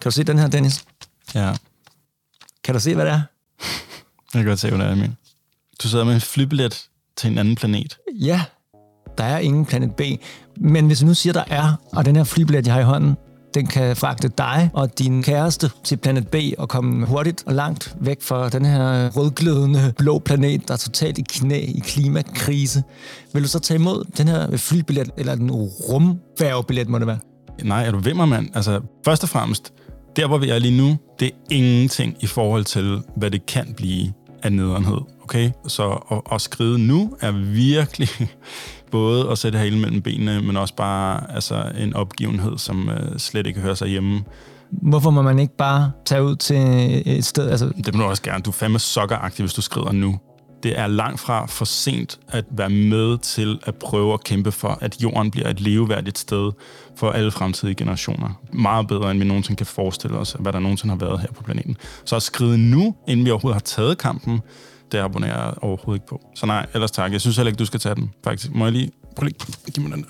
Kan 0.00 0.10
du 0.10 0.10
se 0.10 0.24
den 0.24 0.38
her, 0.38 0.48
Dennis? 0.48 0.84
Ja, 1.34 1.52
Kan 2.64 2.74
du 2.74 2.80
se, 2.80 2.94
hvad 2.94 3.04
det 3.04 3.12
er? 3.12 3.20
jeg 4.34 4.42
kan 4.42 4.44
godt 4.44 4.58
se, 4.58 4.68
hvad 4.70 4.78
det 4.78 4.86
er, 4.86 4.94
mener. 4.94 5.14
Du 5.82 5.88
sidder 5.88 6.04
med 6.04 6.14
en 6.14 6.20
flybillet 6.20 6.88
til 7.16 7.30
en 7.30 7.38
anden 7.38 7.54
planet. 7.54 7.98
Ja, 8.20 8.42
der 9.18 9.24
er 9.24 9.38
ingen 9.38 9.66
planet 9.66 9.94
B. 9.94 10.00
Men 10.56 10.86
hvis 10.86 11.02
vi 11.02 11.06
nu 11.06 11.14
siger, 11.14 11.32
der 11.32 11.44
er, 11.46 11.72
og 11.92 12.04
den 12.04 12.16
her 12.16 12.24
flybillet, 12.24 12.66
jeg 12.66 12.74
har 12.74 12.80
i 12.80 12.84
hånden, 12.84 13.16
den 13.54 13.66
kan 13.66 13.96
fragte 13.96 14.28
dig 14.28 14.70
og 14.74 14.98
din 14.98 15.22
kæreste 15.22 15.70
til 15.84 15.96
planet 15.96 16.28
B 16.28 16.34
og 16.58 16.68
komme 16.68 17.06
hurtigt 17.06 17.42
og 17.46 17.54
langt 17.54 17.96
væk 18.00 18.22
fra 18.22 18.48
den 18.48 18.64
her 18.64 19.10
rødglødende 19.10 19.92
blå 19.98 20.18
planet, 20.18 20.68
der 20.68 20.74
er 20.74 20.78
totalt 20.78 21.18
i 21.18 21.22
knæ 21.28 21.58
i 21.60 21.82
klimakrise. 21.84 22.82
Vil 23.32 23.42
du 23.42 23.48
så 23.48 23.58
tage 23.58 23.78
imod 23.80 24.04
den 24.16 24.28
her 24.28 24.56
flybillet, 24.56 25.10
eller 25.16 25.34
den 25.34 25.50
rumfærgebillet, 25.50 26.88
må 26.88 26.98
det 26.98 27.06
være? 27.06 27.18
Nej, 27.62 27.86
er 27.86 27.90
du 27.90 28.14
mig, 28.14 28.28
mand? 28.28 28.48
Altså, 28.54 28.80
først 29.04 29.22
og 29.22 29.28
fremmest, 29.28 29.72
der 30.16 30.26
hvor 30.26 30.38
vi 30.38 30.48
er 30.48 30.58
lige 30.58 30.76
nu, 30.76 30.96
det 31.20 31.26
er 31.26 31.36
ingenting 31.50 32.16
i 32.20 32.26
forhold 32.26 32.64
til, 32.64 33.02
hvad 33.16 33.30
det 33.30 33.46
kan 33.46 33.74
blive 33.76 34.12
af 34.42 34.52
nederenhed. 34.52 34.98
Okay? 35.22 35.50
Så 35.68 35.90
at, 36.10 36.20
at 36.32 36.40
skrive 36.40 36.78
nu 36.78 37.16
er 37.20 37.32
virkelig 37.32 38.08
både 38.90 39.30
at 39.30 39.38
sætte 39.38 39.58
halen 39.58 39.80
mellem 39.80 40.02
benene, 40.02 40.42
men 40.42 40.56
også 40.56 40.74
bare 40.74 41.34
altså, 41.34 41.72
en 41.78 41.94
opgivenhed, 41.94 42.58
som 42.58 42.88
uh, 42.88 43.16
slet 43.16 43.46
ikke 43.46 43.60
hører 43.60 43.74
sig 43.74 43.88
hjemme. 43.88 44.24
Hvorfor 44.70 45.10
må 45.10 45.22
man 45.22 45.38
ikke 45.38 45.56
bare 45.56 45.92
tage 46.04 46.24
ud 46.24 46.36
til 46.36 46.56
et 47.06 47.24
sted? 47.24 47.50
Altså, 47.50 47.72
Det 47.84 47.94
må 47.94 48.02
du 48.02 48.08
også 48.08 48.22
gerne. 48.22 48.42
Du 48.42 48.50
er 48.50 48.54
fandme 48.54 48.78
sokkeragtig, 48.78 49.42
hvis 49.42 49.54
du 49.54 49.62
skriver 49.62 49.92
nu. 49.92 50.18
Det 50.62 50.78
er 50.78 50.86
langt 50.86 51.20
fra 51.20 51.46
for 51.46 51.64
sent 51.64 52.18
at 52.28 52.44
være 52.50 52.68
med 52.70 53.18
til 53.18 53.58
at 53.62 53.74
prøve 53.74 54.14
at 54.14 54.24
kæmpe 54.24 54.52
for, 54.52 54.78
at 54.80 55.02
jorden 55.02 55.30
bliver 55.30 55.48
et 55.48 55.60
leveværdigt 55.60 56.18
sted 56.18 56.52
for 56.96 57.10
alle 57.10 57.30
fremtidige 57.30 57.74
generationer. 57.74 58.40
Meget 58.52 58.86
bedre, 58.88 59.10
end 59.10 59.18
vi 59.18 59.24
nogensinde 59.24 59.56
kan 59.56 59.66
forestille 59.66 60.16
os, 60.18 60.36
hvad 60.40 60.52
der 60.52 60.58
nogensinde 60.58 60.92
har 60.94 60.98
været 61.06 61.20
her 61.20 61.28
på 61.32 61.42
planeten. 61.42 61.76
Så 62.04 62.16
at 62.16 62.22
skrive 62.22 62.58
nu, 62.58 62.94
inden 63.08 63.26
vi 63.26 63.30
overhovedet 63.30 63.54
har 63.54 63.60
taget 63.60 63.98
kampen, 63.98 64.40
det 64.92 64.98
abonnerer 64.98 65.44
jeg 65.44 65.54
overhovedet 65.62 66.00
ikke 66.02 66.06
på. 66.08 66.20
Så 66.34 66.46
nej, 66.46 66.66
ellers 66.74 66.90
tak. 66.90 67.12
Jeg 67.12 67.20
synes 67.20 67.36
heller 67.36 67.50
ikke, 67.50 67.58
du 67.58 67.64
skal 67.66 67.80
tage 67.80 67.94
den, 67.94 68.10
faktisk. 68.24 68.54
Må 68.54 68.64
jeg 68.64 68.72
lige... 68.72 68.90
Prøv 69.16 69.24
lige... 69.24 69.36
Giv 69.74 69.82
mig 69.84 69.92
den 69.92 70.02
der. 70.02 70.08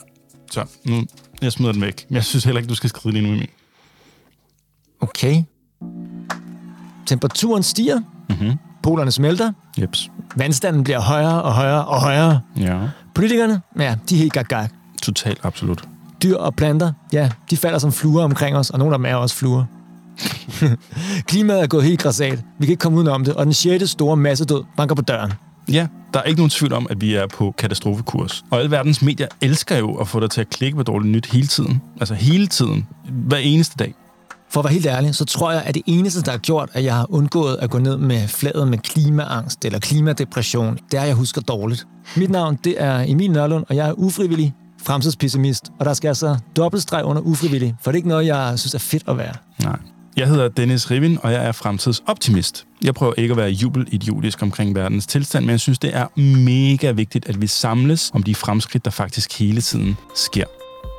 Så, 0.50 0.64
nu... 0.84 1.06
Jeg 1.42 1.52
smider 1.52 1.72
den 1.72 1.80
væk. 1.82 2.06
Men 2.08 2.14
jeg 2.14 2.24
synes 2.24 2.44
heller 2.44 2.60
ikke, 2.60 2.68
du 2.70 2.74
skal 2.74 2.90
skrive 2.90 3.12
lige 3.12 3.22
nu 3.26 3.28
i 3.34 3.38
min. 3.38 3.48
okay. 5.00 5.42
Temperaturen 7.06 7.62
stiger, 7.62 8.00
Mhm. 8.28 8.52
Polerne 8.82 9.10
smelter, 9.10 9.52
Jeps. 9.80 10.10
vandstanden 10.36 10.84
bliver 10.84 11.00
højere 11.00 11.42
og 11.42 11.52
højere 11.52 11.84
og 11.84 12.00
højere. 12.00 12.40
Ja. 12.56 12.78
Politikerne, 13.14 13.60
ja, 13.78 13.96
de 14.08 14.14
er 14.14 14.18
helt 14.18 14.32
gag 14.48 14.68
Totalt 15.02 15.40
absolut. 15.42 15.84
Dyr 16.22 16.36
og 16.36 16.54
planter, 16.54 16.92
ja, 17.12 17.30
de 17.50 17.56
falder 17.56 17.78
som 17.78 17.92
fluer 17.92 18.24
omkring 18.24 18.56
os, 18.56 18.70
og 18.70 18.78
nogle 18.78 18.94
af 18.94 18.98
dem 18.98 19.04
er 19.04 19.14
også 19.14 19.36
fluer. 19.36 19.64
Klimaet 21.28 21.62
er 21.62 21.66
gået 21.66 21.84
helt 21.84 22.02
græsat. 22.02 22.38
Vi 22.58 22.66
kan 22.66 22.70
ikke 22.70 22.80
komme 22.80 22.98
udenom 22.98 23.24
det, 23.24 23.34
og 23.34 23.44
den 23.44 23.54
sjette 23.54 23.86
store 23.86 24.16
massedød 24.16 24.64
banker 24.76 24.94
på 24.94 25.02
døren. 25.02 25.32
Ja, 25.72 25.86
der 26.14 26.20
er 26.20 26.24
ikke 26.24 26.38
nogen 26.40 26.50
tvivl 26.50 26.72
om, 26.72 26.86
at 26.90 27.00
vi 27.00 27.14
er 27.14 27.26
på 27.26 27.54
katastrofekurs. 27.58 28.44
Og 28.50 28.58
alle 28.58 28.70
verdens 28.70 29.02
medier 29.02 29.26
elsker 29.40 29.78
jo 29.78 29.94
at 29.94 30.08
få 30.08 30.20
dig 30.20 30.30
til 30.30 30.40
at 30.40 30.50
klikke 30.50 30.76
på 30.76 30.82
dårligt 30.82 31.12
nyt 31.12 31.26
hele 31.26 31.46
tiden. 31.46 31.82
Altså 32.00 32.14
hele 32.14 32.46
tiden. 32.46 32.86
Hver 33.08 33.36
eneste 33.36 33.74
dag. 33.78 33.94
For 34.50 34.60
at 34.60 34.64
være 34.64 34.72
helt 34.72 34.86
ærlig, 34.86 35.14
så 35.14 35.24
tror 35.24 35.52
jeg, 35.52 35.62
at 35.62 35.74
det 35.74 35.82
eneste, 35.86 36.22
der 36.22 36.30
har 36.30 36.38
gjort, 36.38 36.70
at 36.72 36.84
jeg 36.84 36.94
har 36.94 37.06
undgået 37.10 37.56
at 37.56 37.70
gå 37.70 37.78
ned 37.78 37.96
med 37.96 38.28
fladet 38.28 38.68
med 38.68 38.78
klimaangst 38.78 39.64
eller 39.64 39.78
klimadepression, 39.78 40.78
det 40.90 40.98
er, 40.98 41.02
at 41.02 41.08
jeg 41.08 41.16
husker 41.16 41.40
dårligt. 41.40 41.86
Mit 42.16 42.30
navn, 42.30 42.58
det 42.64 42.74
er 42.78 43.04
Emil 43.08 43.30
Nørlund, 43.30 43.64
og 43.68 43.76
jeg 43.76 43.88
er 43.88 43.92
ufrivillig 43.92 44.54
fremtidspessimist. 44.82 45.70
Og 45.78 45.84
der 45.84 45.94
skal 45.94 46.08
altså 46.08 46.36
dobbeltstreg 46.56 47.04
under 47.04 47.22
ufrivillig, 47.22 47.74
for 47.82 47.90
det 47.90 47.96
er 47.96 47.98
ikke 47.98 48.08
noget, 48.08 48.26
jeg 48.26 48.58
synes 48.58 48.74
er 48.74 48.78
fedt 48.78 49.02
at 49.08 49.18
være. 49.18 49.34
Nej. 49.62 49.78
Jeg 50.16 50.28
hedder 50.28 50.48
Dennis 50.48 50.90
Rivin, 50.90 51.18
og 51.22 51.32
jeg 51.32 51.46
er 51.46 51.52
fremtidsoptimist. 51.52 52.66
Jeg 52.84 52.94
prøver 52.94 53.12
ikke 53.18 53.32
at 53.32 53.36
være 53.36 53.50
jubelidiotisk 53.50 54.42
omkring 54.42 54.74
verdens 54.74 55.06
tilstand, 55.06 55.44
men 55.44 55.50
jeg 55.50 55.60
synes, 55.60 55.78
det 55.78 55.96
er 55.96 56.20
mega 56.20 56.90
vigtigt, 56.90 57.28
at 57.28 57.40
vi 57.40 57.46
samles 57.46 58.10
om 58.14 58.22
de 58.22 58.34
fremskridt, 58.34 58.84
der 58.84 58.90
faktisk 58.90 59.38
hele 59.38 59.60
tiden 59.60 59.96
sker. 60.14 60.44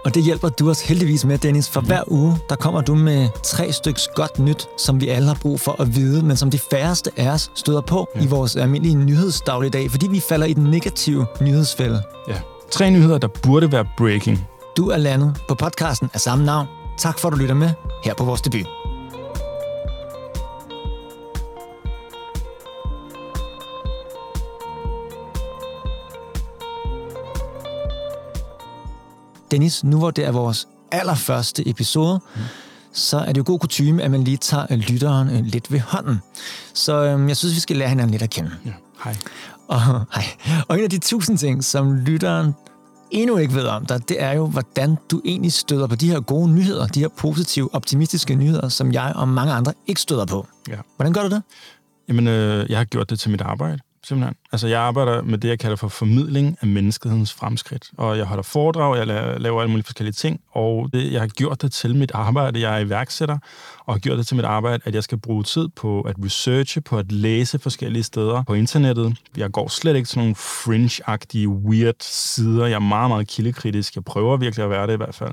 Og 0.05 0.15
det 0.15 0.23
hjælper 0.23 0.49
du 0.49 0.69
os 0.69 0.81
heldigvis 0.81 1.25
med, 1.25 1.37
Dennis, 1.37 1.69
for 1.69 1.81
hver 1.81 2.03
uge, 2.07 2.37
der 2.49 2.55
kommer 2.55 2.81
du 2.81 2.95
med 2.95 3.29
tre 3.43 3.71
stykker 3.71 4.13
godt 4.15 4.39
nyt, 4.39 4.67
som 4.77 5.01
vi 5.01 5.07
alle 5.07 5.27
har 5.27 5.37
brug 5.41 5.59
for 5.59 5.81
at 5.81 5.95
vide, 5.95 6.25
men 6.25 6.37
som 6.37 6.51
de 6.51 6.59
færreste 6.59 7.11
af 7.17 7.29
os 7.29 7.51
støder 7.55 7.81
på 7.81 8.07
ja. 8.15 8.21
i 8.21 8.27
vores 8.27 8.55
almindelige 8.55 8.95
nyhedsdagligdag, 8.95 9.91
fordi 9.91 10.07
vi 10.07 10.19
falder 10.19 10.45
i 10.45 10.53
den 10.53 10.63
negative 10.63 11.25
nyhedsfælde. 11.41 12.03
Ja. 12.27 12.35
Tre 12.71 12.91
nyheder, 12.91 13.17
der 13.17 13.27
burde 13.27 13.71
være 13.71 13.85
breaking. 13.97 14.47
Du 14.77 14.89
er 14.89 14.97
landet 14.97 15.37
på 15.47 15.55
podcasten 15.55 16.09
af 16.13 16.19
samme 16.21 16.45
navn. 16.45 16.67
Tak 16.97 17.19
for, 17.19 17.27
at 17.27 17.31
du 17.33 17.37
lytter 17.37 17.55
med 17.55 17.69
her 18.03 18.13
på 18.13 18.23
vores 18.23 18.41
debut. 18.41 18.80
Dennis, 29.51 29.83
nu 29.83 29.97
hvor 29.97 30.11
det 30.11 30.25
er 30.25 30.31
vores 30.31 30.67
allerførste 30.91 31.69
episode, 31.69 32.19
mm. 32.35 32.41
så 32.93 33.17
er 33.17 33.27
det 33.27 33.37
jo 33.37 33.43
god 33.45 33.59
kutume, 33.59 34.03
at 34.03 34.11
man 34.11 34.23
lige 34.23 34.37
tager 34.37 34.75
lytteren 34.75 35.29
øh, 35.29 35.45
lidt 35.45 35.71
ved 35.71 35.79
hånden. 35.79 36.21
Så 36.73 37.03
øhm, 37.03 37.27
jeg 37.27 37.37
synes, 37.37 37.55
vi 37.55 37.59
skal 37.59 37.75
lære 37.75 37.89
hinanden 37.89 38.11
lidt 38.11 38.21
at 38.21 38.29
kende. 38.29 38.51
Ja. 38.65 38.71
Hej. 39.03 39.15
Og, 39.67 39.81
hej. 40.15 40.63
og 40.67 40.77
en 40.77 40.83
af 40.83 40.89
de 40.89 40.97
tusind 40.97 41.37
ting, 41.37 41.63
som 41.63 41.95
lytteren 41.95 42.53
endnu 43.11 43.37
ikke 43.37 43.53
ved 43.53 43.65
om 43.65 43.85
dig, 43.85 44.09
det 44.09 44.21
er 44.21 44.31
jo, 44.31 44.47
hvordan 44.47 44.97
du 45.11 45.21
egentlig 45.25 45.53
støder 45.53 45.87
på 45.87 45.95
de 45.95 46.07
her 46.11 46.19
gode 46.19 46.51
nyheder, 46.51 46.87
de 46.87 46.99
her 46.99 47.07
positive, 47.07 47.75
optimistiske 47.75 48.35
nyheder, 48.35 48.69
som 48.69 48.91
jeg 48.93 49.13
og 49.15 49.27
mange 49.27 49.53
andre 49.53 49.73
ikke 49.87 50.01
støder 50.01 50.25
på. 50.25 50.47
Ja. 50.69 50.75
Hvordan 50.95 51.13
gør 51.13 51.21
du 51.21 51.29
det? 51.29 51.43
Jamen, 52.07 52.27
øh, 52.27 52.69
jeg 52.69 52.77
har 52.77 52.85
gjort 52.85 53.09
det 53.09 53.19
til 53.19 53.31
mit 53.31 53.41
arbejde, 53.41 53.79
simpelthen. 54.03 54.35
Altså, 54.51 54.67
jeg 54.67 54.81
arbejder 54.81 55.21
med 55.21 55.37
det, 55.37 55.49
jeg 55.49 55.59
kalder 55.59 55.75
for 55.75 55.87
formidling 55.87 56.57
af 56.61 56.67
menneskehedens 56.67 57.33
fremskridt. 57.33 57.91
Og 57.97 58.17
jeg 58.17 58.25
holder 58.25 58.43
foredrag, 58.43 58.97
jeg 58.97 59.07
laver 59.41 59.61
alle 59.61 59.71
mulige 59.71 59.85
forskellige 59.85 60.13
ting, 60.13 60.41
og 60.51 60.89
det, 60.93 61.11
jeg 61.13 61.21
har 61.21 61.27
gjort 61.27 61.61
det 61.61 61.71
til 61.71 61.95
mit 61.95 62.11
arbejde. 62.13 62.61
Jeg 62.61 62.75
er 62.75 62.85
iværksætter, 62.85 63.37
og 63.85 63.93
har 63.93 63.99
gjort 63.99 64.17
det 64.17 64.27
til 64.27 64.35
mit 64.35 64.45
arbejde, 64.45 64.83
at 64.85 64.95
jeg 64.95 65.03
skal 65.03 65.17
bruge 65.17 65.43
tid 65.43 65.67
på 65.67 66.01
at 66.01 66.15
researche, 66.25 66.81
på 66.81 66.97
at 66.97 67.11
læse 67.11 67.59
forskellige 67.59 68.03
steder 68.03 68.43
på 68.47 68.53
internettet. 68.53 69.17
Jeg 69.37 69.51
går 69.51 69.67
slet 69.67 69.95
ikke 69.95 70.07
til 70.07 70.19
nogle 70.19 70.35
fringe-agtige, 70.35 71.47
weird 71.47 71.95
sider. 71.99 72.65
Jeg 72.65 72.75
er 72.75 72.79
meget, 72.79 73.09
meget 73.09 73.27
kildekritisk. 73.27 73.95
Jeg 73.95 74.03
prøver 74.03 74.37
virkelig 74.37 74.63
at 74.63 74.69
være 74.69 74.87
det 74.87 74.93
i 74.93 74.97
hvert 74.97 75.15
fald. 75.15 75.31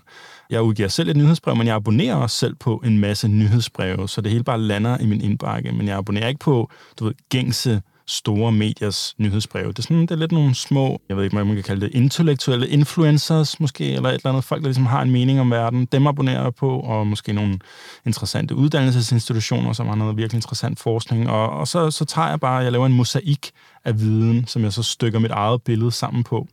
Jeg 0.50 0.62
udgiver 0.62 0.88
selv 0.88 1.08
et 1.08 1.16
nyhedsbrev, 1.16 1.56
men 1.56 1.66
jeg 1.66 1.74
abonnerer 1.76 2.14
også 2.14 2.36
selv 2.36 2.54
på 2.54 2.82
en 2.84 2.98
masse 2.98 3.28
nyhedsbreve, 3.28 4.08
så 4.08 4.20
det 4.20 4.32
hele 4.32 4.44
bare 4.44 4.60
lander 4.60 4.98
i 4.98 5.06
min 5.06 5.20
indbakke. 5.20 5.72
Men 5.72 5.88
jeg 5.88 5.96
abonnerer 5.96 6.28
ikke 6.28 6.40
på, 6.40 6.70
du 6.98 7.04
ved, 7.04 7.14
gængse 7.30 7.82
store 8.08 8.52
mediers 8.52 9.14
nyhedsbreve. 9.18 9.68
Det 9.68 9.78
er, 9.78 9.82
sådan, 9.82 10.00
det 10.00 10.10
er 10.10 10.16
lidt 10.16 10.32
nogle 10.32 10.54
små, 10.54 11.00
jeg 11.08 11.16
ved 11.16 11.24
ikke, 11.24 11.36
hvad 11.36 11.44
man 11.44 11.54
kan 11.54 11.64
kalde 11.64 11.80
det, 11.80 11.94
intellektuelle 11.94 12.68
influencers 12.68 13.60
måske, 13.60 13.92
eller 13.92 14.08
et 14.08 14.14
eller 14.14 14.30
andet 14.30 14.44
folk, 14.44 14.62
der 14.62 14.68
ligesom 14.68 14.86
har 14.86 15.02
en 15.02 15.10
mening 15.10 15.40
om 15.40 15.50
verden. 15.50 15.84
Dem 15.92 16.06
abonnerer 16.06 16.42
jeg 16.42 16.54
på, 16.54 16.80
og 16.80 17.06
måske 17.06 17.32
nogle 17.32 17.58
interessante 18.06 18.54
uddannelsesinstitutioner, 18.54 19.72
som 19.72 19.86
har 19.86 19.94
noget 19.94 20.16
virkelig 20.16 20.38
interessant 20.38 20.78
forskning. 20.78 21.30
Og, 21.30 21.50
og 21.50 21.68
så, 21.68 21.90
så 21.90 22.04
tager 22.04 22.28
jeg 22.28 22.40
bare, 22.40 22.56
jeg 22.56 22.72
laver 22.72 22.86
en 22.86 22.92
mosaik 22.92 23.50
af 23.84 24.00
viden, 24.00 24.46
som 24.46 24.62
jeg 24.62 24.72
så 24.72 24.82
stykker 24.82 25.18
mit 25.18 25.30
eget 25.30 25.62
billede 25.62 25.92
sammen 25.92 26.24
på. 26.24 26.48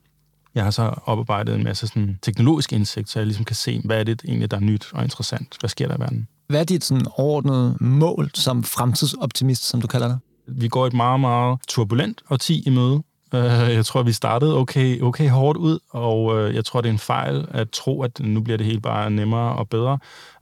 Jeg 0.54 0.64
har 0.64 0.70
så 0.70 0.94
oparbejdet 1.04 1.54
en 1.54 1.64
masse 1.64 1.86
sådan, 1.86 2.18
teknologisk 2.22 2.72
indsigt, 2.72 3.10
så 3.10 3.18
jeg 3.18 3.26
ligesom 3.26 3.44
kan 3.44 3.56
se, 3.56 3.80
hvad 3.84 4.00
er 4.00 4.04
det 4.04 4.22
egentlig, 4.24 4.50
der 4.50 4.56
er 4.56 4.60
nyt 4.60 4.86
og 4.92 5.02
interessant. 5.02 5.56
Hvad 5.60 5.70
sker 5.70 5.88
der 5.88 5.96
i 5.96 6.00
verden? 6.00 6.28
Hvad 6.48 6.60
er 6.60 6.64
dit 6.64 6.84
sådan, 6.84 7.06
overordnede 7.16 7.76
mål 7.80 8.30
som 8.34 8.64
fremtidsoptimist, 8.64 9.64
som 9.64 9.80
du 9.80 9.86
kalder 9.86 10.08
det? 10.08 10.18
Vi 10.48 10.68
går 10.68 10.86
et 10.86 10.92
meget, 10.92 11.20
meget 11.20 11.58
turbulent 11.68 12.22
årti 12.30 12.62
i 12.66 12.70
møde. 12.70 13.02
Øh, 13.34 13.74
jeg 13.74 13.86
tror, 13.86 14.02
vi 14.02 14.12
startede 14.12 14.56
okay, 14.56 15.00
okay 15.00 15.28
hårdt 15.28 15.58
ud, 15.58 15.78
og 15.90 16.38
øh, 16.38 16.54
jeg 16.54 16.64
tror, 16.64 16.80
det 16.80 16.88
er 16.88 16.92
en 16.92 16.98
fejl 16.98 17.46
at 17.50 17.70
tro, 17.70 18.02
at 18.02 18.20
nu 18.20 18.40
bliver 18.40 18.56
det 18.56 18.66
helt 18.66 18.82
bare 18.82 19.10
nemmere 19.10 19.56
og 19.56 19.68
bedre. 19.68 19.98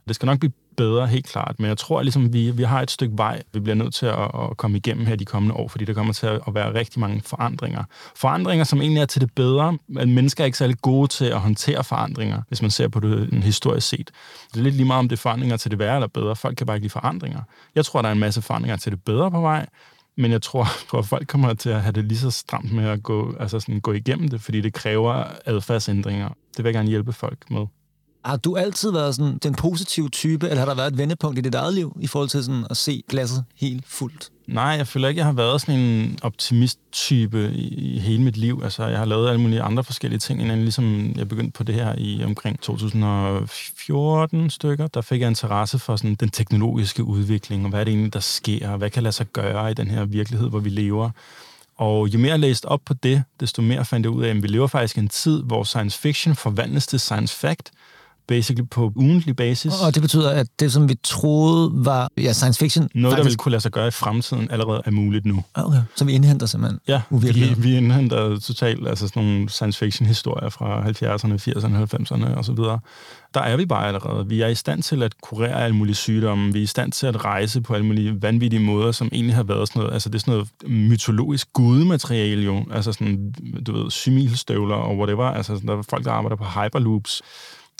Det 0.07 0.15
skal 0.15 0.25
nok 0.25 0.39
blive 0.39 0.51
bedre, 0.77 1.07
helt 1.07 1.25
klart, 1.25 1.55
men 1.59 1.67
jeg 1.67 1.77
tror, 1.77 1.99
at 1.99 2.05
ligesom 2.05 2.33
vi, 2.33 2.51
vi 2.51 2.63
har 2.63 2.81
et 2.81 2.91
stykke 2.91 3.17
vej, 3.17 3.41
vi 3.53 3.59
bliver 3.59 3.75
nødt 3.75 3.93
til 3.93 4.05
at, 4.05 4.19
at 4.19 4.57
komme 4.57 4.77
igennem 4.77 5.05
her 5.05 5.15
de 5.15 5.25
kommende 5.25 5.55
år, 5.55 5.67
fordi 5.67 5.85
der 5.85 5.93
kommer 5.93 6.13
til 6.13 6.25
at 6.25 6.41
være 6.53 6.73
rigtig 6.73 6.99
mange 6.99 7.21
forandringer. 7.25 7.83
Forandringer, 8.15 8.63
som 8.63 8.81
egentlig 8.81 9.01
er 9.01 9.05
til 9.05 9.21
det 9.21 9.31
bedre, 9.35 9.77
men 9.87 10.13
mennesker 10.13 10.43
er 10.43 10.45
ikke 10.45 10.57
særlig 10.57 10.77
gode 10.81 11.07
til 11.07 11.25
at 11.25 11.39
håndtere 11.39 11.83
forandringer, 11.83 12.41
hvis 12.47 12.61
man 12.61 12.71
ser 12.71 12.87
på 12.87 12.99
det 12.99 13.33
en 13.33 13.43
historisk 13.43 13.87
set. 13.87 14.11
Det 14.53 14.59
er 14.59 14.63
lidt 14.63 14.75
lige 14.75 14.87
meget 14.87 14.99
om 14.99 15.09
det 15.09 15.15
er 15.15 15.21
forandringer 15.21 15.57
til 15.57 15.71
det 15.71 15.79
værre 15.79 15.95
eller 15.95 16.07
bedre. 16.07 16.35
Folk 16.35 16.57
kan 16.57 16.67
bare 16.67 16.77
ikke 16.77 16.85
lide 16.85 16.91
forandringer. 16.91 17.39
Jeg 17.75 17.85
tror, 17.85 18.01
der 18.01 18.09
er 18.09 18.13
en 18.13 18.19
masse 18.19 18.41
forandringer 18.41 18.77
til 18.77 18.91
det 18.91 19.03
bedre 19.03 19.31
på 19.31 19.41
vej, 19.41 19.65
men 20.17 20.31
jeg 20.31 20.41
tror, 20.41 20.67
på, 20.89 20.97
at 20.97 21.05
folk 21.05 21.27
kommer 21.27 21.53
til 21.53 21.69
at 21.69 21.81
have 21.81 21.91
det 21.91 22.05
lige 22.05 22.17
så 22.17 22.31
stramt 22.31 22.73
med 22.73 22.85
at 22.85 23.03
gå, 23.03 23.35
altså 23.39 23.59
sådan, 23.59 23.79
gå 23.79 23.91
igennem 23.91 24.29
det, 24.29 24.41
fordi 24.41 24.61
det 24.61 24.73
kræver 24.73 25.23
adfærdsændringer. 25.45 26.29
Det 26.29 26.63
vil 26.63 26.65
jeg 26.65 26.73
gerne 26.73 26.89
hjælpe 26.89 27.13
folk 27.13 27.51
med. 27.51 27.65
Har 28.25 28.37
du 28.37 28.55
altid 28.55 28.91
været 28.91 29.15
sådan 29.15 29.37
den 29.37 29.55
positive 29.55 30.09
type, 30.09 30.49
eller 30.49 30.59
har 30.59 30.65
der 30.65 30.75
været 30.75 30.91
et 30.91 30.97
vendepunkt 30.97 31.37
i 31.37 31.41
dit 31.41 31.55
eget 31.55 31.73
liv 31.73 31.97
i 31.99 32.07
forhold 32.07 32.29
til 32.29 32.43
sådan 32.43 32.65
at 32.69 32.77
se 32.77 33.03
glasset 33.09 33.45
helt 33.55 33.85
fuldt? 33.87 34.31
Nej, 34.47 34.63
jeg 34.63 34.87
føler 34.87 35.07
ikke, 35.07 35.19
jeg 35.19 35.25
har 35.25 35.33
været 35.33 35.61
sådan 35.61 35.79
en 35.79 36.19
optimist-type 36.21 37.51
i, 37.51 37.95
i 37.95 37.99
hele 37.99 38.23
mit 38.23 38.37
liv. 38.37 38.61
Altså, 38.63 38.85
jeg 38.85 38.97
har 38.97 39.05
lavet 39.05 39.29
alle 39.29 39.41
mulige 39.41 39.61
andre 39.61 39.83
forskellige 39.83 40.19
ting, 40.19 40.41
inden 40.41 40.59
ligesom 40.59 41.13
jeg 41.15 41.27
begyndte 41.27 41.51
på 41.51 41.63
det 41.63 41.75
her 41.75 41.95
i 41.97 42.23
omkring 42.23 42.59
2014 42.61 44.49
stykker. 44.49 44.87
Der 44.87 45.01
fik 45.01 45.21
jeg 45.21 45.27
interesse 45.27 45.79
for 45.79 45.95
sådan 45.95 46.15
den 46.15 46.29
teknologiske 46.29 47.03
udvikling, 47.03 47.63
og 47.63 47.69
hvad 47.69 47.79
er 47.79 47.83
det 47.83 47.91
egentlig, 47.91 48.13
der 48.13 48.19
sker, 48.19 48.69
og 48.69 48.77
hvad 48.77 48.89
kan 48.89 49.03
lade 49.03 49.13
sig 49.13 49.27
gøre 49.33 49.71
i 49.71 49.73
den 49.73 49.87
her 49.87 50.05
virkelighed, 50.05 50.49
hvor 50.49 50.59
vi 50.59 50.69
lever. 50.69 51.09
Og 51.77 52.07
jo 52.07 52.19
mere 52.19 52.31
jeg 52.31 52.39
læste 52.39 52.65
op 52.65 52.81
på 52.85 52.93
det, 52.93 53.23
desto 53.39 53.61
mere 53.61 53.85
fandt 53.85 54.05
jeg 54.05 54.11
ud 54.11 54.23
af, 54.23 54.29
at 54.29 54.43
vi 54.43 54.47
lever 54.47 54.67
faktisk 54.67 54.97
i 54.97 54.99
en 54.99 55.09
tid, 55.09 55.43
hvor 55.43 55.63
science 55.63 55.99
fiction 55.99 56.35
forvandles 56.35 56.87
til 56.87 56.99
science 56.99 57.37
fact, 57.37 57.71
basically 58.27 58.67
på 58.71 58.91
ugentlig 58.95 59.35
basis. 59.35 59.73
Og 59.85 59.95
det 59.95 60.01
betyder, 60.01 60.29
at 60.29 60.47
det, 60.59 60.71
som 60.71 60.89
vi 60.89 60.95
troede 61.03 61.71
var 61.73 62.09
ja, 62.17 62.33
science 62.33 62.59
fiction... 62.59 62.89
Noget, 62.93 63.11
faktisk... 63.11 63.17
der 63.17 63.23
ville 63.23 63.37
kunne 63.37 63.51
lade 63.51 63.61
sig 63.61 63.71
gøre 63.71 63.87
i 63.87 63.91
fremtiden, 63.91 64.51
allerede 64.51 64.81
er 64.85 64.91
muligt 64.91 65.25
nu. 65.25 65.43
Okay. 65.53 65.81
Så 65.95 66.05
vi 66.05 66.11
indhenter 66.11 66.45
simpelthen 66.45 66.79
Ja, 66.87 67.01
vi, 67.09 67.55
vi 67.57 67.77
indhenter 67.77 68.39
totalt 68.39 68.87
altså 68.87 69.07
sådan 69.07 69.23
nogle 69.23 69.49
science 69.49 69.79
fiction 69.79 70.07
historier 70.07 70.49
fra 70.49 70.81
70'erne, 70.81 71.33
80'erne, 71.33 71.95
90'erne 71.95 72.37
osv. 72.37 72.57
Der 73.33 73.41
er 73.41 73.57
vi 73.57 73.65
bare 73.65 73.87
allerede. 73.87 74.27
Vi 74.27 74.41
er 74.41 74.47
i 74.47 74.55
stand 74.55 74.83
til 74.83 75.03
at 75.03 75.21
kurere 75.21 75.63
alle 75.63 75.75
mulige 75.75 75.95
sygdomme. 75.95 76.53
Vi 76.53 76.59
er 76.59 76.63
i 76.63 76.65
stand 76.65 76.91
til 76.91 77.07
at 77.07 77.25
rejse 77.25 77.61
på 77.61 77.73
alle 77.73 77.85
mulige 77.85 78.21
vanvittige 78.21 78.59
måder, 78.59 78.91
som 78.91 79.09
egentlig 79.11 79.35
har 79.35 79.43
været 79.43 79.67
sådan 79.67 79.79
noget, 79.79 79.93
altså 79.93 80.09
det 80.09 80.15
er 80.15 80.19
sådan 80.19 80.33
noget 80.33 80.49
mytologisk 80.67 81.53
gudemateriale 81.53 82.43
jo. 82.43 82.65
Altså 82.71 82.91
sådan, 82.91 83.33
du 83.67 83.77
ved, 83.77 83.91
symilstøvler 83.91 84.75
og 84.75 84.97
whatever. 84.97 85.25
Altså 85.25 85.61
der 85.67 85.77
er 85.77 85.81
folk, 85.89 86.05
der 86.05 86.11
arbejder 86.11 86.35
på 86.35 86.43
hyperloops 86.43 87.21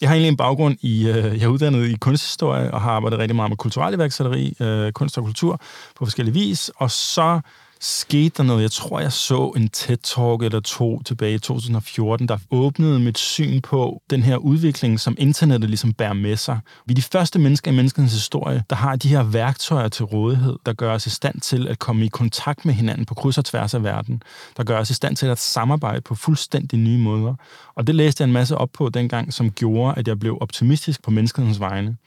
jeg 0.01 0.09
har 0.09 0.15
egentlig 0.15 0.29
en 0.29 0.37
baggrund 0.37 0.77
i, 0.81 1.07
øh, 1.07 1.15
jeg 1.15 1.43
er 1.43 1.47
uddannet 1.47 1.87
i 1.87 1.95
kunsthistorie 1.95 2.71
og 2.71 2.81
har 2.81 2.91
arbejdet 2.91 3.19
rigtig 3.19 3.35
meget 3.35 3.51
med 3.51 3.57
kulturel 3.57 3.93
iværksætteri, 3.93 4.55
øh, 4.59 4.91
kunst 4.91 5.17
og 5.17 5.23
kultur 5.23 5.61
på 5.95 6.05
forskellige 6.05 6.33
vis, 6.33 6.71
og 6.75 6.91
så 6.91 7.39
skete 7.81 8.33
der 8.37 8.43
noget. 8.43 8.61
Jeg 8.61 8.71
tror, 8.71 8.99
jeg 8.99 9.11
så 9.11 9.53
en 9.55 9.69
TED-talk 9.77 10.43
eller 10.43 10.59
to 10.59 11.03
tilbage 11.03 11.33
i 11.33 11.39
2014, 11.39 12.27
der 12.27 12.37
åbnede 12.51 12.99
mit 12.99 13.17
syn 13.17 13.61
på 13.61 14.01
den 14.09 14.23
her 14.23 14.37
udvikling, 14.37 14.99
som 14.99 15.15
internettet 15.17 15.69
ligesom 15.69 15.93
bærer 15.93 16.13
med 16.13 16.35
sig. 16.37 16.59
Vi 16.85 16.91
er 16.91 16.95
de 16.95 17.01
første 17.01 17.39
mennesker 17.39 17.71
i 17.71 17.75
menneskens 17.75 18.13
historie, 18.13 18.63
der 18.69 18.75
har 18.75 18.95
de 18.95 19.07
her 19.07 19.23
værktøjer 19.23 19.87
til 19.87 20.05
rådighed, 20.05 20.55
der 20.65 20.73
gør 20.73 20.93
os 20.93 21.05
i 21.05 21.09
stand 21.09 21.41
til 21.41 21.67
at 21.67 21.79
komme 21.79 22.05
i 22.05 22.07
kontakt 22.07 22.65
med 22.65 22.73
hinanden 22.73 23.05
på 23.05 23.13
kryds 23.13 23.37
og 23.37 23.45
tværs 23.45 23.73
af 23.73 23.83
verden, 23.83 24.21
der 24.57 24.63
gør 24.63 24.79
os 24.79 24.89
i 24.89 24.93
stand 24.93 25.15
til 25.15 25.25
at 25.25 25.39
samarbejde 25.39 26.01
på 26.01 26.15
fuldstændig 26.15 26.79
nye 26.79 26.97
måder. 26.97 27.35
Og 27.75 27.87
det 27.87 27.95
læste 27.95 28.21
jeg 28.21 28.27
en 28.27 28.33
masse 28.33 28.57
op 28.57 28.69
på 28.73 28.89
dengang, 28.89 29.33
som 29.33 29.51
gjorde, 29.51 29.93
at 29.97 30.07
jeg 30.07 30.19
blev 30.19 30.37
optimistisk 30.41 31.03
på 31.03 31.11
menneskets 31.11 31.59
vegne. 31.59 31.97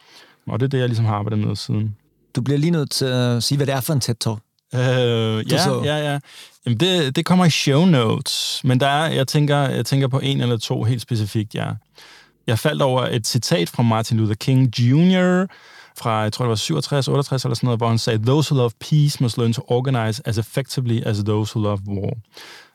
Og 0.46 0.60
det 0.60 0.66
er 0.66 0.70
det, 0.70 0.78
jeg 0.78 0.88
ligesom 0.88 1.04
har 1.04 1.14
arbejdet 1.14 1.46
med 1.46 1.56
siden. 1.56 1.96
Du 2.36 2.40
bliver 2.40 2.58
lige 2.58 2.70
nødt 2.70 2.90
til 2.90 3.04
at 3.04 3.42
sige, 3.42 3.56
hvad 3.56 3.66
det 3.66 3.74
er 3.74 3.80
for 3.80 3.92
en 3.92 4.00
TED-talk. 4.04 4.47
Øh, 4.74 5.52
ja, 5.52 5.64
så. 5.64 5.82
ja, 5.84 6.12
ja. 6.12 6.18
Jamen 6.66 6.80
det, 6.80 7.16
det 7.16 7.26
kommer 7.26 7.44
i 7.44 7.50
show 7.50 7.84
notes, 7.84 8.60
men 8.64 8.80
der 8.80 8.86
er, 8.86 9.12
jeg 9.12 9.28
tænker, 9.28 9.56
jeg 9.56 9.86
tænker 9.86 10.08
på 10.08 10.18
en 10.18 10.40
eller 10.40 10.56
to 10.56 10.82
helt 10.82 11.02
specifikt, 11.02 11.54
ja. 11.54 11.70
Jeg 12.46 12.58
faldt 12.58 12.82
over 12.82 13.02
et 13.02 13.26
citat 13.26 13.68
fra 13.68 13.82
Martin 13.82 14.16
Luther 14.16 14.34
King 14.34 14.78
Jr., 14.78 15.46
fra, 15.98 16.18
jeg 16.18 16.32
tror 16.32 16.44
det 16.44 16.48
var 16.48 16.54
67, 16.54 17.08
68 17.08 17.44
eller 17.44 17.54
sådan 17.54 17.66
noget, 17.66 17.80
hvor 17.80 17.88
han 17.88 17.98
sagde, 17.98 18.26
Those 18.26 18.52
who 18.52 18.58
love 18.58 18.70
peace 18.80 19.22
must 19.22 19.38
learn 19.38 19.52
to 19.52 19.62
organize 19.68 20.22
as 20.24 20.38
effectively 20.38 21.02
as 21.06 21.18
those 21.18 21.56
who 21.56 21.62
love 21.62 21.78
war. 21.86 22.12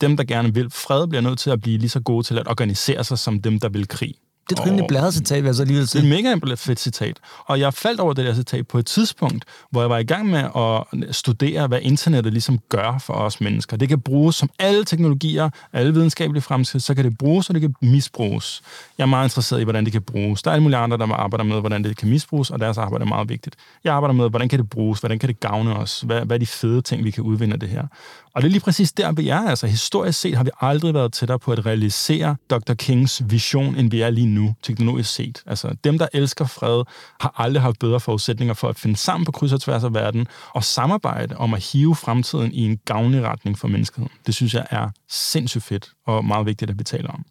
Dem, 0.01 0.18
der 0.18 0.24
gerne 0.24 0.54
vil 0.54 0.69
fred, 0.69 1.07
bliver 1.07 1.22
nødt 1.22 1.39
til 1.39 1.50
at 1.50 1.62
blive 1.62 1.78
lige 1.78 1.89
så 1.89 2.00
gode 2.00 2.24
til 2.24 2.38
at 2.38 2.48
organisere 2.48 3.04
sig, 3.04 3.19
som 3.19 3.42
dem, 3.42 3.60
der 3.60 3.69
vil 3.69 3.88
krig. 3.88 4.16
Det 4.50 4.60
er 4.60 4.62
et 4.62 4.68
rimelig 4.68 4.86
bladet 4.88 5.13
citat, 5.13 5.44
vil 5.44 5.48
jeg 5.48 5.56
så 5.56 5.63
alligevel 5.63 5.88
sige. 5.88 6.01
Det 6.01 6.25
er 6.25 6.31
et 6.31 6.40
mega 6.42 6.56
fedt 6.56 6.80
citat. 6.80 7.18
Og 7.45 7.60
jeg 7.60 7.74
faldt 7.74 8.00
over 8.00 8.13
det 8.13 8.25
der 8.25 8.34
citat 8.34 8.68
på 8.68 8.78
et 8.78 8.86
tidspunkt, 8.86 9.45
hvor 9.72 9.81
jeg 9.81 9.90
var 9.90 9.98
i 9.98 10.04
gang 10.04 10.30
med 10.30 10.40
at 10.56 11.16
studere, 11.16 11.68
hvad 11.68 11.80
internettet 11.81 12.34
ligesom 12.34 12.60
gør 12.69 12.98
for 12.98 13.13
os 13.13 13.42
mennesker. 13.42 13.78
Det 13.78 13.90
kan 13.90 14.01
bruges 14.01 14.36
som 14.36 14.50
alle 14.60 14.84
teknologier, 14.84 15.50
alle 15.74 15.94
videnskabelige 15.94 16.42
fremskridt, 16.42 16.84
så 16.84 16.94
kan 16.94 17.06
det 17.06 17.18
bruges, 17.18 17.50
og 17.50 17.56
det 17.56 17.62
kan 17.62 17.75
misbruges. 17.81 18.62
Jeg 18.98 19.04
er 19.04 19.07
meget 19.07 19.25
interesseret 19.25 19.62
i, 19.62 19.63
hvordan 19.63 19.86
det 19.86 19.92
kan 19.92 20.01
bruges. 20.01 20.42
Der 20.42 20.51
er 20.51 20.54
alle 20.54 20.63
mulige 20.63 20.78
andre, 20.78 20.98
der 20.98 21.13
arbejder 21.13 21.44
med, 21.44 21.60
hvordan 21.60 21.84
det 21.84 21.98
kan 21.98 22.10
misbruges, 22.10 22.50
og 22.50 22.60
deres 22.60 22.78
arbejde 22.78 23.04
er 23.04 23.10
meget 23.10 23.30
vigtigt. 23.30 23.56
Jeg 23.84 23.94
arbejder 23.94 24.13
med, 24.13 24.30
hvordan 24.30 24.50
kan 24.50 24.60
det 24.60 24.69
bruges, 24.69 25.00
hvordan 25.00 25.19
kan 25.19 25.30
det 25.30 25.39
gavne 25.39 25.75
os, 25.75 26.01
hvad, 26.01 26.25
hvad 26.25 26.38
er 26.38 26.39
de 26.39 26.46
fede 26.46 26.81
ting, 26.81 27.04
vi 27.04 27.12
kan 27.12 27.24
udvinde 27.24 27.54
af 27.54 27.60
det 27.60 27.69
her. 27.69 27.88
Og 28.36 28.42
det 28.42 28.48
er 28.48 28.52
lige 28.52 28.62
præcis 28.62 28.92
der, 28.92 29.12
vi 29.12 29.30
er. 29.30 29.40
Altså, 29.40 29.68
historisk 29.68 30.20
set 30.20 30.38
har 30.38 30.44
vi 30.44 30.50
aldrig 30.62 30.94
været 30.94 31.14
tættere 31.14 31.40
på 31.40 31.52
at 31.52 31.66
realisere 31.66 32.36
Dr. 32.50 32.74
Kings 32.74 33.22
vision, 33.26 33.76
end 33.76 33.92
vi 33.92 34.02
er 34.02 34.10
lige 34.10 34.28
nu, 34.28 34.56
teknologisk 34.64 35.14
set. 35.14 35.44
Altså, 35.46 35.76
dem, 35.84 35.98
der 35.98 36.08
elsker 36.14 36.46
fred, 36.46 36.84
har 37.20 37.34
aldrig 37.38 37.62
haft 37.62 37.80
bedre 37.80 38.00
forudsætninger 38.00 38.54
for 38.54 38.70
at 38.70 38.80
finde 38.80 38.96
sammen 38.96 39.26
på 39.26 39.32
kryds 39.32 39.54
og 39.54 39.62
tværs 39.62 39.84
af 39.84 39.94
verden 39.94 40.28
og 40.50 40.64
samarbejde 40.64 41.38
om 41.38 41.54
at 41.54 41.64
hive 41.64 41.96
fremtiden 41.96 42.52
i 42.54 42.66
en 42.66 42.80
gavnlig 42.86 43.24
retning 43.24 43.60
for 43.60 43.68
menneskeheden. 43.68 44.12
Det 44.26 44.36
synes 44.36 44.54
jeg 44.54 44.66
er 44.70 44.90
sindssygt 45.10 45.64
fedt 45.64 45.90
og 46.08 46.26
meget 46.26 46.46
vigtigt, 46.46 46.72
at 46.72 46.80
vi 46.80 46.84
taler 46.84 47.10
om. 47.10 47.26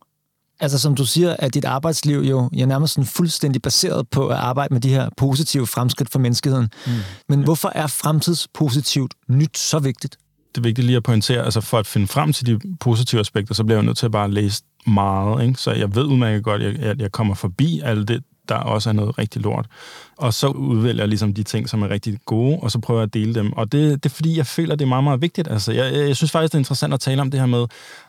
Altså 0.61 0.79
som 0.79 0.95
du 0.95 1.07
siger, 1.07 1.37
at 1.39 1.55
dit 1.55 1.65
arbejdsliv 1.65 2.19
jo 2.19 2.51
er 2.59 2.67
nærmest 2.67 2.95
sådan 2.95 3.07
fuldstændig 3.07 3.63
baseret 3.63 4.09
på 4.09 4.29
at 4.29 4.37
arbejde 4.37 4.75
med 4.75 4.81
de 4.81 4.89
her 4.89 5.09
positive 5.17 5.67
fremskridt 5.67 6.13
for 6.13 6.19
menneskeheden. 6.19 6.69
Mm. 6.87 6.93
Men 7.29 7.43
hvorfor 7.43 7.73
er 7.75 7.87
fremtidspositivt 7.87 9.15
nyt 9.29 9.59
så 9.59 9.79
vigtigt? 9.79 10.17
Det 10.55 10.61
er 10.61 10.63
vigtigt 10.63 10.87
lige 10.87 10.97
at 10.97 11.03
pointere, 11.03 11.45
altså 11.45 11.61
for 11.61 11.79
at 11.79 11.87
finde 11.87 12.07
frem 12.07 12.33
til 12.33 12.47
de 12.47 12.77
positive 12.81 13.21
aspekter, 13.21 13.55
så 13.55 13.65
bliver 13.65 13.79
jeg 13.79 13.85
nødt 13.85 13.97
til 13.97 14.07
at 14.07 14.13
bare 14.13 14.31
læse 14.31 14.63
meget. 14.87 15.47
Ikke? 15.47 15.61
Så 15.61 15.73
jeg 15.73 15.95
ved 15.95 16.05
udmærket 16.05 16.45
godt, 16.45 16.63
at 16.63 17.01
jeg 17.01 17.13
kommer 17.13 17.35
forbi 17.35 17.81
alt 17.85 18.09
det, 18.09 18.23
der 18.49 18.55
også 18.55 18.89
er 18.89 18.93
noget 18.93 19.19
rigtig 19.19 19.43
lort. 19.43 19.67
Og 20.17 20.35
så 20.35 20.49
udvælger 20.49 21.03
jeg 21.03 21.09
ligesom 21.09 21.35
de 21.35 21.43
ting, 21.43 21.69
som 21.69 21.83
er 21.83 21.91
rigtig 21.91 22.19
gode, 22.27 22.59
og 22.62 22.71
så 22.71 22.79
prøver 22.79 23.00
jeg 23.00 23.06
at 23.06 23.15
dele 23.15 23.35
dem. 23.35 23.53
Og 23.53 23.73
det, 23.73 24.05
det 24.05 24.11
er 24.11 24.15
fordi, 24.15 24.37
jeg 24.37 24.47
føler, 24.47 24.77
det 24.77 24.85
er 24.85 24.89
meget, 24.89 25.05
meget 25.05 25.23
vigtigt. 25.23 25.49
Altså, 25.49 25.73
jeg, 25.73 25.94
jeg 25.94 26.17
synes 26.17 26.31
faktisk, 26.31 26.53
det 26.53 26.55
er 26.55 26.61
interessant 26.61 26.94
at 26.94 27.00
tale 27.00 27.21
om 27.21 27.31
det 27.31 27.41
her 27.41 27.47
med, 27.47 27.67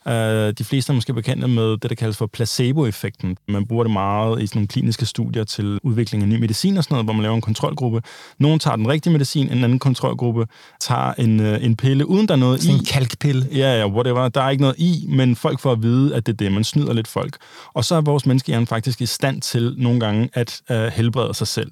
øh, 0.07 0.53
de 0.57 0.63
fleste 0.63 0.91
er 0.91 0.95
måske 0.95 1.13
bekendte 1.13 1.47
med 1.47 1.77
det, 1.77 1.89
der 1.89 1.95
kaldes 1.95 2.17
for 2.17 2.25
placebo-effekten. 2.27 3.37
Man 3.47 3.65
bruger 3.65 3.83
det 3.83 3.93
meget 3.93 4.41
i 4.41 4.47
sådan 4.47 4.57
nogle 4.57 4.67
kliniske 4.67 5.05
studier 5.05 5.43
til 5.43 5.79
udvikling 5.83 6.23
af 6.23 6.29
ny 6.29 6.39
medicin 6.39 6.77
og 6.77 6.83
sådan 6.83 6.93
noget, 6.95 7.05
hvor 7.05 7.13
man 7.13 7.21
laver 7.21 7.35
en 7.35 7.41
kontrolgruppe. 7.41 8.01
Nogle 8.39 8.59
tager 8.59 8.75
den 8.75 8.87
rigtige 8.87 9.13
medicin, 9.13 9.49
en 9.51 9.63
anden 9.63 9.79
kontrolgruppe 9.79 10.47
tager 10.79 11.13
en, 11.13 11.39
øh, 11.39 11.63
en 11.65 11.75
pille, 11.75 12.05
uden 12.05 12.27
der 12.27 12.33
er 12.33 12.37
noget 12.37 12.61
sådan 12.61 12.75
i. 12.75 12.79
en 12.79 12.85
kalkpille. 12.85 13.47
Ja, 13.51 13.79
ja, 13.79 13.87
whatever. 13.87 14.29
Der 14.29 14.41
er 14.41 14.49
ikke 14.49 14.61
noget 14.61 14.75
i, 14.79 15.05
men 15.09 15.35
folk 15.35 15.59
får 15.59 15.71
at 15.71 15.83
vide, 15.83 16.15
at 16.15 16.25
det 16.25 16.33
er 16.33 16.37
det. 16.37 16.51
Man 16.51 16.63
snyder 16.63 16.93
lidt 16.93 17.07
folk. 17.07 17.37
Og 17.73 17.85
så 17.85 17.95
er 17.95 18.01
vores 18.01 18.25
menneskehjerne 18.25 18.67
faktisk 18.67 19.01
i 19.01 19.05
stand 19.05 19.41
til 19.41 19.75
nogle 19.77 19.99
gange 19.99 20.22
at 20.33 20.61
øh, 20.71 20.87
helbrede 20.87 21.33
sig 21.33 21.47
selv. 21.47 21.71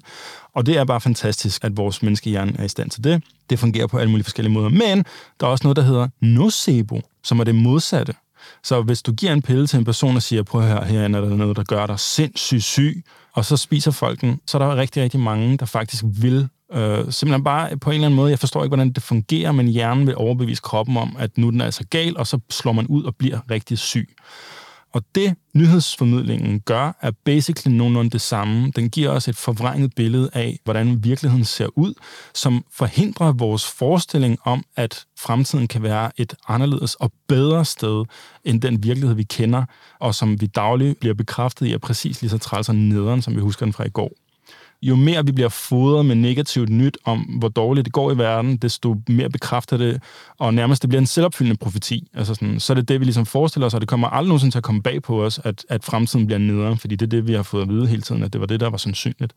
Og 0.54 0.66
det 0.66 0.76
er 0.76 0.84
bare 0.84 1.00
fantastisk, 1.00 1.64
at 1.64 1.76
vores 1.76 2.02
menneskehjerne 2.02 2.52
er 2.58 2.64
i 2.64 2.68
stand 2.68 2.90
til 2.90 3.04
det. 3.04 3.22
Det 3.50 3.58
fungerer 3.58 3.86
på 3.86 3.98
alle 3.98 4.10
mulige 4.10 4.24
forskellige 4.24 4.52
måder. 4.52 4.68
Men 4.68 5.04
der 5.40 5.46
er 5.46 5.50
også 5.50 5.64
noget, 5.64 5.76
der 5.76 5.82
hedder 5.82 6.08
nocebo, 6.20 7.00
som 7.24 7.40
er 7.40 7.44
det 7.44 7.54
modsatte. 7.54 8.14
Så 8.62 8.82
hvis 8.82 9.02
du 9.02 9.12
giver 9.12 9.32
en 9.32 9.42
pille 9.42 9.66
til 9.66 9.78
en 9.78 9.84
person 9.84 10.16
og 10.16 10.22
siger, 10.22 10.42
prøv 10.42 10.60
at 10.60 10.66
høre, 10.66 10.84
herinde 10.84 11.18
er 11.18 11.22
der 11.22 11.36
noget, 11.36 11.56
der 11.56 11.62
gør 11.62 11.86
dig 11.86 12.00
sindssygt 12.00 12.64
syg, 12.64 13.04
og 13.32 13.44
så 13.44 13.56
spiser 13.56 13.90
folk 13.90 14.20
den, 14.20 14.40
så 14.46 14.58
er 14.58 14.62
der 14.62 14.76
rigtig, 14.76 15.02
rigtig 15.02 15.20
mange, 15.20 15.58
der 15.58 15.66
faktisk 15.66 16.04
vil 16.06 16.48
Øh, 16.74 17.12
simpelthen 17.12 17.44
bare 17.44 17.76
på 17.76 17.90
en 17.90 17.94
eller 17.94 18.06
anden 18.06 18.16
måde, 18.16 18.30
jeg 18.30 18.38
forstår 18.38 18.64
ikke, 18.64 18.68
hvordan 18.70 18.92
det 18.92 19.02
fungerer, 19.02 19.52
men 19.52 19.68
hjernen 19.68 20.06
vil 20.06 20.16
overbevise 20.16 20.62
kroppen 20.62 20.96
om, 20.96 21.16
at 21.18 21.38
nu 21.38 21.50
den 21.50 21.60
er 21.60 21.64
altså 21.64 21.84
gal, 21.90 22.16
og 22.16 22.26
så 22.26 22.38
slår 22.50 22.72
man 22.72 22.86
ud 22.86 23.04
og 23.04 23.16
bliver 23.16 23.38
rigtig 23.50 23.78
syg. 23.78 24.16
Og 24.92 25.02
det 25.14 25.34
nyhedsformidlingen 25.54 26.60
gør, 26.60 26.98
er 27.00 27.10
basically 27.24 27.76
nogenlunde 27.76 28.10
det 28.10 28.20
samme. 28.20 28.72
Den 28.76 28.90
giver 28.90 29.10
os 29.10 29.28
et 29.28 29.36
forvrænget 29.36 29.94
billede 29.94 30.30
af, 30.32 30.58
hvordan 30.64 31.04
virkeligheden 31.04 31.44
ser 31.44 31.78
ud, 31.78 31.94
som 32.34 32.64
forhindrer 32.72 33.32
vores 33.32 33.66
forestilling 33.66 34.38
om, 34.44 34.64
at 34.76 35.04
fremtiden 35.18 35.68
kan 35.68 35.82
være 35.82 36.10
et 36.16 36.34
anderledes 36.48 36.94
og 36.94 37.12
bedre 37.28 37.64
sted 37.64 38.04
end 38.44 38.62
den 38.62 38.82
virkelighed, 38.82 39.16
vi 39.16 39.22
kender, 39.22 39.64
og 40.00 40.14
som 40.14 40.40
vi 40.40 40.46
dagligt 40.46 41.00
bliver 41.00 41.14
bekræftet 41.14 41.66
i 41.66 41.72
er 41.72 41.78
præcis 41.78 42.20
lige 42.22 42.30
så 42.30 42.38
træls 42.38 42.68
og 42.68 42.74
nederen, 42.74 43.22
som 43.22 43.36
vi 43.36 43.40
husker 43.40 43.66
den 43.66 43.72
fra 43.72 43.84
i 43.84 43.90
går 43.90 44.12
jo 44.82 44.96
mere 44.96 45.26
vi 45.26 45.32
bliver 45.32 45.48
fodret 45.48 46.06
med 46.06 46.14
negativt 46.14 46.68
nyt 46.68 46.98
om, 47.04 47.18
hvor 47.18 47.48
dårligt 47.48 47.84
det 47.84 47.92
går 47.92 48.12
i 48.12 48.18
verden, 48.18 48.56
desto 48.56 48.96
mere 49.08 49.30
bekræfter 49.30 49.76
det, 49.76 50.02
og 50.38 50.54
nærmest 50.54 50.82
det 50.82 50.88
bliver 50.88 51.00
en 51.00 51.06
selvopfyldende 51.06 51.58
profeti. 51.58 52.08
Altså 52.14 52.34
sådan, 52.34 52.60
så 52.60 52.72
er 52.72 52.74
det 52.74 52.88
det, 52.88 53.00
vi 53.00 53.04
ligesom 53.04 53.26
forestiller 53.26 53.66
os, 53.66 53.74
og 53.74 53.80
det 53.80 53.88
kommer 53.88 54.08
aldrig 54.08 54.28
nogensinde 54.28 54.54
til 54.54 54.58
at 54.58 54.64
komme 54.64 54.82
bag 54.82 55.02
på 55.02 55.24
os, 55.24 55.40
at, 55.44 55.64
at 55.68 55.84
fremtiden 55.84 56.26
bliver 56.26 56.38
nederen, 56.38 56.78
fordi 56.78 56.96
det 56.96 57.06
er 57.06 57.10
det, 57.10 57.26
vi 57.26 57.32
har 57.32 57.42
fået 57.42 57.62
at 57.62 57.68
vide 57.68 57.86
hele 57.86 58.02
tiden, 58.02 58.22
at 58.22 58.32
det 58.32 58.40
var 58.40 58.46
det, 58.46 58.60
der 58.60 58.70
var 58.70 58.78
sandsynligt. 58.78 59.32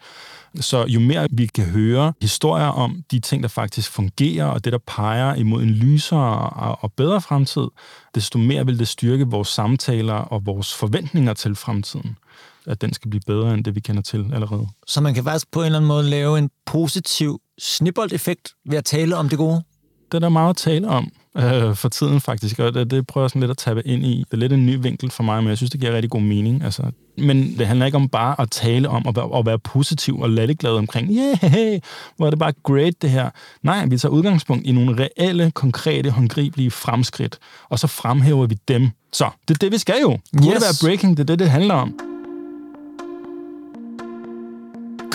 Så 0.60 0.86
jo 0.86 1.00
mere 1.00 1.28
vi 1.32 1.46
kan 1.46 1.66
høre 1.66 2.14
historier 2.22 2.68
om 2.68 3.04
de 3.12 3.20
ting, 3.20 3.44
der 3.44 3.50
faktisk 3.50 3.92
fungerer, 3.92 4.46
og 4.46 4.64
det, 4.64 4.74
der 4.74 4.80
peger 4.88 5.36
imod 5.36 5.64
en 5.64 5.70
lysere 5.70 6.50
og, 6.50 6.84
og 6.84 6.94
bedre 6.94 7.22
fremtid, 7.22 7.68
desto 8.16 8.40
mere 8.40 8.66
vil 8.66 8.80
det 8.80 8.88
styrke 8.88 9.28
vores 9.28 9.48
samtaler 9.48 10.14
og 10.14 10.46
vores 10.46 10.76
forventninger 10.76 11.34
til 11.34 11.56
fremtiden 11.56 12.18
at 12.68 12.82
den 12.82 12.94
skal 12.94 13.10
blive 13.10 13.22
bedre 13.28 13.54
end 13.54 13.64
det, 13.64 13.76
vi 13.76 13.80
kender 13.80 14.02
til 14.02 14.26
allerede. 14.34 14.68
Så 14.88 15.02
man 15.02 15.14
kan 15.14 15.24
faktisk 15.24 15.52
på 15.52 15.60
en 15.60 15.66
eller 15.66 15.80
anden 15.80 15.88
måde 15.88 16.10
lave 16.10 16.38
en 16.38 16.50
positiv 16.66 17.42
snibboldeffekt 17.60 18.50
ved 18.66 18.78
at 18.78 18.86
tale 18.86 19.16
om 19.16 19.30
det 19.30 19.38
gode? 19.38 19.64
det 20.12 20.14
er 20.14 20.20
der 20.20 20.30
meget 20.30 20.50
at 20.50 20.58
tale 20.58 20.88
om 20.88 21.12
øh, 21.38 21.76
for 21.76 21.90
tiden 21.90 22.22
faktisk, 22.22 22.60
og 22.60 22.74
det, 22.74 22.92
det 22.92 23.08
prøver 23.08 23.26
jeg 23.26 23.30
sådan 23.30 23.40
lidt 23.40 23.52
at 23.52 23.58
tabe 23.58 23.88
ind 23.88 24.06
i. 24.06 24.18
Det 24.18 24.34
er 24.34 24.38
lidt 24.38 24.54
en 24.54 24.66
ny 24.66 24.78
vinkel 24.82 25.12
for 25.12 25.24
mig, 25.24 25.44
men 25.44 25.50
jeg 25.50 25.58
synes, 25.58 25.72
det 25.72 25.80
giver 25.80 25.94
rigtig 25.94 26.12
god 26.12 26.22
mening. 26.22 26.64
Altså, 26.64 26.84
men 27.18 27.58
det 27.58 27.68
handler 27.68 27.86
ikke 27.86 27.96
om 27.96 28.10
bare 28.10 28.42
at 28.42 28.52
tale 28.52 28.90
om 28.90 29.08
at 29.08 29.16
være, 29.16 29.40
at 29.40 29.46
være 29.46 29.60
positiv 29.60 30.20
og 30.20 30.30
latterglad 30.30 30.72
omkring, 30.72 31.10
yeah, 31.12 31.80
hvor 32.18 32.26
er 32.26 32.30
det 32.30 32.40
bare 32.40 32.54
great 32.64 32.94
det 33.02 33.10
her. 33.10 33.30
Nej, 33.64 33.86
vi 33.86 33.98
tager 33.98 34.14
udgangspunkt 34.14 34.66
i 34.66 34.72
nogle 34.72 35.04
reelle, 35.04 35.52
konkrete, 35.52 36.12
håndgribelige 36.12 36.72
fremskridt, 36.72 37.40
og 37.70 37.80
så 37.80 37.88
fremhæver 37.88 38.48
vi 38.48 38.58
dem. 38.68 38.90
Så 39.14 39.30
det 39.48 39.54
er 39.54 39.60
det, 39.60 39.72
vi 39.72 39.78
skal 39.78 39.96
jo. 40.02 40.12
Det 40.34 40.46
yes. 40.46 40.48
være 40.48 40.88
breaking, 40.88 41.18
det 41.18 41.24
er 41.24 41.28
det, 41.28 41.40
det 41.40 41.50
handler 41.50 41.74
om. 41.74 42.15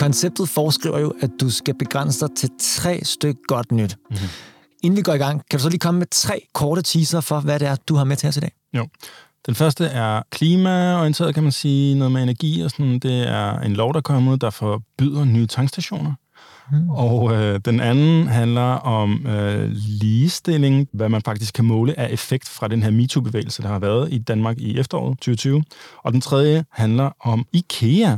Konceptet 0.01 0.49
foreskriver 0.49 0.99
jo, 0.99 1.13
at 1.21 1.29
du 1.41 1.49
skal 1.49 1.73
begrænse 1.73 2.27
dig 2.27 2.35
til 2.35 2.49
tre 2.59 2.99
stykker 3.03 3.41
godt 3.47 3.71
nyt. 3.71 3.97
Mm-hmm. 4.09 4.27
Inden 4.83 4.97
vi 4.97 5.01
går 5.01 5.13
i 5.13 5.17
gang, 5.17 5.41
kan 5.49 5.59
du 5.59 5.63
så 5.63 5.69
lige 5.69 5.79
komme 5.79 5.97
med 5.97 6.07
tre 6.11 6.47
korte 6.53 6.81
teaser 6.81 7.21
for, 7.21 7.39
hvad 7.39 7.59
det 7.59 7.67
er, 7.67 7.75
du 7.75 7.95
har 7.95 8.03
med 8.03 8.15
til 8.15 8.29
os 8.29 8.37
i 8.37 8.39
dag? 8.39 8.51
Jo. 8.73 8.87
Den 9.45 9.55
første 9.55 9.85
er 9.85 10.21
klimaorienteret, 10.31 11.33
kan 11.33 11.43
man 11.43 11.51
sige, 11.51 11.95
noget 11.95 12.11
med 12.11 12.23
energi 12.23 12.61
og 12.61 12.71
sådan. 12.71 12.99
Det 12.99 13.27
er 13.27 13.59
en 13.59 13.73
lov, 13.73 13.93
der 13.93 14.01
kommer 14.01 14.31
ud, 14.31 14.37
der 14.37 14.49
forbyder 14.49 15.25
nye 15.25 15.47
tankstationer. 15.47 16.13
Mm. 16.71 16.89
Og 16.89 17.33
øh, 17.33 17.59
den 17.65 17.79
anden 17.79 18.27
handler 18.27 18.73
om 18.73 19.27
øh, 19.27 19.69
ligestilling, 19.71 20.87
hvad 20.93 21.09
man 21.09 21.21
faktisk 21.21 21.53
kan 21.53 21.65
måle 21.65 21.99
af 21.99 22.09
effekt 22.11 22.49
fra 22.49 22.67
den 22.67 22.83
her 22.83 22.91
MeToo-bevægelse, 22.91 23.61
der 23.61 23.67
har 23.67 23.79
været 23.79 24.13
i 24.13 24.17
Danmark 24.17 24.57
i 24.57 24.79
efteråret 24.79 25.17
2020. 25.17 25.63
Og 26.03 26.13
den 26.13 26.21
tredje 26.21 26.65
handler 26.71 27.11
om 27.19 27.45
IKEA, 27.53 28.17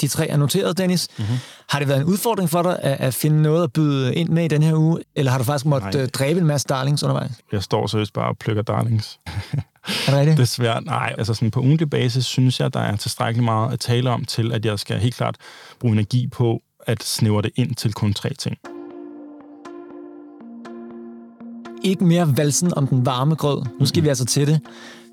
de 0.00 0.08
tre 0.08 0.28
er 0.28 0.36
noteret, 0.36 0.78
Dennis. 0.78 1.08
Mm-hmm. 1.18 1.36
Har 1.68 1.78
det 1.78 1.88
været 1.88 2.00
en 2.00 2.06
udfordring 2.06 2.50
for 2.50 2.62
dig 2.62 2.78
at, 2.82 3.00
at 3.00 3.14
finde 3.14 3.42
noget 3.42 3.62
at 3.62 3.72
byde 3.72 4.14
ind 4.14 4.28
med 4.28 4.44
i 4.44 4.48
den 4.48 4.62
her 4.62 4.74
uge, 4.74 4.98
eller 5.16 5.30
har 5.30 5.38
du 5.38 5.44
faktisk 5.44 5.66
måttet 5.66 5.94
Nej. 5.94 6.02
Øh, 6.02 6.08
dræbe 6.08 6.40
en 6.40 6.46
masse 6.46 6.66
darlings 6.68 7.02
undervejs? 7.02 7.30
Jeg 7.52 7.62
står 7.62 7.86
seriøst 7.86 8.12
bare 8.12 8.28
og 8.28 8.38
plukker 8.38 8.62
darlings. 8.62 9.18
er 9.26 9.60
det 10.06 10.14
rigtigt? 10.14 10.38
Det 10.38 10.48
svært. 10.48 10.84
Nej, 10.84 11.14
altså 11.18 11.34
sådan 11.34 11.50
på 11.50 11.60
ugentlig 11.60 11.90
basis 11.90 12.24
synes 12.24 12.60
jeg, 12.60 12.74
der 12.74 12.80
er 12.80 12.96
tilstrækkeligt 12.96 13.44
meget 13.44 13.72
at 13.72 13.80
tale 13.80 14.10
om 14.10 14.24
til, 14.24 14.52
at 14.52 14.64
jeg 14.64 14.78
skal 14.78 14.98
helt 14.98 15.14
klart 15.14 15.36
bruge 15.80 15.92
energi 15.92 16.26
på 16.26 16.62
at 16.86 17.02
snævre 17.02 17.42
det 17.42 17.50
ind 17.56 17.74
til 17.74 17.92
kun 17.92 18.14
tre 18.14 18.34
ting. 18.34 18.56
Ikke 21.82 22.04
mere 22.04 22.36
valsen 22.36 22.74
om 22.74 22.86
den 22.86 23.06
varme 23.06 23.34
grød. 23.34 23.64
Nu 23.80 23.86
skal 23.86 24.00
mm-hmm. 24.00 24.04
vi 24.04 24.08
altså 24.08 24.24
til 24.24 24.46
det. 24.46 24.60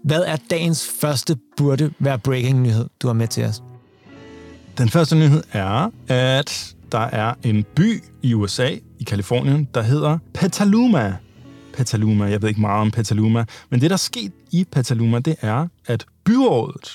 Hvad 0.03 0.21
er 0.21 0.37
dagens 0.49 0.87
første 1.01 1.37
burde 1.57 1.91
være 1.99 2.19
breaking 2.19 2.61
nyhed, 2.61 2.85
du 3.01 3.07
har 3.07 3.13
med 3.13 3.27
til 3.27 3.45
os? 3.45 3.61
Den 4.77 4.89
første 4.89 5.15
nyhed 5.15 5.43
er, 5.51 5.91
at 6.07 6.75
der 6.91 6.99
er 6.99 7.33
en 7.43 7.65
by 7.75 8.03
i 8.21 8.33
USA, 8.33 8.69
i 8.99 9.03
Kalifornien, 9.03 9.67
der 9.73 9.81
hedder 9.81 10.17
Petaluma. 10.33 11.15
Petaluma, 11.73 12.25
jeg 12.25 12.41
ved 12.41 12.49
ikke 12.49 12.61
meget 12.61 12.81
om 12.81 12.91
Petaluma, 12.91 13.45
men 13.69 13.81
det, 13.81 13.89
der 13.89 13.95
er 13.95 13.97
sket 13.97 14.31
i 14.51 14.65
Petaluma, 14.71 15.19
det 15.19 15.35
er, 15.41 15.67
at 15.87 16.05
byrådet 16.25 16.91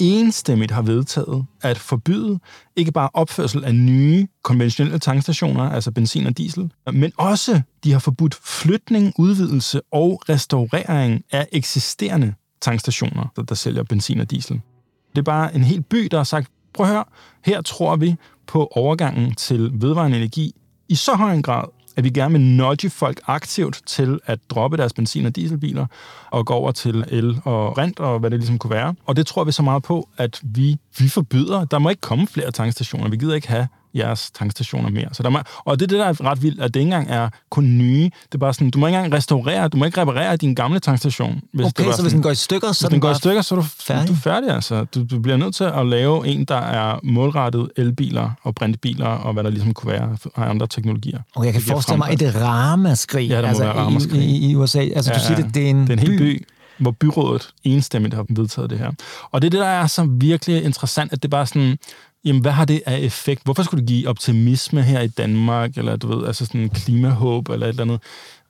enstemmigt 0.00 0.70
har 0.70 0.82
vedtaget 0.82 1.46
at 1.62 1.78
forbyde 1.78 2.38
ikke 2.76 2.92
bare 2.92 3.10
opførsel 3.14 3.64
af 3.64 3.74
nye 3.74 4.26
konventionelle 4.42 4.98
tankstationer, 4.98 5.62
altså 5.62 5.90
benzin 5.90 6.26
og 6.26 6.38
diesel, 6.38 6.72
men 6.92 7.12
også 7.16 7.60
de 7.84 7.92
har 7.92 7.98
forbudt 7.98 8.34
flytning, 8.44 9.12
udvidelse 9.18 9.80
og 9.92 10.22
restaurering 10.28 11.24
af 11.32 11.48
eksisterende 11.52 12.34
tankstationer, 12.60 13.32
der, 13.36 13.42
der 13.42 13.54
sælger 13.54 13.82
benzin 13.82 14.20
og 14.20 14.30
diesel. 14.30 14.60
Det 15.10 15.18
er 15.18 15.22
bare 15.22 15.54
en 15.54 15.64
hel 15.64 15.82
by, 15.82 16.08
der 16.10 16.16
har 16.16 16.24
sagt, 16.24 16.50
prøv 16.74 16.86
at 16.86 16.92
høre, 16.92 17.04
her 17.44 17.62
tror 17.62 17.96
vi 17.96 18.16
på 18.46 18.68
overgangen 18.76 19.34
til 19.34 19.70
vedvarende 19.72 20.16
energi 20.16 20.54
i 20.88 20.94
så 20.94 21.14
høj 21.14 21.32
en 21.32 21.42
grad, 21.42 21.64
at 21.96 22.04
vi 22.04 22.10
gerne 22.10 22.32
vil 22.32 22.40
nudge 22.40 22.90
folk 22.90 23.20
aktivt 23.26 23.82
til 23.86 24.20
at 24.26 24.38
droppe 24.50 24.76
deres 24.76 24.92
benzin- 24.92 25.26
og 25.26 25.36
dieselbiler 25.36 25.86
og 26.30 26.46
gå 26.46 26.54
over 26.54 26.72
til 26.72 27.04
el 27.08 27.40
og 27.44 27.78
rent 27.78 28.00
og 28.00 28.18
hvad 28.18 28.30
det 28.30 28.38
ligesom 28.38 28.58
kunne 28.58 28.70
være. 28.70 28.94
Og 29.06 29.16
det 29.16 29.26
tror 29.26 29.44
vi 29.44 29.52
så 29.52 29.62
meget 29.62 29.82
på, 29.82 30.08
at 30.16 30.40
vi, 30.42 30.76
vi 30.98 31.08
forbyder. 31.08 31.64
Der 31.64 31.78
må 31.78 31.88
ikke 31.88 32.00
komme 32.00 32.26
flere 32.26 32.50
tankstationer. 32.50 33.08
Vi 33.08 33.16
gider 33.16 33.34
ikke 33.34 33.48
have 33.48 33.68
jeres 33.98 34.30
tankstationer 34.30 34.90
mere. 34.90 35.08
Så 35.12 35.22
der 35.22 35.28
må, 35.28 35.38
og 35.64 35.80
det 35.80 35.84
er 35.84 35.88
det, 35.88 35.98
der 35.98 36.04
er 36.06 36.30
ret 36.30 36.42
vildt, 36.42 36.60
at 36.60 36.74
det 36.74 36.80
ikke 36.80 36.86
engang 36.86 37.10
er 37.10 37.28
kun 37.50 37.64
nye. 37.64 38.04
Det 38.04 38.34
er 38.34 38.38
bare 38.38 38.54
sådan, 38.54 38.70
du 38.70 38.78
må 38.78 38.86
ikke 38.86 38.96
engang 38.96 39.14
restaurere, 39.14 39.68
du 39.68 39.76
må 39.76 39.84
ikke 39.84 40.00
reparere 40.00 40.36
din 40.36 40.54
gamle 40.54 40.80
tankstation. 40.80 41.40
Hvis 41.52 41.66
okay, 41.66 41.84
det 41.84 41.92
så 41.92 41.96
sådan, 41.96 42.04
hvis 42.04 42.12
den 42.12 42.22
går 42.22 42.30
i 42.30 42.34
stykker, 42.34 42.72
så 42.72 42.84
hvis 42.84 42.92
den 42.92 43.00
går 43.00 43.10
i 43.10 43.14
stykker, 43.14 43.42
så 43.42 43.54
er 43.54 43.60
du 43.60 43.66
færdig. 43.80 44.08
Du 44.08 44.12
er 44.12 44.16
færdig 44.16 44.50
altså. 44.50 44.84
Du, 44.84 45.04
du 45.04 45.20
bliver 45.20 45.36
nødt 45.36 45.54
til 45.54 45.64
at 45.64 45.86
lave 45.86 46.26
en, 46.26 46.44
der 46.44 46.56
er 46.60 47.00
målrettet 47.02 47.70
elbiler 47.76 48.30
og 48.42 48.54
brintbiler, 48.54 49.06
og 49.06 49.32
hvad 49.32 49.44
der 49.44 49.50
ligesom 49.50 49.74
kunne 49.74 49.92
være 49.92 50.16
af 50.36 50.50
andre 50.50 50.66
teknologier. 50.66 51.20
Og 51.36 51.44
jeg 51.44 51.52
kan 51.52 51.62
forestille 51.62 51.98
mig 51.98 52.12
et 52.12 52.34
ramaskrig, 52.34 53.28
ja, 53.28 53.46
altså, 53.48 53.64
ramaskrig. 53.64 54.20
I, 54.20 54.46
i, 54.46 54.50
i, 54.50 54.56
USA. 54.56 54.80
Altså, 54.80 55.12
ja, 55.12 55.18
du 55.18 55.24
siger, 55.24 55.36
det, 55.36 55.54
det 55.54 55.66
er 55.66 55.70
en, 55.70 55.80
det 55.82 55.88
er 55.88 55.92
en 55.92 55.98
hel 55.98 56.18
by. 56.18 56.38
by 56.38 56.46
hvor 56.78 56.90
byrådet 56.90 57.48
enstemmigt 57.64 58.14
har 58.14 58.26
vedtaget 58.28 58.70
det 58.70 58.78
her. 58.78 58.90
Og 59.30 59.42
det 59.42 59.48
er 59.48 59.50
det, 59.50 59.60
der 59.60 59.66
er 59.66 59.86
så 59.86 60.08
virkelig 60.10 60.64
interessant, 60.64 61.12
at 61.12 61.22
det 61.22 61.30
bare 61.30 61.46
sådan, 61.46 61.78
jamen 62.24 62.42
hvad 62.42 62.52
har 62.52 62.64
det 62.64 62.82
af 62.86 62.98
effekt? 62.98 63.44
Hvorfor 63.44 63.62
skulle 63.62 63.80
det 63.80 63.88
give 63.88 64.08
optimisme 64.08 64.82
her 64.82 65.00
i 65.00 65.08
Danmark, 65.08 65.78
eller 65.78 65.96
du 65.96 66.16
ved, 66.16 66.26
altså 66.26 66.46
sådan 66.46 66.68
klimahåb, 66.68 67.48
eller 67.48 67.66
et 67.66 67.70
eller 67.70 67.82
andet, 67.82 68.00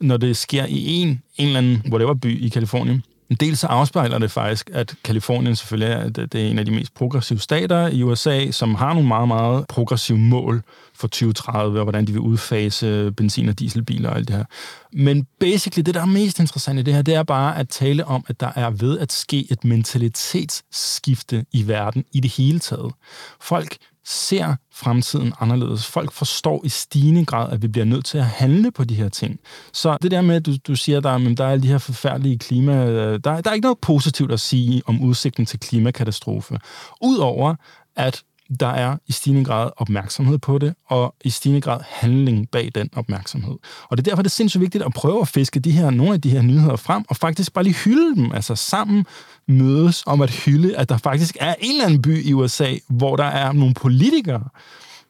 når 0.00 0.16
det 0.16 0.36
sker 0.36 0.66
i 0.66 0.86
en, 0.86 1.08
en 1.36 1.46
eller 1.46 1.58
anden 1.58 1.82
whatever 1.90 2.14
by 2.14 2.44
i 2.44 2.48
Kalifornien? 2.48 3.02
En 3.30 3.36
del 3.36 3.56
så 3.56 3.66
afspejler 3.66 4.18
det 4.18 4.30
faktisk, 4.30 4.70
at 4.72 4.94
Kalifornien 5.04 5.56
selvfølgelig 5.56 5.92
er, 5.92 6.08
det, 6.08 6.32
det 6.32 6.46
er 6.46 6.50
en 6.50 6.58
af 6.58 6.64
de 6.64 6.70
mest 6.70 6.94
progressive 6.94 7.38
stater 7.38 7.88
i 7.88 8.02
USA, 8.02 8.50
som 8.50 8.74
har 8.74 8.92
nogle 8.92 9.08
meget, 9.08 9.28
meget 9.28 9.66
progressive 9.68 10.18
mål 10.18 10.62
for 10.94 11.08
2030, 11.08 11.78
og 11.78 11.84
hvordan 11.84 12.06
de 12.06 12.12
vil 12.12 12.20
udfase 12.20 13.12
benzin- 13.12 13.48
og 13.48 13.58
dieselbiler 13.58 14.10
og 14.10 14.16
alt 14.16 14.28
det 14.28 14.36
her. 14.36 14.44
Men 14.92 15.26
basically, 15.40 15.82
det 15.86 15.94
der 15.94 16.00
er 16.00 16.06
mest 16.06 16.40
interessant 16.40 16.78
i 16.78 16.82
det 16.82 16.94
her, 16.94 17.02
det 17.02 17.14
er 17.14 17.22
bare 17.22 17.58
at 17.58 17.68
tale 17.68 18.04
om, 18.04 18.24
at 18.28 18.40
der 18.40 18.50
er 18.56 18.70
ved 18.70 18.98
at 18.98 19.12
ske 19.12 19.46
et 19.50 19.64
mentalitetsskifte 19.64 21.44
i 21.52 21.68
verden 21.68 22.04
i 22.12 22.20
det 22.20 22.30
hele 22.30 22.58
taget. 22.58 22.92
Folk 23.40 23.76
ser 24.04 24.56
fremtiden 24.82 25.32
anderledes. 25.40 25.86
Folk 25.86 26.12
forstår 26.12 26.60
i 26.64 26.68
stigende 26.68 27.24
grad, 27.24 27.52
at 27.52 27.62
vi 27.62 27.68
bliver 27.68 27.84
nødt 27.84 28.04
til 28.04 28.18
at 28.18 28.24
handle 28.24 28.70
på 28.70 28.84
de 28.84 28.94
her 28.94 29.08
ting. 29.08 29.40
Så 29.72 29.96
det 30.02 30.10
der 30.10 30.20
med, 30.20 30.36
at 30.36 30.46
du, 30.46 30.56
du 30.66 30.76
siger, 30.76 31.00
der, 31.00 31.10
at 31.10 31.38
der 31.38 31.44
er 31.44 31.50
alle 31.50 31.62
de 31.62 31.68
her 31.68 31.78
forfærdelige 31.78 32.38
klima... 32.38 32.86
Øh, 32.86 33.20
der, 33.24 33.40
der 33.40 33.50
er 33.50 33.54
ikke 33.54 33.64
noget 33.64 33.78
positivt 33.78 34.32
at 34.32 34.40
sige 34.40 34.82
om 34.86 35.02
udsigten 35.02 35.46
til 35.46 35.60
klimakatastrofe. 35.60 36.58
Udover 37.02 37.54
at 37.96 38.22
der 38.60 38.66
er 38.66 38.96
i 39.06 39.12
stigende 39.12 39.44
grad 39.44 39.70
opmærksomhed 39.76 40.38
på 40.38 40.58
det, 40.58 40.74
og 40.86 41.14
i 41.24 41.30
stigende 41.30 41.60
grad 41.60 41.80
handling 41.88 42.50
bag 42.50 42.70
den 42.74 42.90
opmærksomhed. 42.96 43.56
Og 43.88 43.96
det 43.96 44.06
er 44.06 44.10
derfor, 44.10 44.22
det 44.22 44.28
er 44.28 44.30
sindssygt 44.30 44.60
vigtigt 44.60 44.84
at 44.84 44.92
prøve 44.92 45.20
at 45.20 45.28
fiske 45.28 45.60
de 45.60 45.70
her, 45.70 45.90
nogle 45.90 46.14
af 46.14 46.20
de 46.20 46.30
her 46.30 46.42
nyheder 46.42 46.76
frem, 46.76 47.04
og 47.08 47.16
faktisk 47.16 47.52
bare 47.52 47.64
lige 47.64 47.74
hylde 47.74 48.16
dem, 48.16 48.32
altså 48.32 48.54
sammen 48.54 49.06
mødes 49.48 50.02
om 50.06 50.20
at 50.20 50.30
hylde, 50.30 50.76
at 50.76 50.88
der 50.88 50.96
faktisk 50.96 51.36
er 51.40 51.54
en 51.60 51.70
eller 51.70 51.84
anden 51.84 52.02
by 52.02 52.24
i 52.24 52.32
USA, 52.32 52.74
hvor 52.88 53.16
der 53.16 53.24
er 53.24 53.52
nogle 53.52 53.74
politikere, 53.74 54.44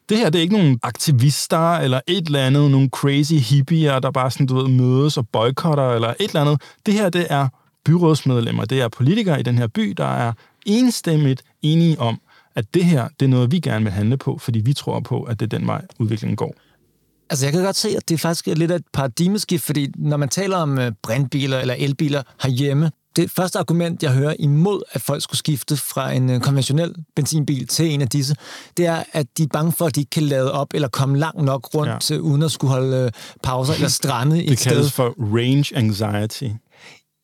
det 0.08 0.18
her 0.18 0.30
det 0.30 0.38
er 0.38 0.42
ikke 0.42 0.56
nogen 0.56 0.78
aktivister 0.82 1.76
eller 1.76 2.00
et 2.06 2.26
eller 2.26 2.46
andet, 2.46 2.70
nogle 2.70 2.88
crazy 2.88 3.32
hippier, 3.32 3.98
der 3.98 4.10
bare 4.10 4.30
sådan, 4.30 4.46
du 4.46 4.56
ved, 4.56 4.68
mødes 4.68 5.16
og 5.16 5.28
boykotter 5.28 5.90
eller 5.90 6.08
et 6.08 6.28
eller 6.28 6.40
andet. 6.40 6.62
Det 6.86 6.94
her, 6.94 7.10
det 7.10 7.26
er 7.30 7.48
byrådsmedlemmer, 7.84 8.64
det 8.64 8.80
er 8.80 8.88
politikere 8.88 9.40
i 9.40 9.42
den 9.42 9.58
her 9.58 9.66
by, 9.66 9.94
der 9.96 10.06
er 10.06 10.32
enstemmigt 10.66 11.42
enige 11.62 12.00
om, 12.00 12.20
at 12.58 12.74
det 12.74 12.84
her, 12.84 13.08
det 13.20 13.26
er 13.26 13.30
noget, 13.30 13.52
vi 13.52 13.60
gerne 13.60 13.84
vil 13.84 13.92
handle 13.92 14.16
på, 14.16 14.38
fordi 14.38 14.58
vi 14.58 14.72
tror 14.72 15.00
på, 15.00 15.22
at 15.22 15.40
det 15.40 15.52
er 15.52 15.58
den 15.58 15.66
vej, 15.66 15.82
udviklingen 15.98 16.36
går. 16.36 16.54
Altså, 17.30 17.46
jeg 17.46 17.52
kan 17.52 17.62
godt 17.62 17.76
se, 17.76 17.88
at 17.96 18.08
det 18.08 18.20
faktisk 18.20 18.48
er 18.48 18.54
lidt 18.54 18.70
af 18.70 18.76
et 18.76 18.84
paradigmeskift, 18.92 19.64
fordi 19.64 19.92
når 19.96 20.16
man 20.16 20.28
taler 20.28 20.56
om 20.56 20.78
øh, 20.78 20.92
brintbiler 21.02 21.58
eller 21.58 21.74
elbiler 21.78 22.22
herhjemme, 22.42 22.90
det 23.16 23.30
første 23.30 23.58
argument, 23.58 24.02
jeg 24.02 24.12
hører 24.12 24.34
imod, 24.38 24.82
at 24.92 25.00
folk 25.00 25.22
skulle 25.22 25.38
skifte 25.38 25.76
fra 25.76 26.12
en 26.12 26.30
øh, 26.30 26.40
konventionel 26.40 26.94
benzinbil 27.16 27.66
til 27.66 27.86
en 27.86 28.00
af 28.00 28.08
disse, 28.08 28.36
det 28.76 28.86
er, 28.86 29.02
at 29.12 29.26
de 29.38 29.42
er 29.42 29.46
bange 29.52 29.72
for, 29.72 29.84
at 29.86 29.94
de 29.94 30.00
ikke 30.00 30.10
kan 30.10 30.22
lade 30.22 30.52
op 30.52 30.68
eller 30.74 30.88
komme 30.88 31.18
langt 31.18 31.42
nok 31.42 31.74
rundt, 31.74 32.10
ja. 32.10 32.16
uden 32.16 32.42
at 32.42 32.50
skulle 32.50 32.70
holde 32.70 32.96
øh, 32.96 33.10
pauser 33.42 33.74
eller 33.74 33.88
strande 33.88 34.44
i 34.44 34.50
et 34.52 34.58
sted. 34.58 34.70
Det 34.70 34.76
kaldes 34.76 34.92
for 34.92 35.14
range 35.18 35.76
anxiety. 35.76 36.54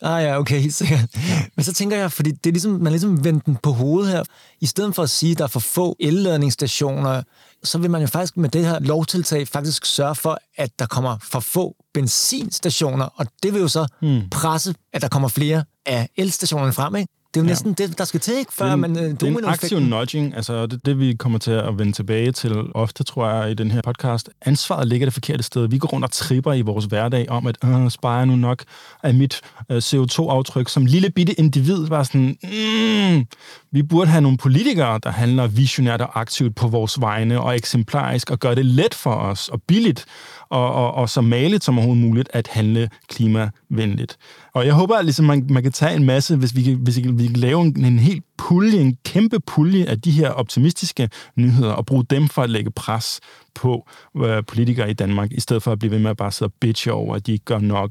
Ah 0.05 0.23
ja, 0.23 0.39
okay, 0.39 0.61
helt 0.61 0.75
sikkert. 0.75 1.01
Ja. 1.17 1.43
Men 1.57 1.65
så 1.65 1.73
tænker 1.73 1.97
jeg, 1.97 2.13
fordi 2.13 2.31
det 2.31 2.47
er 2.47 2.53
ligesom, 2.53 2.73
man 2.73 2.93
ligesom 2.93 3.25
vendt 3.25 3.47
den 3.47 3.57
på 3.63 3.71
hovedet 3.71 4.13
her. 4.13 4.23
I 4.61 4.67
stedet 4.67 4.95
for 4.95 5.03
at 5.03 5.11
sige, 5.11 5.33
at 5.33 5.39
der 5.39 5.45
er 5.45 5.49
for 5.49 5.61
få 5.61 5.97
elladningsstationer, 6.01 7.23
så 7.63 7.79
vil 7.79 7.91
man 7.91 8.01
jo 8.01 8.07
faktisk 8.07 8.37
med 8.37 8.49
det 8.49 8.67
her 8.67 8.79
lovtiltag 8.79 9.49
faktisk 9.49 9.85
sørge 9.87 10.15
for, 10.15 10.39
at 10.57 10.79
der 10.79 10.87
kommer 10.87 11.17
for 11.23 11.41
få 11.41 11.77
benzinstationer, 11.95 13.05
og 13.05 13.27
det 13.43 13.53
vil 13.55 13.61
jo 13.61 13.69
så 13.69 13.87
hmm. 14.01 14.23
presse, 14.31 14.75
at 14.93 15.03
der 15.03 15.09
kommer 15.09 15.29
flere 15.29 15.65
af 15.87 16.09
elstationerne 16.17 16.73
frem, 16.73 16.97
ikke? 16.97 17.13
Det 17.35 17.41
er 17.41 17.45
jo 17.45 17.49
næsten 17.49 17.73
det, 17.73 17.99
der 17.99 18.05
skal 18.05 18.21
til, 18.21 18.39
ikke? 18.39 18.53
Før 18.53 18.65
det 18.65 18.75
en, 18.75 18.81
man 18.81 18.99
øh, 18.99 19.11
det 19.11 19.23
er 19.23 19.27
en 19.27 19.45
aktiv 19.45 19.81
nudging, 19.81 20.37
altså 20.37 20.67
det, 20.67 20.87
det 20.87 20.99
vi 20.99 21.15
kommer 21.19 21.39
til 21.39 21.51
at 21.51 21.79
vende 21.79 21.93
tilbage 21.93 22.33
til 22.33 22.53
ofte, 22.75 23.05
tror 23.05 23.29
jeg, 23.31 23.51
i 23.51 23.55
den 23.55 23.71
her 23.71 23.83
podcast. 23.83 24.31
Ansvaret 24.43 24.89
ligger 24.89 25.07
det 25.07 25.15
forkerte 25.15 25.43
sted. 25.43 25.69
Vi 25.69 25.79
går 25.79 25.89
rundt 25.89 26.05
og 26.05 26.11
tripper 26.11 26.53
i 26.53 26.61
vores 26.61 26.85
hverdag 26.85 27.31
om, 27.31 27.47
at 27.47 27.57
øh, 27.65 27.91
sparer 27.91 28.25
nu 28.25 28.37
nok 28.37 28.65
af 29.03 29.15
mit 29.15 29.41
øh, 29.71 29.77
CO2-aftryk 29.77 30.69
som 30.69 30.87
lille 30.87 31.11
bitte 31.11 31.33
individ. 31.33 31.87
Bare 31.87 32.05
sådan, 32.05 32.37
mm, 32.43 33.27
vi 33.71 33.83
burde 33.83 34.11
have 34.11 34.23
nogle 34.23 34.39
politikere, 34.39 35.01
der 35.03 35.11
handler 35.11 35.47
visionært 35.47 36.01
og 36.01 36.21
aktivt 36.21 36.55
på 36.55 36.69
vores 36.69 37.01
vegne 37.01 37.41
og 37.41 37.57
eksemplarisk 37.57 38.31
og 38.31 38.39
gør 38.39 38.55
det 38.55 38.67
let 38.67 38.95
for 38.95 39.15
os 39.15 39.49
og 39.49 39.63
billigt 39.63 40.07
og, 40.49 40.75
og, 40.75 40.95
og 40.95 41.11
så 41.11 41.21
maligt 41.21 41.65
som 41.65 41.79
overhovedet 41.79 42.05
muligt 42.05 42.29
at 42.33 42.49
handle 42.49 42.91
klimavenligt. 43.09 44.17
Og 44.55 44.67
jeg 44.67 44.75
håber, 44.75 44.97
at 44.97 45.05
ligesom 45.05 45.25
man, 45.25 45.47
man 45.51 45.63
kan 45.63 45.73
tage 45.73 45.97
en 45.97 46.05
masse, 46.05 46.37
hvis 46.37 46.57
vi 46.57 46.79
hvis 46.81 47.01
vi 47.05 47.24
vi 47.25 47.29
kan 47.29 47.37
lave 47.37 47.61
en, 47.63 47.85
en 47.85 47.99
helt 47.99 48.25
pulje, 48.39 48.81
en 48.81 48.97
kæmpe 49.05 49.41
pulje 49.41 49.85
af 49.85 50.01
de 50.01 50.11
her 50.11 50.31
optimistiske 50.31 51.09
nyheder, 51.37 51.73
og 51.73 51.87
bruge 51.87 52.05
dem 52.11 52.29
for 52.29 52.43
at 52.43 52.51
lægge 52.51 52.71
pres 52.71 53.21
på 53.55 53.89
uh, 54.15 54.27
politikere 54.47 54.91
i 54.91 54.95
Danmark, 54.95 55.33
i 55.33 55.41
stedet 55.41 55.63
for 55.63 55.73
at 55.73 55.79
blive 55.79 55.91
ved 55.91 55.99
med 55.99 56.11
at 56.11 56.17
bare 56.17 56.33
sidde 56.33 56.49
og 56.49 56.55
bitche 56.61 56.93
over, 56.93 57.17
at 57.17 57.27
de 57.27 57.33
ikke 57.33 57.45
gør 57.45 57.59
nok. 57.59 57.91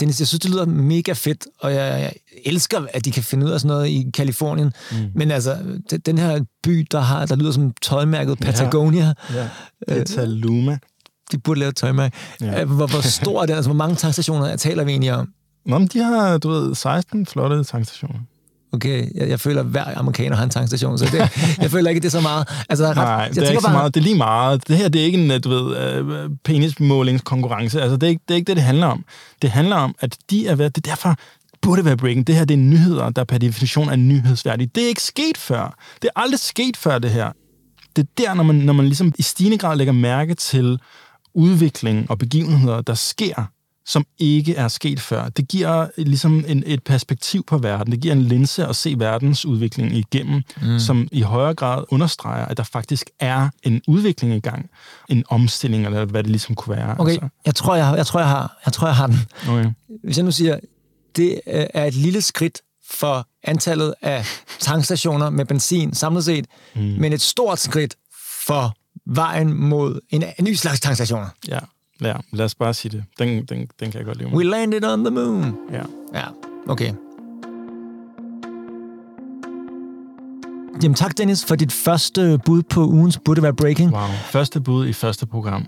Dennis, 0.00 0.20
jeg 0.20 0.28
synes, 0.28 0.40
det 0.40 0.50
lyder 0.50 0.66
mega 0.66 1.12
fedt, 1.12 1.46
og 1.60 1.74
jeg, 1.74 2.00
jeg 2.00 2.12
elsker, 2.44 2.86
at 2.94 3.04
de 3.04 3.10
kan 3.10 3.22
finde 3.22 3.46
ud 3.46 3.50
af 3.50 3.60
sådan 3.60 3.68
noget 3.68 3.88
i 3.88 4.10
Kalifornien. 4.14 4.72
Mm. 4.92 4.96
Men 5.14 5.30
altså, 5.30 5.58
den 6.06 6.18
her 6.18 6.44
by, 6.62 6.86
der 6.90 7.00
har 7.00 7.26
der 7.26 7.36
lyder 7.36 7.52
som 7.52 7.72
tøjmærket 7.82 8.38
Patagonia. 8.38 9.14
Ja, 9.34 9.42
ja. 9.42 9.48
Petaluma 9.88 10.78
de 11.32 11.38
burde 11.38 11.60
lave 11.60 11.68
et 11.68 11.76
tøjmærke. 11.76 12.16
Ja. 12.40 12.60
Øh, 12.60 12.70
hvor, 12.70 12.86
hvor 12.86 13.00
stor 13.00 13.42
er 13.42 13.46
det? 13.46 13.54
Altså, 13.54 13.68
hvor 13.68 13.76
mange 13.76 13.96
tankstationer 13.96 14.56
taler 14.56 14.84
vi 14.84 14.90
egentlig 14.90 15.12
om? 15.12 15.28
Nå, 15.66 15.78
men 15.78 15.88
de 15.88 15.98
har, 15.98 16.38
du 16.38 16.48
ved, 16.48 16.74
16 16.74 17.26
flotte 17.26 17.64
tankstationer. 17.64 18.20
Okay, 18.74 19.08
jeg, 19.14 19.28
jeg 19.28 19.40
føler, 19.40 19.60
at 19.60 19.66
hver 19.66 19.98
amerikaner 19.98 20.36
har 20.36 20.44
en 20.44 20.50
tankstation, 20.50 20.98
så 20.98 21.04
det, 21.04 21.18
jeg 21.62 21.70
føler 21.70 21.90
ikke, 21.90 22.00
det 22.00 22.06
er 22.06 22.10
så 22.10 22.20
meget. 22.20 22.48
Altså, 22.68 22.84
ret, 22.86 22.96
Nej, 22.96 23.04
jeg 23.04 23.34
det 23.34 23.38
er 23.38 23.50
ikke 23.50 23.62
bare... 23.62 23.72
så 23.72 23.78
meget. 23.78 23.94
Det 23.94 24.00
er 24.00 24.04
lige 24.04 24.16
meget. 24.16 24.68
Det 24.68 24.76
her, 24.76 24.88
det 24.88 25.00
er 25.00 25.04
ikke 25.04 25.24
en, 25.24 25.40
du 25.40 25.48
ved, 25.48 26.00
uh, 26.00 26.30
penismålingskonkurrence. 26.44 27.82
Altså, 27.82 27.96
det 27.96 28.02
er, 28.02 28.10
ikke, 28.10 28.22
det 28.28 28.34
er 28.34 28.36
ikke 28.36 28.46
det, 28.46 28.56
det 28.56 28.64
handler 28.64 28.86
om. 28.86 29.04
Det 29.42 29.50
handler 29.50 29.76
om, 29.76 29.94
at 30.00 30.16
de 30.30 30.46
er 30.46 30.54
ved, 30.54 30.70
det 30.70 30.86
er 30.86 30.90
derfor, 30.90 31.16
burde 31.62 31.84
være 31.84 31.96
breaking. 31.96 32.26
Det 32.26 32.34
her, 32.34 32.44
det 32.44 32.54
er 32.54 32.58
nyheder, 32.58 33.10
der 33.10 33.24
per 33.24 33.38
definition 33.38 33.88
er 33.88 33.96
nyhedsværdige. 33.96 34.70
Det 34.74 34.84
er 34.84 34.88
ikke 34.88 35.02
sket 35.02 35.36
før. 35.36 35.76
Det 36.02 36.10
er 36.16 36.20
aldrig 36.20 36.40
sket 36.40 36.76
før, 36.76 36.98
det 36.98 37.10
her. 37.10 37.30
Det 37.96 38.02
er 38.02 38.06
der, 38.18 38.34
når 38.34 38.44
man, 38.44 38.56
når 38.56 38.72
man 38.72 38.86
ligesom 38.86 39.12
i 39.18 39.22
stigende 39.22 39.58
grad 39.58 39.76
lægger 39.76 39.92
mærke 39.92 40.34
til 40.34 40.78
udvikling 41.34 42.10
og 42.10 42.18
begivenheder, 42.18 42.80
der 42.80 42.94
sker, 42.94 43.48
som 43.86 44.06
ikke 44.18 44.54
er 44.54 44.68
sket 44.68 45.00
før. 45.00 45.28
Det 45.28 45.48
giver 45.48 45.86
ligesom 45.96 46.44
en, 46.48 46.62
et 46.66 46.82
perspektiv 46.82 47.44
på 47.46 47.58
verden. 47.58 47.92
Det 47.92 48.00
giver 48.00 48.14
en 48.14 48.22
linse 48.22 48.66
at 48.66 48.76
se 48.76 48.94
verdens 48.98 49.46
udvikling 49.46 49.92
igennem, 49.92 50.42
mm. 50.62 50.78
som 50.78 51.08
i 51.12 51.20
højere 51.20 51.54
grad 51.54 51.84
understreger, 51.88 52.46
at 52.46 52.56
der 52.56 52.62
faktisk 52.62 53.10
er 53.20 53.48
en 53.62 53.82
udvikling 53.88 54.34
i 54.34 54.40
gang. 54.40 54.70
En 55.08 55.24
omstilling, 55.28 55.84
eller 55.84 56.04
hvad 56.04 56.22
det 56.22 56.30
ligesom 56.30 56.54
kunne 56.54 56.76
være. 56.76 56.96
Okay, 56.98 57.12
altså. 57.12 57.28
jeg, 57.46 57.54
tror, 57.54 57.74
jeg, 57.74 57.94
jeg, 57.96 58.06
tror, 58.06 58.20
jeg, 58.20 58.28
har, 58.28 58.58
jeg 58.64 58.72
tror, 58.72 58.86
jeg 58.86 58.96
har 58.96 59.06
den. 59.06 59.18
Okay. 59.48 59.70
Hvis 60.04 60.16
jeg 60.16 60.24
nu 60.24 60.32
siger, 60.32 60.58
det 61.16 61.40
er 61.46 61.84
et 61.84 61.94
lille 61.94 62.22
skridt 62.22 62.60
for 62.90 63.28
antallet 63.44 63.94
af 64.02 64.26
tankstationer 64.60 65.30
med 65.30 65.44
benzin 65.44 65.94
samlet 65.94 66.24
set, 66.24 66.46
mm. 66.74 66.82
men 66.82 67.12
et 67.12 67.20
stort 67.20 67.60
skridt 67.60 67.96
for 68.46 68.76
vejen 69.06 69.54
mod 69.54 70.00
en, 70.10 70.24
en 70.38 70.44
ny 70.44 70.54
slags 70.54 70.80
tankstationer. 70.80 71.28
Ja, 71.48 71.58
ja, 72.00 72.14
lad 72.32 72.44
os 72.44 72.54
bare 72.54 72.74
sige 72.74 72.92
det. 72.92 73.04
Den, 73.18 73.44
den, 73.44 73.58
den 73.80 73.90
kan 73.90 73.94
jeg 73.94 74.04
godt 74.04 74.18
lide. 74.18 74.28
We 74.28 74.44
landed 74.44 74.84
on 74.84 75.04
the 75.04 75.10
moon. 75.10 75.54
Ja. 75.72 75.82
Ja, 76.14 76.24
okay. 76.68 76.92
Jamen 80.82 80.94
tak, 80.94 81.18
Dennis, 81.18 81.44
for 81.44 81.54
dit 81.54 81.72
første 81.72 82.38
bud 82.44 82.62
på 82.62 82.86
ugens 82.86 83.18
Burde 83.24 83.42
Være 83.42 83.54
Breaking. 83.54 83.92
Wow, 83.92 84.08
første 84.30 84.60
bud 84.60 84.86
i 84.86 84.92
første 84.92 85.26
program. 85.26 85.66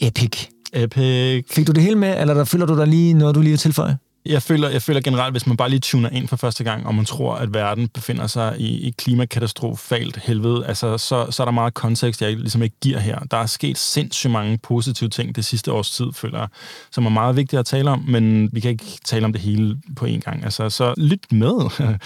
Epic. 0.00 0.46
Epic. 0.72 1.44
Fik 1.50 1.66
du 1.66 1.72
det 1.72 1.82
hele 1.82 1.96
med, 1.96 2.20
eller 2.20 2.34
der 2.34 2.44
føler 2.44 2.66
du 2.66 2.76
der 2.76 2.84
lige 2.84 3.14
noget, 3.14 3.34
du 3.34 3.40
lige 3.40 3.50
vil 3.50 3.58
tilføje? 3.58 3.98
Jeg 4.26 4.42
føler, 4.42 4.68
jeg 4.68 4.82
føler 4.82 5.00
generelt, 5.00 5.32
hvis 5.32 5.46
man 5.46 5.56
bare 5.56 5.68
lige 5.68 5.80
tuner 5.80 6.08
ind 6.08 6.28
for 6.28 6.36
første 6.36 6.64
gang, 6.64 6.86
og 6.86 6.94
man 6.94 7.04
tror, 7.04 7.34
at 7.34 7.54
verden 7.54 7.88
befinder 7.88 8.26
sig 8.26 8.54
i, 8.58 8.86
i 8.88 8.94
klimakatastrofalt 8.98 10.16
helvede, 10.16 10.66
altså, 10.66 10.98
så, 10.98 11.26
så 11.30 11.42
er 11.42 11.44
der 11.44 11.52
meget 11.52 11.74
kontekst, 11.74 12.22
jeg 12.22 12.36
ligesom 12.36 12.62
ikke 12.62 12.76
giver 12.80 12.98
her. 12.98 13.18
Der 13.18 13.36
er 13.36 13.46
sket 13.46 13.78
sindssygt 13.78 14.30
mange 14.30 14.58
positive 14.58 15.10
ting 15.10 15.36
det 15.36 15.44
sidste 15.44 15.72
års 15.72 15.90
tid, 15.90 16.06
føler 16.14 16.38
jeg, 16.38 16.48
som 16.90 17.06
er 17.06 17.10
meget 17.10 17.36
vigtigt 17.36 17.60
at 17.60 17.66
tale 17.66 17.90
om, 17.90 18.04
men 18.08 18.48
vi 18.52 18.60
kan 18.60 18.70
ikke 18.70 18.84
tale 19.04 19.24
om 19.24 19.32
det 19.32 19.42
hele 19.42 19.76
på 19.96 20.06
én 20.06 20.20
gang. 20.20 20.44
Altså, 20.44 20.70
så 20.70 20.94
lyt 20.96 21.32
med 21.32 21.70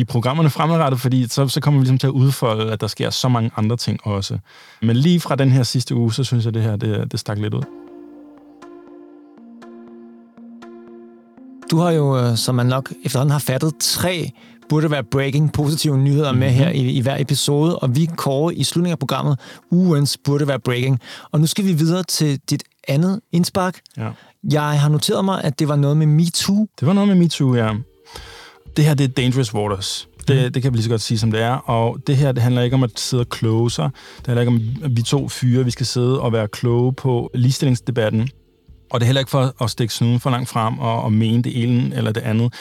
i 0.00 0.04
programmerne 0.04 0.50
fremadrettet, 0.50 1.00
fordi 1.00 1.28
så, 1.28 1.48
så 1.48 1.60
kommer 1.60 1.80
vi 1.80 1.84
ligesom 1.84 1.98
til 1.98 2.06
at 2.06 2.12
udfolde, 2.12 2.72
at 2.72 2.80
der 2.80 2.86
sker 2.86 3.10
så 3.10 3.28
mange 3.28 3.50
andre 3.56 3.76
ting 3.76 4.06
også. 4.06 4.38
Men 4.82 4.96
lige 4.96 5.20
fra 5.20 5.36
den 5.36 5.52
her 5.52 5.62
sidste 5.62 5.94
uge, 5.94 6.12
så 6.12 6.24
synes 6.24 6.44
jeg, 6.44 6.54
det 6.54 6.62
her 6.62 6.76
det, 6.76 7.12
det 7.12 7.20
stak 7.20 7.38
lidt 7.38 7.54
ud. 7.54 7.87
Du 11.70 11.78
har 11.78 11.90
jo, 11.90 12.18
øh, 12.18 12.36
som 12.36 12.54
man 12.54 12.66
nok 12.66 12.92
efterhånden 13.04 13.32
har 13.32 13.38
fattet, 13.38 13.72
tre 13.80 14.30
burde 14.68 14.90
være 14.90 15.04
breaking 15.04 15.52
positive 15.52 15.98
nyheder 15.98 16.32
mm-hmm. 16.32 16.40
med 16.40 16.50
her 16.50 16.70
i, 16.70 16.90
i 16.90 17.00
hver 17.00 17.16
episode, 17.20 17.78
og 17.78 17.96
vi 17.96 18.08
kårer 18.16 18.50
i 18.50 18.62
slutningen 18.62 18.92
af 18.92 18.98
programmet 18.98 19.38
ugens 19.70 20.18
burde 20.24 20.48
være 20.48 20.60
breaking. 20.60 21.00
Og 21.32 21.40
nu 21.40 21.46
skal 21.46 21.64
vi 21.64 21.72
videre 21.72 22.02
til 22.02 22.40
dit 22.50 22.62
andet 22.88 23.20
indspark. 23.32 23.80
Ja. 23.96 24.10
Jeg 24.52 24.80
har 24.80 24.88
noteret 24.88 25.24
mig, 25.24 25.44
at 25.44 25.58
det 25.58 25.68
var 25.68 25.76
noget 25.76 25.96
med 25.96 26.06
MeToo. 26.06 26.66
Det 26.80 26.88
var 26.88 26.92
noget 26.92 27.08
med 27.08 27.16
MeToo, 27.16 27.54
ja. 27.54 27.74
Det 28.76 28.84
her, 28.84 28.94
det 28.94 29.04
er 29.04 29.08
Dangerous 29.08 29.54
Waters. 29.54 30.08
Det, 30.28 30.44
mm. 30.44 30.52
det 30.52 30.62
kan 30.62 30.72
vi 30.72 30.76
lige 30.76 30.84
så 30.84 30.90
godt 30.90 31.00
sige, 31.00 31.18
som 31.18 31.30
det 31.30 31.40
er. 31.40 31.52
Og 31.54 31.98
det 32.06 32.16
her, 32.16 32.32
det 32.32 32.42
handler 32.42 32.62
ikke 32.62 32.74
om 32.74 32.82
at 32.82 32.90
sidde 33.00 33.20
og 33.20 33.28
kloge 33.28 33.70
sig. 33.70 33.90
Det 34.18 34.26
handler 34.26 34.40
ikke 34.40 34.52
om, 34.52 34.84
at 34.84 34.96
vi 34.96 35.02
to 35.02 35.28
fyre, 35.28 35.64
vi 35.64 35.70
skal 35.70 35.86
sidde 35.86 36.20
og 36.20 36.32
være 36.32 36.48
kloge 36.48 36.92
på 36.92 37.30
ligestillingsdebatten. 37.34 38.30
Og 38.90 39.00
det 39.00 39.04
er 39.04 39.06
heller 39.06 39.20
ikke 39.20 39.30
for 39.30 39.62
at 39.62 39.70
stikke 39.70 39.94
snuden 39.94 40.20
for 40.20 40.30
langt 40.30 40.48
frem 40.48 40.78
og, 40.78 41.02
og 41.02 41.12
mene 41.12 41.42
det 41.42 41.62
ene 41.62 41.96
eller 41.96 42.12
det 42.12 42.20
andet. 42.20 42.54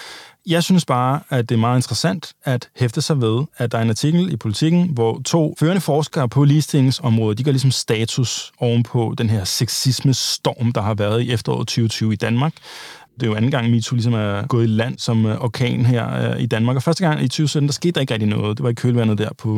Jeg 0.47 0.63
synes 0.63 0.85
bare, 0.85 1.19
at 1.29 1.49
det 1.49 1.55
er 1.55 1.59
meget 1.59 1.77
interessant 1.77 2.33
at 2.43 2.69
hæfte 2.75 3.01
sig 3.01 3.21
ved, 3.21 3.45
at 3.57 3.71
der 3.71 3.77
er 3.77 3.81
en 3.81 3.89
artikel 3.89 4.33
i 4.33 4.37
Politiken, 4.37 4.89
hvor 4.89 5.21
to 5.25 5.55
førende 5.59 5.81
forskere 5.81 6.29
på 6.29 6.43
ligestillingsområdet, 6.43 7.37
de 7.37 7.43
gør 7.43 7.51
ligesom 7.51 7.71
status 7.71 8.51
ovenpå 8.59 9.15
den 9.17 9.29
her 9.29 9.43
sexisme-storm, 9.43 10.71
der 10.71 10.81
har 10.81 10.93
været 10.93 11.21
i 11.21 11.31
efteråret 11.31 11.67
2020 11.67 12.13
i 12.13 12.15
Danmark. 12.15 12.53
Det 13.19 13.23
er 13.23 13.27
jo 13.27 13.35
anden 13.35 13.51
gang, 13.51 13.69
MeToo 13.69 13.95
ligesom 13.95 14.13
er 14.13 14.47
gået 14.47 14.63
i 14.63 14.67
land 14.67 14.97
som 14.97 15.25
øh, 15.25 15.41
orkan 15.41 15.85
her 15.85 16.31
øh, 16.31 16.41
i 16.41 16.45
Danmark. 16.45 16.75
Og 16.75 16.83
første 16.83 17.07
gang 17.07 17.23
i 17.23 17.27
2017, 17.27 17.67
der 17.67 17.73
skete 17.73 17.91
der 17.91 18.01
ikke 18.01 18.13
rigtig 18.13 18.29
noget. 18.29 18.57
Det 18.57 18.63
var 18.63 18.69
i 18.69 18.73
kølvandet 18.73 19.17
der 19.17 19.29
på, 19.37 19.53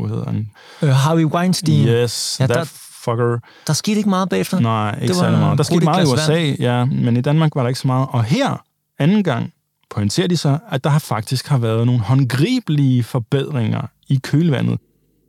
hvad 0.00 0.08
hedder 0.08 0.24
han? 0.24 0.50
Uh, 0.82 0.88
Harvey 0.88 1.24
Weinstein. 1.24 1.88
Yes, 1.88 2.36
ja, 2.40 2.46
der, 2.46 2.72
fucker. 3.04 3.38
Der 3.66 3.72
skete 3.72 3.96
ikke 3.96 4.08
meget 4.08 4.28
bagefter. 4.28 4.60
Nej, 4.60 4.98
ikke 5.02 5.14
særlig 5.14 5.38
meget. 5.38 5.58
Der 5.58 5.64
skete 5.64 5.84
meget 5.84 6.08
i 6.08 6.12
USA, 6.12 6.62
ja, 6.64 6.84
men 6.84 7.16
i 7.16 7.20
Danmark 7.20 7.54
var 7.54 7.62
der 7.62 7.68
ikke 7.68 7.80
så 7.80 7.86
meget. 7.86 8.08
Og 8.10 8.24
her, 8.24 8.64
anden 8.98 9.24
gang, 9.24 9.52
pointerer 9.90 10.28
de 10.28 10.36
så, 10.36 10.58
at 10.70 10.84
der 10.84 10.90
har 10.90 10.98
faktisk 10.98 11.48
har 11.48 11.58
været 11.58 11.86
nogle 11.86 12.00
håndgribelige 12.00 13.02
forbedringer 13.02 13.82
i 14.08 14.20
kølvandet. 14.22 14.78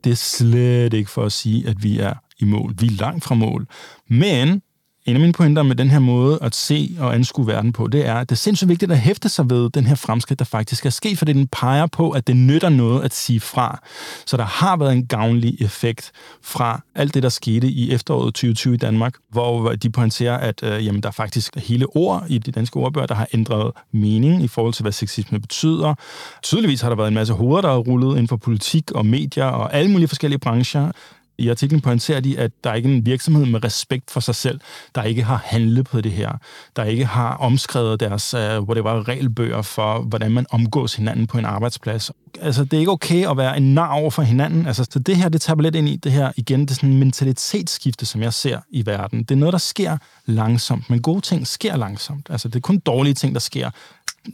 Det 0.04 0.12
er 0.12 0.16
slet 0.16 0.94
ikke 0.94 1.10
for 1.10 1.24
at 1.24 1.32
sige, 1.32 1.68
at 1.68 1.82
vi 1.82 1.98
er 1.98 2.14
i 2.38 2.44
mål. 2.44 2.74
Vi 2.78 2.86
er 2.86 2.90
langt 2.90 3.24
fra 3.24 3.34
mål. 3.34 3.66
Men 4.10 4.62
en 5.06 5.14
af 5.14 5.20
mine 5.20 5.32
pointer 5.32 5.62
med 5.62 5.76
den 5.76 5.90
her 5.90 5.98
måde 5.98 6.38
at 6.42 6.54
se 6.54 6.96
og 7.00 7.14
anskue 7.14 7.46
verden 7.46 7.72
på, 7.72 7.86
det 7.86 8.06
er, 8.06 8.14
at 8.14 8.28
det 8.28 8.34
er 8.34 8.38
sindssygt 8.38 8.68
vigtigt 8.68 8.92
at 8.92 8.98
hæfte 8.98 9.28
sig 9.28 9.50
ved 9.50 9.70
den 9.70 9.86
her 9.86 9.94
fremskridt, 9.94 10.38
der 10.38 10.44
faktisk 10.44 10.86
er 10.86 10.90
sket, 10.90 11.18
fordi 11.18 11.32
den 11.32 11.48
peger 11.48 11.86
på, 11.86 12.10
at 12.10 12.26
det 12.26 12.36
nytter 12.36 12.68
noget 12.68 13.04
at 13.04 13.14
sige 13.14 13.40
fra. 13.40 13.82
Så 14.26 14.36
der 14.36 14.44
har 14.44 14.76
været 14.76 14.92
en 14.92 15.06
gavnlig 15.06 15.62
effekt 15.62 16.12
fra 16.42 16.80
alt 16.94 17.14
det, 17.14 17.22
der 17.22 17.28
skete 17.28 17.68
i 17.68 17.92
efteråret 17.92 18.34
2020 18.34 18.74
i 18.74 18.76
Danmark, 18.76 19.14
hvor 19.30 19.72
de 19.72 19.90
pointerer, 19.90 20.36
at 20.36 20.62
øh, 20.62 20.86
jamen, 20.86 21.02
der 21.02 21.08
er 21.08 21.12
faktisk 21.12 21.56
hele 21.56 21.86
ord 21.96 22.24
i 22.28 22.38
de 22.38 22.52
danske 22.52 22.76
ordbøger, 22.76 23.06
der 23.06 23.14
har 23.14 23.28
ændret 23.34 23.72
mening 23.92 24.42
i 24.42 24.48
forhold 24.48 24.74
til, 24.74 24.82
hvad 24.82 24.92
sexisme 24.92 25.40
betyder. 25.40 25.94
Tydeligvis 26.42 26.80
har 26.80 26.88
der 26.88 26.96
været 26.96 27.08
en 27.08 27.14
masse 27.14 27.34
hoveder, 27.34 27.60
der 27.60 27.70
er 27.70 27.78
rullet 27.78 28.10
inden 28.10 28.28
for 28.28 28.36
politik 28.36 28.90
og 28.90 29.06
medier 29.06 29.44
og 29.44 29.74
alle 29.74 29.90
mulige 29.90 30.08
forskellige 30.08 30.38
brancher. 30.38 30.92
I 31.38 31.48
artiklen 31.48 31.80
pointerer 31.80 32.20
de, 32.20 32.38
at 32.38 32.50
der 32.64 32.74
ikke 32.74 32.88
er 32.88 32.94
en 32.94 33.06
virksomhed 33.06 33.46
med 33.46 33.64
respekt 33.64 34.10
for 34.10 34.20
sig 34.20 34.34
selv, 34.34 34.60
der 34.94 35.02
ikke 35.02 35.22
har 35.22 35.42
handlet 35.44 35.86
på 35.86 36.00
det 36.00 36.12
her, 36.12 36.30
der 36.76 36.84
ikke 36.84 37.04
har 37.04 37.36
omskrevet 37.36 38.00
deres 38.00 38.34
uh, 38.34 38.40
whatever, 38.40 39.08
regelbøger 39.08 39.62
for, 39.62 39.98
hvordan 39.98 40.32
man 40.32 40.46
omgås 40.50 40.94
hinanden 40.94 41.26
på 41.26 41.38
en 41.38 41.44
arbejdsplads. 41.44 42.10
Altså, 42.40 42.64
det 42.64 42.72
er 42.72 42.78
ikke 42.78 42.92
okay 42.92 43.30
at 43.30 43.36
være 43.36 43.56
en 43.56 43.74
nar 43.74 43.92
over 43.92 44.10
for 44.10 44.22
hinanden. 44.22 44.66
Altså, 44.66 44.86
så 44.90 44.98
det 44.98 45.16
her, 45.16 45.28
det 45.28 45.40
tager 45.40 45.62
lidt 45.62 45.74
ind 45.74 45.88
i 45.88 45.96
det 45.96 46.12
her 46.12 46.32
igen, 46.36 46.60
det 46.60 46.70
er 46.70 46.74
sådan 46.74 46.90
en 46.90 46.98
mentalitetsskifte, 46.98 48.06
som 48.06 48.22
jeg 48.22 48.32
ser 48.32 48.60
i 48.70 48.86
verden. 48.86 49.18
Det 49.22 49.30
er 49.30 49.36
noget, 49.36 49.52
der 49.52 49.58
sker 49.58 49.98
langsomt, 50.26 50.90
men 50.90 51.02
gode 51.02 51.20
ting 51.20 51.46
sker 51.46 51.76
langsomt. 51.76 52.26
Altså, 52.30 52.48
det 52.48 52.56
er 52.56 52.60
kun 52.60 52.78
dårlige 52.78 53.14
ting, 53.14 53.34
der 53.34 53.40
sker 53.40 53.70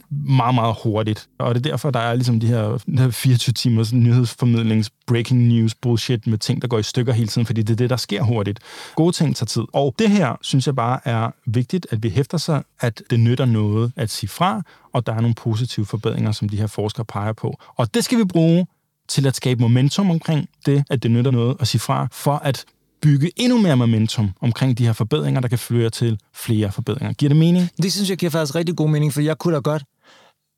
meget, 0.09 0.55
meget 0.55 0.75
hurtigt. 0.83 1.27
Og 1.39 1.55
det 1.55 1.65
er 1.65 1.69
derfor, 1.69 1.91
der 1.91 1.99
er 1.99 2.13
ligesom 2.13 2.39
de 2.39 2.47
her, 2.47 2.63
de 2.63 2.97
her 2.97 3.09
24 3.09 3.53
timers 3.53 3.93
nyhedsformidlings 3.93 4.89
breaking 5.07 5.47
news 5.47 5.75
bullshit 5.75 6.27
med 6.27 6.37
ting, 6.37 6.61
der 6.61 6.67
går 6.67 6.79
i 6.79 6.83
stykker 6.83 7.13
hele 7.13 7.27
tiden, 7.27 7.45
fordi 7.45 7.61
det 7.61 7.73
er 7.73 7.75
det, 7.75 7.89
der 7.89 7.97
sker 7.97 8.23
hurtigt. 8.23 8.59
Gode 8.95 9.11
ting 9.11 9.35
tager 9.35 9.45
tid. 9.45 9.63
Og 9.73 9.95
det 9.99 10.09
her, 10.09 10.37
synes 10.41 10.67
jeg 10.67 10.75
bare 10.75 10.99
er 11.05 11.31
vigtigt, 11.45 11.87
at 11.91 12.03
vi 12.03 12.09
hæfter 12.09 12.37
sig, 12.37 12.63
at 12.79 13.01
det 13.09 13.19
nytter 13.19 13.45
noget 13.45 13.91
at 13.95 14.09
sige 14.09 14.29
fra, 14.29 14.61
og 14.93 15.05
der 15.05 15.13
er 15.13 15.21
nogle 15.21 15.35
positive 15.35 15.85
forbedringer, 15.85 16.31
som 16.31 16.49
de 16.49 16.57
her 16.57 16.67
forskere 16.67 17.05
peger 17.05 17.33
på. 17.33 17.57
Og 17.75 17.93
det 17.93 18.03
skal 18.03 18.17
vi 18.17 18.23
bruge 18.23 18.67
til 19.07 19.27
at 19.27 19.35
skabe 19.35 19.61
momentum 19.61 20.11
omkring 20.11 20.49
det, 20.65 20.83
at 20.89 21.03
det 21.03 21.11
nytter 21.11 21.31
noget 21.31 21.55
at 21.59 21.67
sige 21.67 21.81
fra, 21.81 22.07
for 22.11 22.35
at 22.35 22.65
bygge 23.01 23.31
endnu 23.35 23.61
mere 23.61 23.77
momentum 23.77 24.29
omkring 24.41 24.77
de 24.77 24.85
her 24.85 24.93
forbedringer, 24.93 25.41
der 25.41 25.47
kan 25.47 25.59
føre 25.59 25.89
til 25.89 26.19
flere 26.33 26.71
forbedringer. 26.71 27.13
Giver 27.13 27.29
det 27.29 27.37
mening? 27.37 27.69
Det 27.81 27.93
synes 27.93 28.09
jeg 28.09 28.17
giver 28.17 28.29
faktisk 28.29 28.55
rigtig 28.55 28.75
god 28.75 28.89
mening, 28.89 29.13
for 29.13 29.21
jeg 29.21 29.37
kunne 29.37 29.55
da 29.55 29.59
godt 29.59 29.83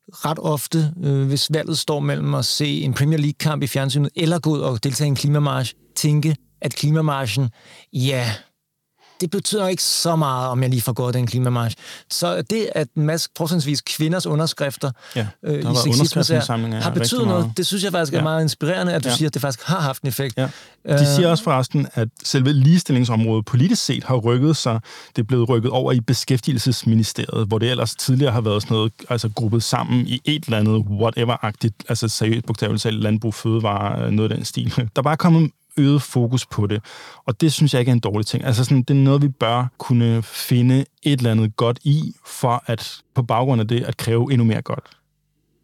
ret 0.08 0.38
ofte, 0.38 0.92
øh, 1.04 1.26
hvis 1.26 1.52
valget 1.52 1.78
står 1.78 2.00
mellem 2.00 2.34
at 2.34 2.44
se 2.44 2.80
en 2.80 2.94
Premier 2.94 3.18
League-kamp 3.18 3.62
i 3.62 3.66
fjernsynet, 3.66 4.10
eller 4.16 4.38
gå 4.38 4.50
ud 4.50 4.60
og 4.60 4.84
deltage 4.84 5.06
i 5.06 5.08
en 5.08 5.16
klimamarsch, 5.16 5.74
tænke, 5.96 6.36
at 6.60 6.74
klimamarschen, 6.74 7.48
ja, 7.92 8.30
det 9.20 9.30
betyder 9.30 9.68
ikke 9.68 9.82
så 9.82 10.16
meget, 10.16 10.48
om 10.48 10.62
jeg 10.62 10.70
lige 10.70 10.82
får 10.82 10.92
gået 10.92 11.14
den 11.14 11.26
klimamarsch. 11.26 11.76
Så 12.10 12.42
det, 12.42 12.68
at 12.74 12.88
en 12.96 13.06
masse 13.06 13.28
forholdsvis 13.36 13.80
kvinders 13.80 14.26
underskrifter 14.26 14.90
ja, 15.16 15.26
øh, 15.44 15.58
i 15.58 15.76
sexisme 15.84 16.40
har 16.80 16.90
betydet 16.90 17.26
noget, 17.26 17.52
det 17.56 17.66
synes 17.66 17.84
jeg 17.84 17.92
faktisk 17.92 18.12
er 18.12 18.18
ja. 18.18 18.22
meget 18.22 18.42
inspirerende, 18.42 18.94
at 18.94 19.04
du 19.04 19.08
ja. 19.08 19.16
siger, 19.16 19.28
at 19.28 19.34
det 19.34 19.42
faktisk 19.42 19.66
har 19.66 19.80
haft 19.80 20.02
en 20.02 20.08
effekt. 20.08 20.36
Ja. 20.36 20.48
De 20.88 21.14
siger 21.14 21.28
også 21.28 21.44
forresten, 21.44 21.86
at 21.94 22.08
selve 22.24 22.52
ligestillingsområdet 22.52 23.44
politisk 23.44 23.84
set 23.84 24.04
har 24.04 24.16
rykket 24.16 24.56
sig. 24.56 24.80
Det 25.16 25.22
er 25.22 25.26
blevet 25.26 25.48
rykket 25.48 25.70
over 25.70 25.92
i 25.92 26.00
beskæftigelsesministeriet, 26.00 27.48
hvor 27.48 27.58
det 27.58 27.70
ellers 27.70 27.94
tidligere 27.94 28.32
har 28.32 28.40
været 28.40 28.62
sådan 28.62 28.74
noget, 28.74 28.92
altså 29.08 29.28
gruppet 29.28 29.62
sammen 29.62 30.06
i 30.06 30.20
et 30.24 30.44
eller 30.44 30.58
andet 30.58 30.84
whatever-agtigt, 30.90 31.84
altså 31.88 32.08
seriøst 32.08 32.46
bogstaveligt 32.46 32.82
talt 32.82 33.02
landbrug, 33.02 33.34
fødevare, 33.34 34.12
noget 34.12 34.30
af 34.30 34.36
den 34.36 34.44
stil. 34.44 34.72
Der 34.76 34.82
er 34.96 35.02
bare 35.02 35.16
kommet 35.16 35.50
øget 35.76 36.02
fokus 36.02 36.46
på 36.46 36.66
det. 36.66 36.82
Og 37.26 37.40
det 37.40 37.52
synes 37.52 37.74
jeg 37.74 37.80
ikke 37.80 37.90
er 37.90 37.94
en 37.94 38.00
dårlig 38.00 38.26
ting. 38.26 38.44
Altså 38.44 38.64
sådan, 38.64 38.82
det 38.82 38.90
er 38.90 39.04
noget, 39.04 39.22
vi 39.22 39.28
bør 39.28 39.66
kunne 39.78 40.22
finde 40.22 40.84
et 41.02 41.18
eller 41.18 41.30
andet 41.30 41.56
godt 41.56 41.78
i, 41.84 42.14
for 42.26 42.62
at 42.66 43.00
på 43.14 43.22
baggrund 43.22 43.60
af 43.60 43.68
det, 43.68 43.84
at 43.84 43.96
kræve 43.96 44.32
endnu 44.32 44.44
mere 44.44 44.62
godt. 44.62 44.84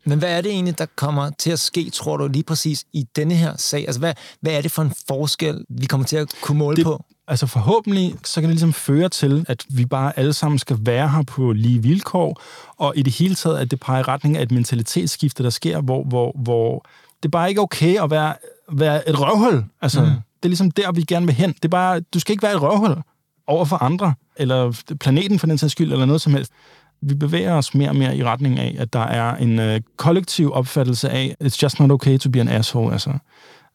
Men 0.04 0.18
hvad 0.18 0.36
er 0.36 0.40
det 0.40 0.50
egentlig, 0.50 0.78
der 0.78 0.86
kommer 0.96 1.30
til 1.38 1.50
at 1.50 1.58
ske, 1.58 1.90
tror 1.90 2.16
du, 2.16 2.28
lige 2.28 2.42
præcis 2.42 2.84
i 2.92 3.06
denne 3.16 3.34
her 3.34 3.56
sag? 3.56 3.80
Altså, 3.80 3.98
hvad, 3.98 4.14
hvad 4.40 4.52
er 4.52 4.60
det 4.60 4.72
for 4.72 4.82
en 4.82 4.92
forskel, 5.08 5.64
vi 5.68 5.86
kommer 5.86 6.06
til 6.06 6.16
at 6.16 6.28
kunne 6.42 6.58
måle 6.58 6.76
det, 6.76 6.84
på? 6.84 7.04
Altså 7.28 7.46
forhåbentlig, 7.46 8.14
så 8.24 8.40
kan 8.40 8.48
det 8.48 8.54
ligesom 8.54 8.72
føre 8.72 9.08
til, 9.08 9.44
at 9.48 9.64
vi 9.68 9.86
bare 9.86 10.18
alle 10.18 10.32
sammen 10.32 10.58
skal 10.58 10.78
være 10.80 11.08
her 11.08 11.22
på 11.22 11.52
lige 11.52 11.82
vilkår, 11.82 12.42
og 12.76 12.92
i 12.96 13.02
det 13.02 13.12
hele 13.12 13.34
taget, 13.34 13.58
at 13.58 13.70
det 13.70 13.80
peger 13.80 14.00
i 14.00 14.02
retning 14.02 14.36
af 14.36 14.42
et 14.42 14.50
mentalitetsskifte, 14.50 15.42
der 15.42 15.50
sker, 15.50 15.80
hvor, 15.80 16.04
hvor, 16.04 16.32
hvor 16.42 16.86
det 17.22 17.30
bare 17.30 17.48
ikke 17.48 17.58
er 17.58 17.62
okay 17.62 18.02
at 18.02 18.10
være 18.10 18.34
være 18.72 19.08
et 19.08 19.20
røvhul. 19.20 19.64
Altså, 19.82 20.00
mm. 20.00 20.06
Det 20.06 20.44
er 20.44 20.48
ligesom 20.48 20.70
der, 20.70 20.92
vi 20.92 21.02
gerne 21.02 21.26
vil 21.26 21.34
hen. 21.34 21.52
Det 21.52 21.64
er 21.64 21.68
bare, 21.68 22.00
du 22.00 22.20
skal 22.20 22.32
ikke 22.32 22.42
være 22.42 22.54
et 22.54 22.62
røvhul 22.62 23.02
over 23.46 23.64
for 23.64 23.76
andre, 23.76 24.14
eller 24.36 24.82
planeten 25.00 25.38
for 25.38 25.46
den 25.46 25.58
sags 25.58 25.72
skyld, 25.72 25.92
eller 25.92 26.06
noget 26.06 26.20
som 26.20 26.32
helst. 26.32 26.52
Vi 27.00 27.14
bevæger 27.14 27.54
os 27.54 27.74
mere 27.74 27.88
og 27.88 27.96
mere 27.96 28.16
i 28.16 28.24
retning 28.24 28.58
af, 28.58 28.76
at 28.78 28.92
der 28.92 29.00
er 29.00 29.36
en 29.36 29.58
øh, 29.58 29.80
kollektiv 29.96 30.52
opfattelse 30.52 31.10
af, 31.10 31.36
it's 31.44 31.58
just 31.62 31.80
not 31.80 31.90
okay 31.90 32.18
to 32.18 32.30
be 32.30 32.40
an 32.40 32.48
asshole, 32.48 32.92
altså. 32.92 33.12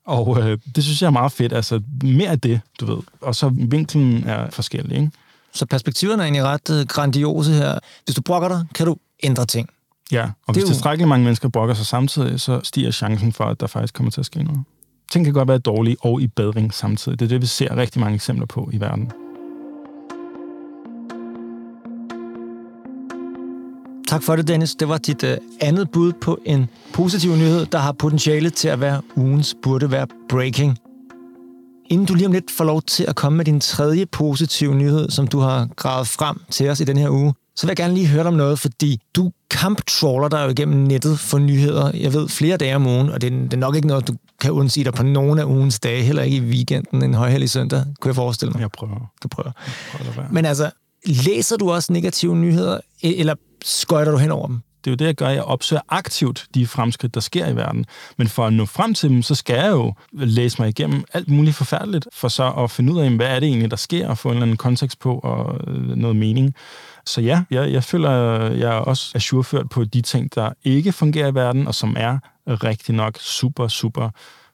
Og 0.05 0.37
øh, 0.41 0.57
det 0.75 0.83
synes 0.83 1.01
jeg 1.01 1.07
er 1.07 1.11
meget 1.11 1.31
fedt, 1.31 1.53
altså 1.53 1.81
mere 2.03 2.29
af 2.29 2.39
det, 2.39 2.61
du 2.79 2.85
ved. 2.85 2.97
Og 3.21 3.35
så 3.35 3.51
vinklen 3.53 4.23
er 4.27 4.49
forskellig, 4.49 4.97
ikke? 4.97 5.11
Så 5.53 5.65
perspektiverne 5.65 6.23
er 6.23 6.25
egentlig 6.25 6.43
ret 6.43 6.69
øh, 6.69 6.85
grandiose 6.85 7.51
her. 7.51 7.79
Hvis 8.05 8.15
du 8.15 8.21
brokker 8.21 8.47
dig, 8.47 8.65
kan 8.75 8.85
du 8.85 8.97
ændre 9.23 9.45
ting. 9.45 9.69
Ja, 10.11 10.23
og 10.23 10.55
det 10.55 10.63
hvis 10.63 10.63
tilstrækkeligt 10.63 11.09
mange 11.09 11.23
mennesker 11.23 11.49
brokker 11.49 11.75
sig 11.75 11.85
samtidig, 11.85 12.39
så 12.39 12.59
stiger 12.63 12.91
chancen 12.91 13.33
for, 13.33 13.43
at 13.43 13.59
der 13.59 13.67
faktisk 13.67 13.93
kommer 13.93 14.11
til 14.11 14.19
at 14.19 14.25
ske 14.25 14.43
noget 14.43 14.63
ting 15.11 15.25
kan 15.25 15.33
godt 15.33 15.47
være 15.47 15.57
dårlige 15.57 15.97
og 15.99 16.21
i 16.21 16.27
bedring 16.27 16.73
samtidig. 16.73 17.19
Det 17.19 17.25
er 17.25 17.29
det, 17.29 17.41
vi 17.41 17.45
ser 17.45 17.77
rigtig 17.77 17.99
mange 17.99 18.15
eksempler 18.15 18.45
på 18.45 18.69
i 18.73 18.79
verden. 18.79 19.11
Tak 24.07 24.23
for 24.23 24.35
det, 24.35 24.47
Dennis. 24.47 24.75
Det 24.75 24.89
var 24.89 24.97
dit 24.97 25.23
uh, 25.23 25.29
andet 25.61 25.91
bud 25.91 26.13
på 26.13 26.39
en 26.45 26.69
positiv 26.93 27.31
nyhed, 27.31 27.65
der 27.65 27.77
har 27.77 27.91
potentiale 27.91 28.49
til 28.49 28.67
at 28.67 28.79
være 28.79 29.01
ugens 29.15 29.55
burde 29.63 29.91
være 29.91 30.07
breaking. 30.29 30.77
Inden 31.89 32.07
du 32.07 32.13
lige 32.13 32.25
om 32.25 32.31
lidt 32.31 32.51
får 32.51 32.63
lov 32.63 32.81
til 32.81 33.05
at 33.07 33.15
komme 33.15 33.37
med 33.37 33.45
din 33.45 33.59
tredje 33.59 34.05
positive 34.05 34.75
nyhed, 34.75 35.09
som 35.09 35.27
du 35.27 35.39
har 35.39 35.67
gravet 35.75 36.07
frem 36.07 36.41
til 36.51 36.69
os 36.69 36.79
i 36.79 36.83
den 36.83 36.97
her 36.97 37.09
uge, 37.09 37.33
så 37.57 37.67
vil 37.67 37.69
jeg 37.69 37.77
gerne 37.77 37.93
lige 37.93 38.07
høre 38.07 38.23
dig 38.23 38.27
om 38.27 38.33
noget, 38.33 38.59
fordi 38.59 39.01
du 39.15 39.31
kamptrawler 39.49 40.27
dig 40.27 40.43
jo 40.45 40.49
igennem 40.49 40.79
nettet 40.79 41.19
for 41.19 41.37
nyheder, 41.37 41.91
jeg 41.93 42.13
ved, 42.13 42.29
flere 42.29 42.57
dage 42.57 42.75
om 42.75 42.87
ugen, 42.87 43.09
og 43.09 43.21
det 43.21 43.33
er, 43.33 43.37
det 43.37 43.53
er 43.53 43.57
nok 43.57 43.75
ikke 43.75 43.87
noget, 43.87 44.07
du 44.07 44.15
kan 44.41 44.51
undsige 44.51 44.83
dig 44.83 44.93
på 44.93 45.03
nogen 45.03 45.39
af 45.39 45.43
ugens 45.43 45.79
dage, 45.79 46.03
heller 46.03 46.23
ikke 46.23 46.37
i 46.37 46.41
weekenden, 46.41 47.03
en 47.03 47.13
højhellig 47.13 47.49
søndag, 47.49 47.83
kunne 47.99 48.09
jeg 48.09 48.15
forestille 48.15 48.51
mig. 48.51 48.61
Jeg 48.61 48.71
prøver. 48.71 49.11
Du 49.23 49.27
prøver. 49.27 49.51
Jeg 49.93 50.13
prøver 50.13 50.27
Men 50.31 50.45
altså, 50.45 50.71
læser 51.05 51.57
du 51.57 51.71
også 51.71 51.93
negative 51.93 52.35
nyheder, 52.35 52.77
e- 52.77 53.19
eller 53.19 53.35
skøjter 53.65 54.11
du 54.11 54.17
hen 54.17 54.31
over 54.31 54.47
dem? 54.47 54.61
Det 54.83 54.89
er 54.89 54.91
jo 54.91 54.95
det, 54.95 55.05
jeg 55.05 55.15
gør. 55.15 55.29
Jeg 55.29 55.43
opsøger 55.43 55.81
aktivt 55.89 56.47
de 56.55 56.67
fremskridt, 56.67 57.15
der 57.15 57.21
sker 57.21 57.47
i 57.47 57.55
verden. 57.55 57.85
Men 58.17 58.27
for 58.27 58.47
at 58.47 58.53
nå 58.53 58.65
frem 58.65 58.93
til 58.93 59.09
dem, 59.09 59.21
så 59.21 59.35
skal 59.35 59.55
jeg 59.55 59.71
jo 59.71 59.93
læse 60.13 60.61
mig 60.61 60.69
igennem 60.69 61.03
alt 61.13 61.29
muligt 61.29 61.55
forfærdeligt, 61.55 62.07
for 62.13 62.27
så 62.27 62.51
at 62.51 62.71
finde 62.71 62.93
ud 62.93 62.99
af, 62.99 63.11
hvad 63.11 63.27
er 63.27 63.39
det 63.39 63.49
egentlig, 63.49 63.71
der 63.71 63.77
sker, 63.77 64.07
og 64.07 64.17
få 64.17 64.29
en 64.29 64.33
eller 64.33 64.43
anden 64.43 64.57
kontekst 64.57 64.99
på 64.99 65.19
og 65.19 65.59
øh, 65.67 65.95
noget 65.95 66.15
mening. 66.15 66.55
Så 67.07 67.21
ja, 67.21 67.43
jeg, 67.51 67.71
jeg 67.71 67.83
føler, 67.83 68.11
jeg 68.51 68.69
er 68.69 68.79
også 68.79 69.11
ajourført 69.15 69.69
på 69.69 69.83
de 69.83 70.01
ting, 70.01 70.35
der 70.35 70.49
ikke 70.63 70.91
fungerer 70.91 71.27
i 71.27 71.35
verden, 71.35 71.67
og 71.67 71.75
som 71.75 71.95
er 71.99 72.19
rigtig 72.47 72.95
nok 72.95 73.17
super, 73.19 73.67
super 73.67 74.09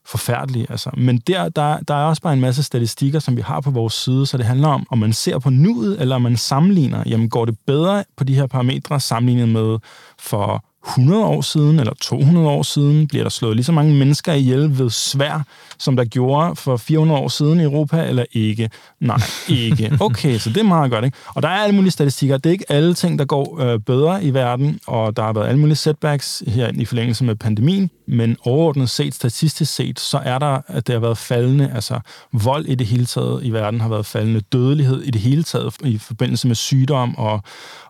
forfærdelige. 0.06 0.68
Altså. 0.70 0.89
Men 0.98 1.18
der, 1.18 1.50
der, 1.50 1.80
der 1.80 1.94
er 1.94 2.06
også 2.06 2.22
bare 2.22 2.34
en 2.34 2.42
masse 2.42 2.63
statistikker, 2.63 3.20
som 3.20 3.38
vi 3.38 3.42
har 3.42 3.62
på 3.62 3.72
vores 3.72 3.94
side, 3.94 4.26
så 4.26 4.38
det 4.38 4.46
handler 4.46 4.68
om, 4.68 4.88
om 4.89 4.98
man 4.98 5.13
ser 5.13 5.39
på 5.39 5.50
nuet, 5.50 6.02
eller 6.02 6.16
om 6.16 6.22
man 6.22 6.38
sammenligner, 6.38 7.04
jamen 7.06 7.30
går 7.30 7.46
det 7.46 7.58
bedre 7.68 8.04
på 8.18 8.24
de 8.24 8.36
her 8.36 8.48
parametre 8.48 9.00
sammenlignet 9.00 9.50
med 9.50 9.80
for 10.20 10.66
100 10.88 11.26
år 11.26 11.41
siden 11.41 11.80
eller 11.80 11.93
200 12.02 12.48
år 12.48 12.63
siden? 12.63 13.08
Bliver 13.08 13.24
der 13.24 13.30
slået 13.30 13.56
lige 13.56 13.63
så 13.63 13.72
mange 13.72 13.93
mennesker 13.93 14.34
ihjel 14.34 14.80
ved 14.80 14.89
svær, 14.89 15.46
som 15.78 15.96
der 15.96 16.06
gjorde 16.06 16.56
for 16.56 16.78
400 16.78 17.22
år 17.22 17.28
siden 17.28 17.60
i 17.60 17.63
Europa, 17.63 18.08
eller 18.08 18.26
ikke? 18.32 18.69
Nej, 19.00 19.22
ikke. 19.50 19.91
Okay, 20.04 20.38
så 20.38 20.50
det 20.50 20.58
er 20.58 20.63
meget 20.63 20.91
godt, 20.91 21.06
ikke? 21.06 21.17
Og 21.36 21.43
der 21.43 21.50
er 21.50 21.63
alle 21.63 21.76
mulige 21.76 21.91
statistikker. 21.91 22.38
Det 22.38 22.46
er 22.46 22.52
ikke 22.52 22.72
alle 22.72 22.93
ting, 22.93 23.19
der 23.19 23.26
går 23.26 23.62
øh, 23.62 23.80
bedre 23.80 24.24
i 24.24 24.34
verden, 24.34 24.80
og 24.88 25.17
der 25.17 25.24
har 25.24 25.34
været 25.34 25.48
alle 25.48 25.60
mulige 25.60 25.76
setbacks 25.76 26.43
her 26.48 26.72
i 26.74 26.86
forlængelse 26.86 27.24
med 27.24 27.36
pandemien, 27.36 27.89
men 28.08 28.38
overordnet 28.46 28.89
set, 28.89 29.15
statistisk 29.15 29.74
set, 29.74 30.00
så 30.00 30.17
er 30.17 30.39
der, 30.39 30.62
at 30.67 30.88
det 30.88 30.93
har 30.93 31.00
været 31.00 31.17
faldende, 31.17 31.72
altså 31.76 32.00
vold 32.34 32.65
i 32.65 32.76
det 32.76 32.88
hele 32.88 33.06
taget 33.06 33.43
i 33.43 33.52
verden 33.52 33.82
har 33.82 33.89
været 33.89 34.06
faldende, 34.06 34.39
dødelighed 34.39 35.02
i 35.02 35.12
det 35.12 35.22
hele 35.22 35.43
taget 35.43 35.76
i 35.84 35.98
forbindelse 35.98 36.48
med 36.48 36.56
sygdom 36.56 37.17
og, 37.17 37.41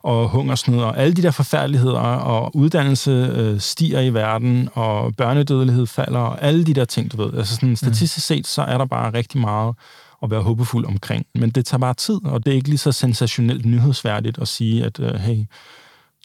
og 0.04 0.30
hungersnød 0.30 0.80
og 0.80 0.98
alle 0.98 1.14
de 1.14 1.24
der 1.24 1.32
forfærdeligheder, 1.32 2.00
og 2.00 2.56
uddannelse 2.56 2.83
øh, 3.08 3.60
stiger 3.60 4.00
i 4.00 4.14
verden, 4.14 4.70
og 4.74 5.16
børnedødelighed 5.16 5.88
falder, 5.88 6.20
og 6.20 6.42
alle 6.42 6.64
de 6.64 6.74
der 6.74 6.86
ting, 6.86 7.12
du 7.12 7.18
ved. 7.24 7.38
Altså 7.38 7.56
sådan, 7.56 7.76
statistisk 7.76 8.28
set, 8.28 8.48
så 8.48 8.62
er 8.62 8.78
der 8.78 8.86
bare 8.86 9.14
rigtig 9.14 9.42
meget 9.42 9.76
at 10.24 10.32
være 10.32 10.42
håbefuld 10.42 10.86
omkring. 10.86 11.26
Men 11.36 11.50
det 11.50 11.66
tager 11.66 11.80
bare 11.80 11.94
tid, 11.94 12.26
og 12.26 12.46
det 12.46 12.52
er 12.52 12.56
ikke 12.56 12.70
lige 12.70 12.78
så 12.78 12.92
sensationelt 12.92 13.66
nyhedsværdigt 13.66 14.38
at 14.38 14.48
sige, 14.48 14.86
at 14.86 15.00
øh, 15.00 15.14
hey, 15.14 15.46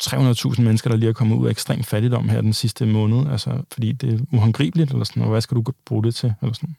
300.000 0.03 0.61
mennesker, 0.61 0.91
der 0.91 0.97
lige 0.97 1.09
er 1.09 1.13
kommet 1.13 1.37
ud 1.37 1.47
af 1.47 1.51
ekstrem 1.51 1.83
fattigdom 1.85 2.29
her 2.29 2.41
den 2.41 2.53
sidste 2.53 2.87
måned, 2.87 3.31
altså, 3.31 3.51
fordi 3.73 3.93
det 3.93 4.15
er 4.15 4.19
uhåndgribeligt, 4.33 4.91
eller 4.91 5.05
sådan, 5.05 5.23
og 5.23 5.29
hvad 5.29 5.41
skal 5.41 5.57
du 5.57 5.65
bruge 5.87 6.03
det 6.03 6.15
til? 6.15 6.35
Eller 6.43 6.55
sådan. 6.55 6.77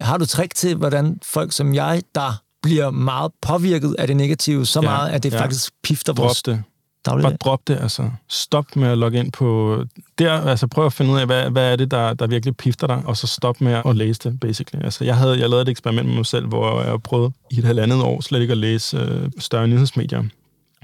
Har 0.00 0.18
du 0.18 0.26
trick 0.26 0.54
til, 0.54 0.76
hvordan 0.76 1.18
folk 1.22 1.52
som 1.52 1.74
jeg, 1.74 2.02
der 2.14 2.42
bliver 2.62 2.90
meget 2.90 3.32
påvirket 3.42 3.96
af 3.98 4.06
det 4.06 4.16
negative, 4.16 4.66
så 4.66 4.80
ja, 4.80 4.88
meget, 4.90 5.10
at 5.10 5.22
det 5.22 5.32
ja. 5.32 5.40
faktisk 5.40 5.72
pifter 5.82 6.12
drop 6.12 6.24
vores 6.24 6.42
det. 6.42 6.62
Bare 7.10 7.36
drop 7.36 7.60
det, 7.68 7.78
altså. 7.80 8.10
Stop 8.28 8.76
med 8.76 8.88
at 8.88 8.98
logge 8.98 9.18
ind 9.18 9.32
på... 9.32 9.78
Der, 10.18 10.32
altså 10.32 10.66
prøv 10.66 10.86
at 10.86 10.92
finde 10.92 11.12
ud 11.12 11.18
af, 11.18 11.26
hvad, 11.26 11.50
hvad 11.50 11.72
er 11.72 11.76
det, 11.76 11.90
der, 11.90 12.14
der 12.14 12.26
virkelig 12.26 12.56
pifter 12.56 12.86
dig, 12.86 13.02
og 13.04 13.16
så 13.16 13.26
stop 13.26 13.60
med 13.60 13.82
at 13.84 13.96
læse 13.96 14.20
det, 14.24 14.40
basically. 14.40 14.84
Altså, 14.84 15.04
jeg 15.04 15.16
havde 15.16 15.40
jeg 15.40 15.48
lavede 15.50 15.62
et 15.62 15.68
eksperiment 15.68 16.08
med 16.08 16.16
mig 16.16 16.26
selv, 16.26 16.46
hvor 16.46 16.82
jeg 16.82 17.02
prøvede 17.02 17.32
i 17.50 17.58
et 17.58 17.64
halvandet 17.64 18.02
år 18.02 18.20
slet 18.20 18.40
ikke 18.40 18.52
at 18.52 18.58
læse 18.58 18.96
øh, 18.96 19.30
større 19.38 19.68
nyhedsmedier 19.68 20.22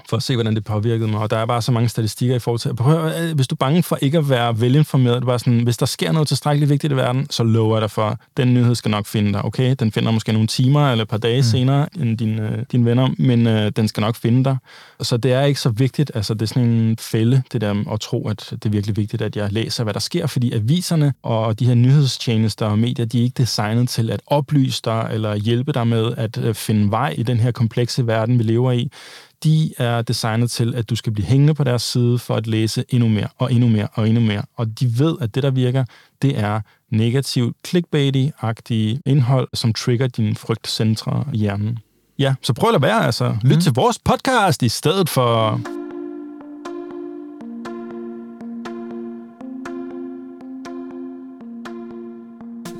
for 0.08 0.16
at 0.16 0.22
se, 0.22 0.34
hvordan 0.34 0.54
det 0.54 0.64
påvirkede 0.64 1.10
mig. 1.10 1.20
Og 1.20 1.30
der 1.30 1.36
er 1.36 1.46
bare 1.46 1.62
så 1.62 1.72
mange 1.72 1.88
statistikker 1.88 2.36
i 2.36 2.38
forhold 2.38 2.60
til... 2.60 2.74
Prøv, 2.74 3.10
hvis 3.34 3.48
du 3.48 3.54
er 3.54 3.56
bange 3.56 3.82
for 3.82 3.98
ikke 4.02 4.18
at 4.18 4.30
være 4.30 4.60
velinformeret, 4.60 5.16
det 5.16 5.26
bare 5.26 5.38
sådan, 5.38 5.60
hvis 5.60 5.76
der 5.76 5.86
sker 5.86 6.12
noget 6.12 6.28
tilstrækkeligt 6.28 6.70
vigtigt 6.70 6.92
i 6.92 6.96
verden, 6.96 7.26
så 7.30 7.42
lover 7.42 7.76
jeg 7.76 7.82
dig 7.82 7.90
for, 7.90 8.18
den 8.36 8.54
nyhed 8.54 8.74
skal 8.74 8.90
nok 8.90 9.06
finde 9.06 9.32
dig. 9.32 9.44
Okay, 9.44 9.76
den 9.78 9.92
finder 9.92 10.10
måske 10.10 10.32
nogle 10.32 10.48
timer 10.48 10.90
eller 10.90 11.02
et 11.02 11.08
par 11.08 11.18
dage 11.18 11.36
mm. 11.36 11.42
senere 11.42 11.88
end 12.00 12.18
dine, 12.18 12.50
øh, 12.50 12.64
dine 12.72 12.84
venner, 12.84 13.08
men 13.18 13.46
øh, 13.46 13.72
den 13.76 13.88
skal 13.88 14.00
nok 14.00 14.16
finde 14.16 14.44
dig. 14.44 14.56
Så 15.00 15.16
det 15.16 15.32
er 15.32 15.42
ikke 15.42 15.60
så 15.60 15.68
vigtigt. 15.68 16.10
Altså, 16.14 16.34
det 16.34 16.42
er 16.42 16.46
sådan 16.46 16.68
en 16.68 16.96
fælde, 17.00 17.42
det 17.52 17.60
der 17.60 17.92
at 17.92 18.00
tro, 18.00 18.28
at 18.28 18.48
det 18.50 18.66
er 18.66 18.70
virkelig 18.70 18.96
vigtigt, 18.96 19.22
at 19.22 19.36
jeg 19.36 19.52
læser, 19.52 19.84
hvad 19.84 19.94
der 19.94 20.00
sker, 20.00 20.26
fordi 20.26 20.52
aviserne 20.52 21.14
og 21.22 21.60
de 21.60 21.66
her 21.66 21.74
nyhedstjenester 21.74 22.66
og 22.66 22.78
medier, 22.78 23.06
de 23.06 23.18
er 23.18 23.22
ikke 23.22 23.34
designet 23.38 23.88
til 23.88 24.10
at 24.10 24.20
oplyse 24.26 24.80
dig 24.84 25.08
eller 25.12 25.34
hjælpe 25.34 25.72
dig 25.72 25.86
med 25.86 26.14
at 26.16 26.38
øh, 26.38 26.54
finde 26.54 26.90
vej 26.90 27.14
i 27.18 27.22
den 27.22 27.40
her 27.40 27.50
komplekse 27.50 28.06
verden, 28.06 28.38
vi 28.38 28.42
lever 28.42 28.72
i 28.72 28.90
de 29.44 29.72
er 29.78 30.02
designet 30.02 30.50
til, 30.50 30.74
at 30.74 30.90
du 30.90 30.96
skal 30.96 31.12
blive 31.12 31.26
hængende 31.26 31.54
på 31.54 31.64
deres 31.64 31.83
side 31.83 32.18
for 32.18 32.35
at 32.35 32.46
læse 32.46 32.85
endnu 32.88 33.09
mere 33.09 33.28
og 33.38 33.52
endnu 33.52 33.68
mere 33.68 33.88
og 33.94 34.09
endnu 34.09 34.20
mere. 34.20 34.42
Og 34.57 34.80
de 34.80 34.98
ved, 34.98 35.16
at 35.20 35.35
det, 35.35 35.42
der 35.42 35.50
virker, 35.50 35.85
det 36.22 36.38
er 36.38 36.61
negativt, 36.90 37.57
clickbaity-agtige 37.68 39.00
indhold, 39.07 39.48
som 39.54 39.72
trigger 39.72 40.07
dine 40.07 40.35
frygtcentre 40.35 41.24
i 41.33 41.37
hjernen. 41.37 41.78
Ja, 42.18 42.35
så 42.42 42.52
prøv 42.52 42.68
at 42.68 42.72
lade 42.72 42.83
være, 42.83 43.04
altså. 43.07 43.37
Lyt 43.42 43.54
mm. 43.54 43.61
til 43.61 43.72
vores 43.72 43.98
podcast 43.98 44.62
i 44.62 44.68
stedet 44.68 45.09
for... 45.09 45.61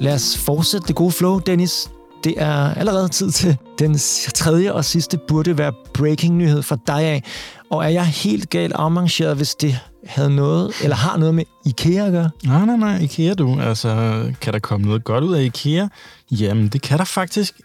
Lad 0.01 0.15
os 0.15 0.39
fortsætte 0.39 0.89
det 0.89 0.97
gode 0.97 1.13
flow, 1.13 1.39
Dennis. 1.39 1.91
Det 2.25 2.35
er 2.37 2.75
allerede 2.75 3.09
tid 3.09 3.31
til 3.31 3.57
den 3.79 3.99
tredje 4.35 4.73
og 4.73 4.85
sidste 4.85 5.19
burde 5.29 5.59
være 5.59 5.73
breaking-nyhed 5.95 6.63
fra 6.63 6.77
dig 6.87 7.03
af. 7.03 7.23
Og 7.71 7.85
er 7.85 7.89
jeg 7.89 8.07
helt 8.07 8.51
galt 8.51 8.73
afmangeret, 8.73 9.37
hvis 9.37 9.55
det 9.55 9.79
havde 10.07 10.37
noget, 10.37 10.73
eller 10.83 10.97
har 10.97 11.17
noget 11.17 11.35
med 11.35 11.45
IKEA 11.67 12.07
at 12.07 12.13
gøre? 12.13 12.31
Nej, 12.45 12.65
nej, 12.67 12.77
nej. 12.77 12.99
IKEA, 12.99 13.35
du. 13.35 13.61
Altså, 13.61 14.23
kan 14.41 14.53
der 14.53 14.59
komme 14.59 14.87
noget 14.87 15.05
godt 15.05 15.25
ud 15.25 15.35
af 15.35 15.43
IKEA? 15.43 15.89
Jamen, 16.31 16.69
det 16.69 16.83
kan 16.83 16.99
der 16.99 17.05
faktisk. 17.05 17.61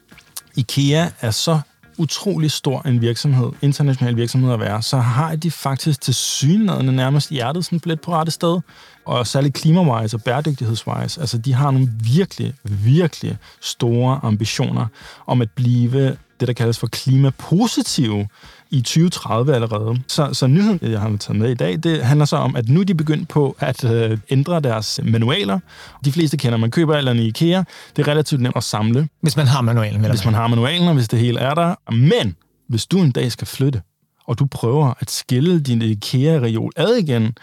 IKEA 0.56 1.08
er 1.22 1.32
så 1.32 1.60
utrolig 2.00 2.52
stor 2.52 2.82
en 2.82 3.02
virksomhed, 3.02 3.52
international 3.62 4.16
virksomhed 4.16 4.54
at 4.54 4.60
være, 4.60 4.82
så 4.82 4.98
har 4.98 5.36
de 5.36 5.52
faktisk 5.52 6.02
til 6.02 6.14
synligheden 6.14 6.96
nærmest 6.96 7.30
hjertet 7.30 7.66
sådan 7.66 7.82
lidt 7.86 8.02
på 8.02 8.12
rette 8.12 8.32
sted. 8.32 8.60
Og 9.06 9.28
særligt 9.28 9.54
klimawise 9.54 10.18
og 10.18 10.24
bæredygtighedswise. 10.24 11.22
Altså, 11.22 11.38
de 11.38 11.54
har 11.54 11.72
nogle 11.72 11.90
virkelig, 12.14 12.54
virkelig 12.64 13.38
store 13.62 14.20
ambitioner 14.24 14.86
om 15.28 15.42
at 15.42 15.50
blive 15.56 16.18
det, 16.40 16.48
der 16.48 16.54
kaldes 16.54 16.80
for 16.80 16.88
klimapositive 16.88 18.28
i 18.72 18.82
2030 18.82 19.56
allerede. 19.56 20.02
Så, 20.08 20.30
så 20.34 20.48
nyheden, 20.48 20.80
jeg 20.82 21.00
har 21.00 21.18
taget 21.18 21.40
med 21.40 21.52
i 21.52 21.54
dag, 21.54 21.78
det 21.84 22.04
handler 22.04 22.26
så 22.26 22.36
om, 22.36 22.56
at 22.56 22.70
nu 22.70 22.80
er 22.80 22.84
de 22.84 22.96
begyndt 22.96 23.30
på 23.30 23.56
at 23.60 23.84
øh, 23.84 24.18
ændre 24.30 24.60
deres 24.60 25.00
manualer. 25.04 25.60
De 26.06 26.12
fleste 26.12 26.38
kender, 26.38 26.58
man 26.58 26.72
køber 26.72 26.98
eller 26.98 27.14
i 27.14 27.28
IKEA. 27.28 27.64
Det 27.96 28.08
er 28.08 28.12
relativt 28.12 28.42
nemt 28.42 28.56
at 28.56 28.64
samle. 28.64 29.10
Hvis 29.22 29.38
man 29.38 29.48
har 29.48 29.62
manualen. 29.62 30.06
Hvis 30.06 30.26
man 30.26 30.34
har 30.34 30.48
manualen, 30.48 30.88
og 30.88 30.94
hvis 30.94 31.08
det 31.08 31.20
hele 31.20 31.40
er 31.40 31.54
der. 31.54 31.92
Men 31.92 32.36
hvis 32.68 32.86
du 32.86 33.00
en 33.02 33.12
dag 33.12 33.32
skal 33.32 33.48
flytte, 33.48 33.82
og 34.28 34.40
du 34.40 34.46
prøver 34.46 34.94
at 35.00 35.12
skille 35.12 35.60
din 35.60 35.82
IKEA-reol 35.82 36.70
ad 36.76 36.96
igen, 36.96 37.36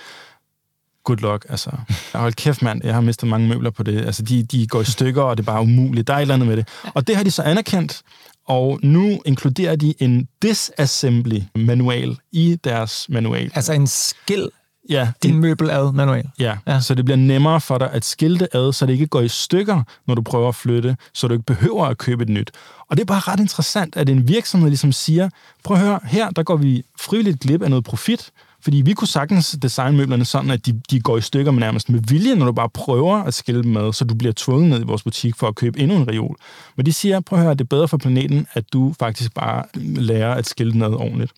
good 1.05 1.19
luck. 1.19 1.47
Altså, 1.49 1.71
hold 2.15 2.33
kæft, 2.33 2.63
mand. 2.63 2.81
Jeg 2.85 2.95
har 2.95 3.01
mistet 3.01 3.29
mange 3.29 3.49
møbler 3.49 3.71
på 3.71 3.83
det. 3.83 4.07
Altså, 4.07 4.23
de, 4.23 4.43
de 4.43 4.67
går 4.67 4.81
i 4.81 4.85
stykker, 4.85 5.23
og 5.23 5.37
det 5.37 5.43
er 5.43 5.53
bare 5.53 5.63
umuligt. 5.63 6.07
Der 6.07 6.15
er 6.15 6.19
et 6.19 6.23
eller 6.23 6.35
andet 6.35 6.49
med 6.49 6.57
det. 6.57 6.69
Og 6.95 7.07
det 7.07 7.17
har 7.17 7.25
de 7.25 7.31
så 7.31 7.43
anerkendt, 7.43 8.03
og 8.47 8.81
nu 8.83 9.21
inkluderer 9.25 9.77
de 9.77 9.95
en 9.99 10.29
disassembly-manual 10.43 12.17
i 12.33 12.59
deres 12.65 13.07
manual. 13.09 13.51
Altså 13.55 13.73
en 13.73 13.87
skil 13.87 14.51
Ja, 14.89 15.09
din 15.23 15.35
en, 15.35 15.41
møbel 15.41 15.71
ad 15.71 15.93
manual. 15.93 16.25
Ja, 16.39 16.57
ja, 16.67 16.81
så 16.81 16.95
det 16.95 17.05
bliver 17.05 17.17
nemmere 17.17 17.61
for 17.61 17.79
dig 17.79 17.93
at 17.93 18.05
skilte 18.05 18.57
ad, 18.57 18.73
så 18.73 18.87
det 18.87 18.93
ikke 18.93 19.07
går 19.07 19.21
i 19.21 19.29
stykker, 19.29 19.83
når 20.07 20.15
du 20.15 20.23
prøver 20.23 20.49
at 20.49 20.55
flytte, 20.55 20.97
så 21.15 21.29
du 21.29 21.35
ikke 21.35 21.45
behøver 21.45 21.85
at 21.87 21.99
købe 21.99 22.23
et 22.23 22.29
nyt. 22.29 22.51
Og 22.91 22.97
det 22.97 23.01
er 23.03 23.07
bare 23.07 23.33
ret 23.33 23.41
interessant, 23.41 23.97
at 23.97 24.09
en 24.09 24.29
virksomhed 24.29 24.69
ligesom 24.69 24.93
siger, 24.93 25.29
prøv 25.65 25.77
at 25.77 25.83
høre, 25.83 26.01
her 26.05 26.31
der 26.31 26.43
går 26.43 26.57
vi 26.57 26.83
frivilligt 27.01 27.41
glip 27.41 27.63
af 27.63 27.71
noget 27.71 27.85
profit, 27.85 28.31
fordi 28.67 28.81
vi 28.81 28.93
kunne 28.93 29.09
sagtens 29.09 29.57
designe 29.63 29.97
møblerne 29.97 30.25
sådan, 30.25 30.51
at 30.51 30.67
de, 30.67 30.81
de 30.91 31.01
går 31.01 31.17
i 31.17 31.21
stykker 31.21 31.53
med 31.53 31.61
nærmest 31.61 31.91
med 31.91 32.01
vilje, 32.09 32.35
når 32.35 32.47
du 32.47 32.53
bare 32.53 32.69
prøver 32.69 33.17
at 33.17 33.35
skille 33.35 33.63
dem 33.63 33.73
med, 33.73 33.93
så 33.93 34.05
du 34.05 34.15
bliver 34.15 34.33
tvunget 34.37 34.71
ned 34.71 34.81
i 34.81 34.85
vores 34.85 35.03
butik 35.03 35.37
for 35.37 35.49
at 35.49 35.55
købe 35.55 35.81
endnu 35.81 35.97
en 35.97 36.09
reol. 36.09 36.37
Men 36.77 36.87
de 36.87 36.93
siger, 36.93 37.21
prøv 37.21 37.39
at 37.39 37.45
høre, 37.45 37.55
det 37.55 37.61
er 37.61 37.65
bedre 37.65 37.89
for 37.89 37.97
planeten, 37.97 38.47
at 38.55 38.73
du 38.73 38.95
faktisk 38.99 39.35
bare 39.35 39.65
lærer 39.75 40.35
at 40.35 40.49
skille 40.49 40.73
den 40.73 40.83
ad 40.83 40.93
ordentligt. 40.93 41.33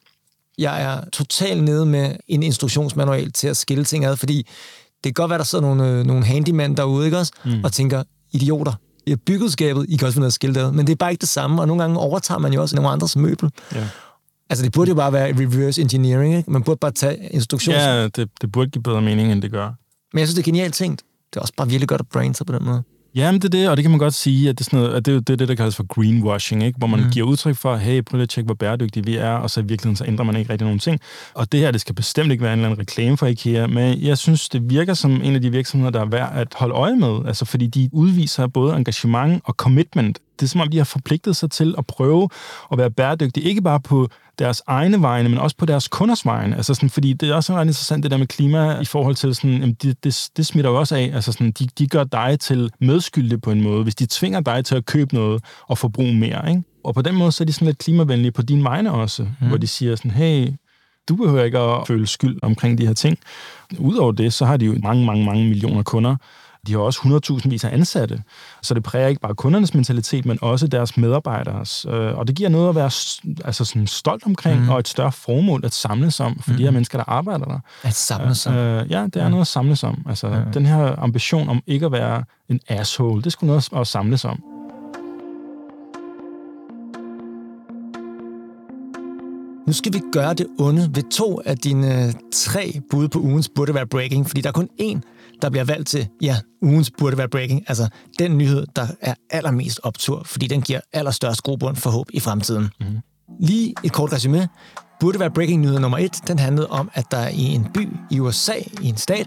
Jeg 0.59 0.83
er 0.83 1.01
totalt 1.13 1.65
nede 1.65 1.87
med 1.87 2.17
en 2.29 2.43
instruktionsmanual 2.43 3.33
til 3.33 3.49
at 3.49 3.57
skille 3.57 3.85
ting 3.85 4.05
ad, 4.05 4.17
fordi 4.17 4.37
det 4.37 5.05
kan 5.05 5.13
godt 5.13 5.31
være, 5.31 5.39
der 5.39 5.45
sidder 5.45 5.65
nogle, 5.65 5.91
øh, 5.91 6.07
nogle 6.07 6.25
handyman 6.25 6.77
derude, 6.77 7.05
ikke 7.05 7.19
også? 7.19 7.33
Mm. 7.45 7.65
Og 7.65 7.73
tænker, 7.73 8.03
idioter, 8.33 8.73
I 9.07 9.11
har 9.11 9.19
bygget 9.27 9.53
skabet, 9.53 9.87
I 9.89 9.97
kan 9.97 10.07
også 10.07 10.15
finde 10.15 10.21
noget 10.21 10.31
at 10.31 10.35
skille 10.35 10.55
det 10.55 10.61
ad. 10.61 10.73
Men 10.73 10.87
det 10.87 10.93
er 10.93 10.97
bare 10.97 11.11
ikke 11.11 11.21
det 11.21 11.29
samme, 11.29 11.63
og 11.63 11.67
nogle 11.67 11.83
gange 11.83 11.99
overtager 11.99 12.39
man 12.39 12.53
jo 12.53 12.63
også 12.63 12.77
nogle 12.77 12.91
andres 12.91 13.17
møbel. 13.17 13.51
Ja. 13.75 13.89
Altså, 14.51 14.65
det 14.65 14.73
burde 14.73 14.89
jo 14.89 14.95
bare 14.95 15.13
være 15.13 15.33
reverse 15.33 15.83
engineering, 15.83 16.37
ikke? 16.37 16.51
Man 16.51 16.63
burde 16.63 16.79
bare 16.79 16.91
tage 16.91 17.29
instruktions... 17.31 17.79
Ja, 17.79 18.09
det, 18.09 18.29
det 18.41 18.53
burde 18.53 18.71
give 18.71 18.83
bedre 18.83 19.03
mening, 19.03 19.33
end 19.33 19.43
det 19.43 19.51
gør. 19.51 19.67
Men 20.13 20.19
jeg 20.19 20.29
synes, 20.29 20.35
det 20.35 20.43
er 20.43 20.45
genialt 20.45 20.75
tænkt. 20.75 21.03
Det 21.31 21.37
er 21.37 21.41
også 21.41 21.55
bare 21.57 21.69
virkelig 21.69 21.89
godt 21.89 22.01
at 22.01 22.07
brain 22.09 22.35
sig 22.35 22.47
på 22.47 22.53
den 22.53 22.65
måde. 22.65 22.83
Jamen, 23.15 23.41
det 23.41 23.55
er 23.55 23.59
det, 23.59 23.69
og 23.69 23.77
det 23.77 23.83
kan 23.83 23.91
man 23.91 23.99
godt 23.99 24.15
sige, 24.15 24.49
at 24.49 24.59
det 24.59 24.65
er, 24.65 24.65
sådan 24.65 24.79
noget, 24.79 24.95
at 24.95 25.07
det, 25.07 25.15
er 25.15 25.21
det, 25.21 25.33
er 25.33 25.37
det, 25.37 25.49
der 25.49 25.55
kaldes 25.55 25.77
for 25.77 25.87
greenwashing, 25.87 26.65
ikke? 26.65 26.79
hvor 26.79 26.87
man 26.87 27.01
mm. 27.01 27.11
giver 27.11 27.27
udtryk 27.27 27.57
for, 27.57 27.77
hey, 27.77 28.03
prøv 28.03 28.17
lige 28.17 28.23
at 28.23 28.29
tjekke, 28.29 28.47
hvor 28.47 28.55
bæredygtige 28.55 29.05
vi 29.05 29.17
er, 29.17 29.31
og 29.31 29.51
så 29.51 29.61
i 29.61 29.63
virkeligheden 29.63 29.97
så 29.97 30.05
ændrer 30.05 30.25
man 30.25 30.37
ikke 30.37 30.53
rigtig 30.53 30.65
nogen 30.65 30.79
ting. 30.79 31.01
Og 31.35 31.53
det 31.53 31.61
her, 31.61 31.71
det 31.71 31.81
skal 31.81 31.95
bestemt 31.95 32.33
ikke 32.33 32.43
være 32.43 32.53
en 32.53 32.59
eller 32.59 32.71
anden 32.71 32.81
reklame 32.81 33.17
for 33.17 33.27
IKEA, 33.27 33.67
men 33.67 34.03
jeg 34.03 34.19
synes, 34.19 34.49
det 34.49 34.71
virker 34.71 34.95
som 34.95 35.23
en 35.23 35.35
af 35.35 35.41
de 35.41 35.51
virksomheder, 35.51 35.91
der 35.91 36.01
er 36.01 36.09
værd 36.09 36.33
at 36.35 36.49
holde 36.57 36.75
øje 36.75 36.97
med, 36.97 37.19
altså 37.27 37.45
fordi 37.45 37.67
de 37.67 37.89
udviser 37.93 38.47
både 38.47 38.77
engagement 38.77 39.43
og 39.45 39.55
commitment. 39.55 40.19
Det 40.41 40.47
er 40.47 40.49
som 40.49 40.61
om, 40.61 40.69
de 40.69 40.77
har 40.77 40.85
forpligtet 40.85 41.37
sig 41.37 41.51
til 41.51 41.75
at 41.79 41.87
prøve 41.87 42.29
at 42.73 42.79
være 42.79 42.91
bæredygtige, 42.91 43.49
ikke 43.49 43.63
bare 43.63 43.81
på 43.81 44.09
deres 44.39 44.63
egne 44.67 45.03
vegne, 45.03 45.29
men 45.29 45.39
også 45.39 45.57
på 45.57 45.67
deres 45.67 45.89
kunders 45.89 46.27
vegne. 46.27 46.57
Altså 46.57 46.75
sådan, 46.75 46.91
fordi 46.91 47.13
det 47.13 47.31
er 47.31 47.35
også 47.35 47.55
ret 47.55 47.63
interessant, 47.63 48.03
det 48.03 48.11
der 48.11 48.17
med 48.17 48.27
klima 48.27 48.81
i 48.81 48.85
forhold 48.85 49.15
til 49.15 49.35
sådan, 49.35 49.51
jamen 49.51 49.77
det, 49.83 50.05
det, 50.05 50.31
det 50.37 50.47
smitter 50.47 50.71
jo 50.71 50.79
også 50.79 50.97
af. 50.97 51.11
Altså 51.15 51.33
sådan, 51.33 51.51
de, 51.51 51.69
de 51.79 51.87
gør 51.87 52.05
dig 52.05 52.41
til 52.41 52.71
medskyldig 52.81 53.41
på 53.41 53.51
en 53.51 53.63
måde, 53.63 53.83
hvis 53.83 53.95
de 53.95 54.07
tvinger 54.11 54.41
dig 54.41 54.65
til 54.65 54.75
at 54.75 54.87
købe 54.87 55.15
noget 55.15 55.45
og 55.67 55.79
forbruge 55.79 56.15
mere. 56.15 56.51
Ikke? 56.51 56.63
Og 56.85 56.95
på 56.95 57.03
den 57.03 57.15
måde, 57.15 57.33
så 57.33 57.45
er 57.45 57.47
de 57.47 57.53
sådan 57.53 57.67
lidt 57.67 57.79
klimavenlige 57.79 58.33
på 58.33 58.43
din 58.43 58.65
vegne 58.65 58.93
også, 58.93 59.23
mm. 59.23 59.49
hvor 59.49 59.57
de 59.57 59.67
siger 59.67 59.97
sådan, 59.97 60.11
hey, 60.11 60.49
du 61.09 61.17
behøver 61.17 61.45
ikke 61.45 61.59
at 61.59 61.87
føle 61.87 62.07
skyld 62.07 62.39
omkring 62.43 62.79
de 62.79 62.87
her 62.87 62.95
ting. 62.95 63.19
Udover 63.79 64.13
det, 64.13 64.33
så 64.33 64.45
har 64.45 64.57
de 64.57 64.67
jo 64.67 64.75
mange, 64.83 65.05
mange, 65.07 65.25
mange 65.25 65.45
millioner 65.45 65.83
kunder, 65.83 66.17
de 66.69 66.73
har 66.73 66.81
også 66.81 67.01
100.000 67.45 67.49
vis 67.49 67.65
af 67.65 67.75
ansatte, 67.75 68.23
så 68.63 68.75
det 68.75 68.83
præger 68.83 69.09
ikke 69.09 69.21
bare 69.21 69.35
kundernes 69.35 69.75
mentalitet, 69.75 70.27
men 70.27 70.39
også 70.43 70.67
deres 70.67 70.97
medarbejderes. 70.97 71.87
Øh, 71.91 72.19
og 72.19 72.27
det 72.27 72.37
giver 72.37 72.49
noget 72.49 72.69
at 72.69 72.75
være 72.75 72.91
altså 73.45 73.65
sådan 73.65 73.87
stolt 73.87 74.27
omkring, 74.27 74.63
mm. 74.63 74.69
og 74.69 74.79
et 74.79 74.89
større 74.89 75.13
formål 75.13 75.61
at 75.65 75.75
samles 75.75 76.21
om 76.21 76.39
for 76.41 76.51
mm. 76.51 76.57
de 76.57 76.63
her 76.63 76.71
mhm. 76.71 76.75
mennesker, 76.75 76.99
der 76.99 77.05
arbejder 77.09 77.45
der. 77.45 77.59
At 77.83 77.95
samles 77.95 78.47
om? 78.47 78.55
Øh, 78.55 78.91
ja, 78.91 79.05
det 79.05 79.17
er 79.17 79.23
ja. 79.23 79.29
noget 79.29 79.41
at 79.41 79.47
samles 79.47 79.85
om. 79.85 80.05
Altså, 80.09 80.29
ja. 80.29 80.41
den 80.55 80.67
her 80.67 81.03
ambition 81.03 81.49
om 81.49 81.63
ikke 81.67 81.87
at 81.87 81.93
være 81.93 82.25
en 82.49 82.61
asshole, 82.69 83.23
det 83.23 83.33
skulle 83.33 83.49
noget 83.49 83.69
at 83.77 83.87
samles 83.87 84.25
om. 84.25 84.43
Nu 89.67 89.73
skal 89.73 89.93
vi 89.93 90.01
gøre 90.13 90.35
det 90.35 90.47
onde 90.59 90.91
ved 90.95 91.03
to 91.11 91.41
af 91.45 91.59
dine 91.59 92.15
tre 92.33 92.81
bud 92.91 93.09
på 93.09 93.19
ugens 93.19 93.49
burde 93.49 93.75
være 93.75 93.87
breaking, 93.87 94.27
fordi 94.27 94.41
der 94.41 94.49
er 94.49 94.53
kun 94.53 94.69
én, 94.81 95.01
der 95.43 95.51
bliver 95.51 95.65
valgt 95.65 95.89
til, 95.89 96.09
ja, 96.23 96.37
ugens 96.63 96.91
burde 96.99 97.19
være 97.19 97.29
breaking, 97.29 97.65
altså 97.69 97.89
den 98.19 98.39
nyhed, 98.39 98.67
der 98.77 98.87
er 99.01 99.15
allermest 99.31 99.81
optur, 99.83 100.23
fordi 100.27 100.47
den 100.47 100.63
giver 100.63 100.81
allerstørst 100.93 101.43
grobund 101.43 101.77
for 101.77 101.91
håb 101.91 102.07
i 102.13 102.21
fremtiden. 102.21 102.71
Mm. 102.81 102.87
Lige 103.41 103.75
et 103.85 103.93
kort 103.93 104.13
resume. 104.13 104.49
Burde 105.01 105.21
være 105.21 105.31
breaking 105.31 105.63
nyhed 105.63 105.79
nummer 105.79 105.99
et, 105.99 106.21
den 106.27 106.39
handlede 106.39 106.67
om, 106.67 106.91
at 106.95 107.05
der 107.11 107.29
i 107.29 107.43
en 107.43 107.67
by 107.75 107.89
i 108.11 108.21
USA, 108.21 108.53
i 108.83 108.89
en 108.89 108.97
stat, 108.97 109.27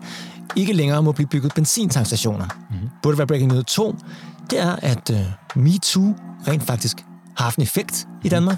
ikke 0.55 0.73
længere 0.73 1.03
må 1.03 1.11
blive 1.11 1.27
bygget 1.27 1.53
benzintankstationer. 1.55 2.45
Mm. 2.69 2.89
Burde 3.03 3.17
være 3.17 3.27
breaking 3.27 3.51
nyhed 3.51 3.63
to, 3.63 3.95
det 4.49 4.59
er, 4.59 4.75
at 4.75 5.09
uh, 5.09 5.61
MeToo 5.63 6.15
rent 6.47 6.63
faktisk 6.63 7.05
har 7.37 7.43
haft 7.43 7.57
en 7.57 7.63
effekt 7.63 8.07
i 8.23 8.29
Danmark. 8.29 8.57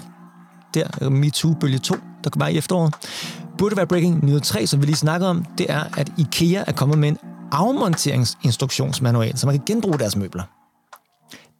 Der, 0.74 0.84
uh, 1.06 1.12
MeToo-bølge 1.12 1.78
2, 1.78 1.94
der 2.24 2.30
bare 2.30 2.52
i 2.52 2.58
efteråret. 2.58 2.94
Burde 3.58 3.76
være 3.76 3.86
breaking 3.86 4.24
nyhed 4.24 4.40
3, 4.40 4.66
som 4.66 4.80
vi 4.80 4.86
lige 4.86 4.96
snakkede 4.96 5.30
om, 5.30 5.44
det 5.58 5.66
er, 5.68 5.84
at 5.96 6.12
IKEA 6.18 6.64
er 6.66 6.72
kommet 6.72 6.98
med 6.98 7.08
en 7.08 7.18
afmonteringsinstruktionsmanual, 7.54 9.38
så 9.38 9.46
man 9.46 9.56
kan 9.56 9.64
genbruge 9.66 9.98
deres 9.98 10.16
møbler. 10.16 10.42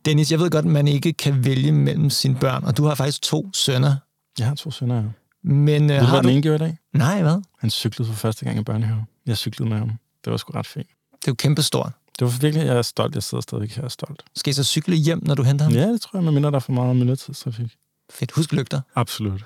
Dennis, 0.04 0.33
jeg 0.33 0.40
ved 0.40 0.50
godt, 0.50 0.64
at 0.64 0.70
man 0.70 0.88
ikke 0.88 1.12
kan 1.12 1.44
vælge 1.44 1.72
mellem 1.72 2.11
sine 2.11 2.35
børn, 2.35 2.64
og 2.64 2.76
du 2.76 2.85
har 2.85 2.94
faktisk 2.94 3.22
to 3.22 3.50
sønner. 3.52 3.96
Jeg 4.38 4.46
har 4.46 4.54
to 4.54 4.70
sønner, 4.70 4.96
ja. 4.96 5.02
Men, 5.42 5.83
uh, 5.83 5.88
ved 5.88 6.00
du, 6.00 6.07
hvad 6.07 6.22
du... 6.22 6.28
den 6.28 6.30
ene 6.30 6.42
gjorde 6.42 6.57
i 6.57 6.59
dag? 6.59 6.78
Nej, 6.92 7.22
hvad? 7.22 7.42
Han 7.59 7.70
cyklede 7.70 8.09
for 8.09 8.16
første 8.16 8.44
gang 8.44 8.59
i 8.59 8.62
børnehave. 8.62 9.04
Jeg 9.26 9.37
cyklede 9.37 9.68
med 9.68 9.78
ham. 9.78 9.90
Det 10.24 10.30
var 10.30 10.37
sgu 10.37 10.52
ret 10.52 10.66
fint. 10.66 10.87
Det 11.20 11.28
jo 11.28 11.35
kæmpestort. 11.35 11.92
Det 12.18 12.24
var 12.24 12.38
virkelig, 12.40 12.66
jeg 12.66 12.76
er 12.76 12.83
stolt. 12.83 13.14
Jeg 13.14 13.22
sidder 13.22 13.42
stadigvæk 13.42 13.70
her 13.70 13.88
stolt. 13.88 14.22
Skal 14.37 14.50
I 14.50 14.54
så 14.54 14.64
cykle 14.64 14.96
hjem, 14.96 15.20
når 15.22 15.35
du 15.35 15.42
henter 15.42 15.64
ham? 15.64 15.74
Ja, 15.74 15.88
det 15.88 16.00
tror 16.00 16.18
jeg, 16.18 16.24
medmindre 16.24 16.50
der 16.50 16.57
er 16.57 16.61
for 16.61 16.72
meget 16.72 16.96
miljøtidstrafik. 16.96 17.76
Fedt. 18.11 18.33
Husk 18.33 18.52
lygter. 18.52 18.80
Absolut. 18.94 19.44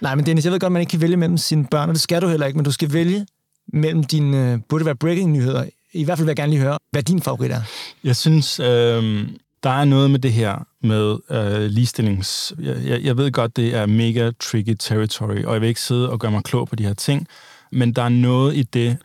Nej, 0.00 0.14
men 0.14 0.26
Dennis, 0.26 0.44
jeg 0.44 0.52
ved 0.52 0.60
godt, 0.60 0.68
at 0.68 0.72
man 0.72 0.80
ikke 0.80 0.90
kan 0.90 1.00
vælge 1.00 1.16
mellem 1.16 1.38
sine 1.38 1.66
børn, 1.66 1.88
og 1.88 1.94
det 1.94 2.02
skal 2.02 2.22
du 2.22 2.28
heller 2.28 2.46
ikke, 2.46 2.56
men 2.56 2.64
du 2.64 2.72
skal 2.72 2.92
vælge 2.92 3.26
mellem 3.72 4.04
dine, 4.04 4.36
uh, 4.36 4.52
øh, 4.52 4.58
burde 4.68 4.84
være 4.84 4.96
breaking-nyheder. 4.96 5.64
I 5.92 6.04
hvert 6.04 6.18
fald 6.18 6.24
vil 6.26 6.30
jeg 6.30 6.36
gerne 6.36 6.52
lige 6.52 6.62
høre, 6.62 6.78
hvad 6.90 7.02
din 7.02 7.22
favorit 7.22 7.50
er. 7.50 7.60
Jeg 8.04 8.16
synes, 8.16 8.60
øh, 8.60 9.28
der 9.62 9.70
er 9.70 9.84
noget 9.84 10.10
med 10.10 10.18
det 10.18 10.32
her 10.32 10.66
med 10.82 11.18
øh, 11.30 11.70
ligestillings... 11.70 12.54
Jeg, 12.58 12.76
jeg, 12.84 13.02
jeg 13.02 13.16
ved 13.16 13.32
godt, 13.32 13.56
det 13.56 13.74
er 13.74 13.86
mega 13.86 14.30
tricky 14.40 14.76
territory, 14.78 15.44
og 15.44 15.52
jeg 15.52 15.60
vil 15.60 15.68
ikke 15.68 15.80
sidde 15.80 16.10
og 16.10 16.20
gøre 16.20 16.30
mig 16.30 16.42
klog 16.42 16.68
på 16.68 16.76
de 16.76 16.84
her 16.84 16.94
ting, 16.94 17.26
men 17.72 17.92
der 17.92 18.02
er 18.02 18.08
noget 18.08 18.56
i 18.56 18.62
det, 18.62 18.96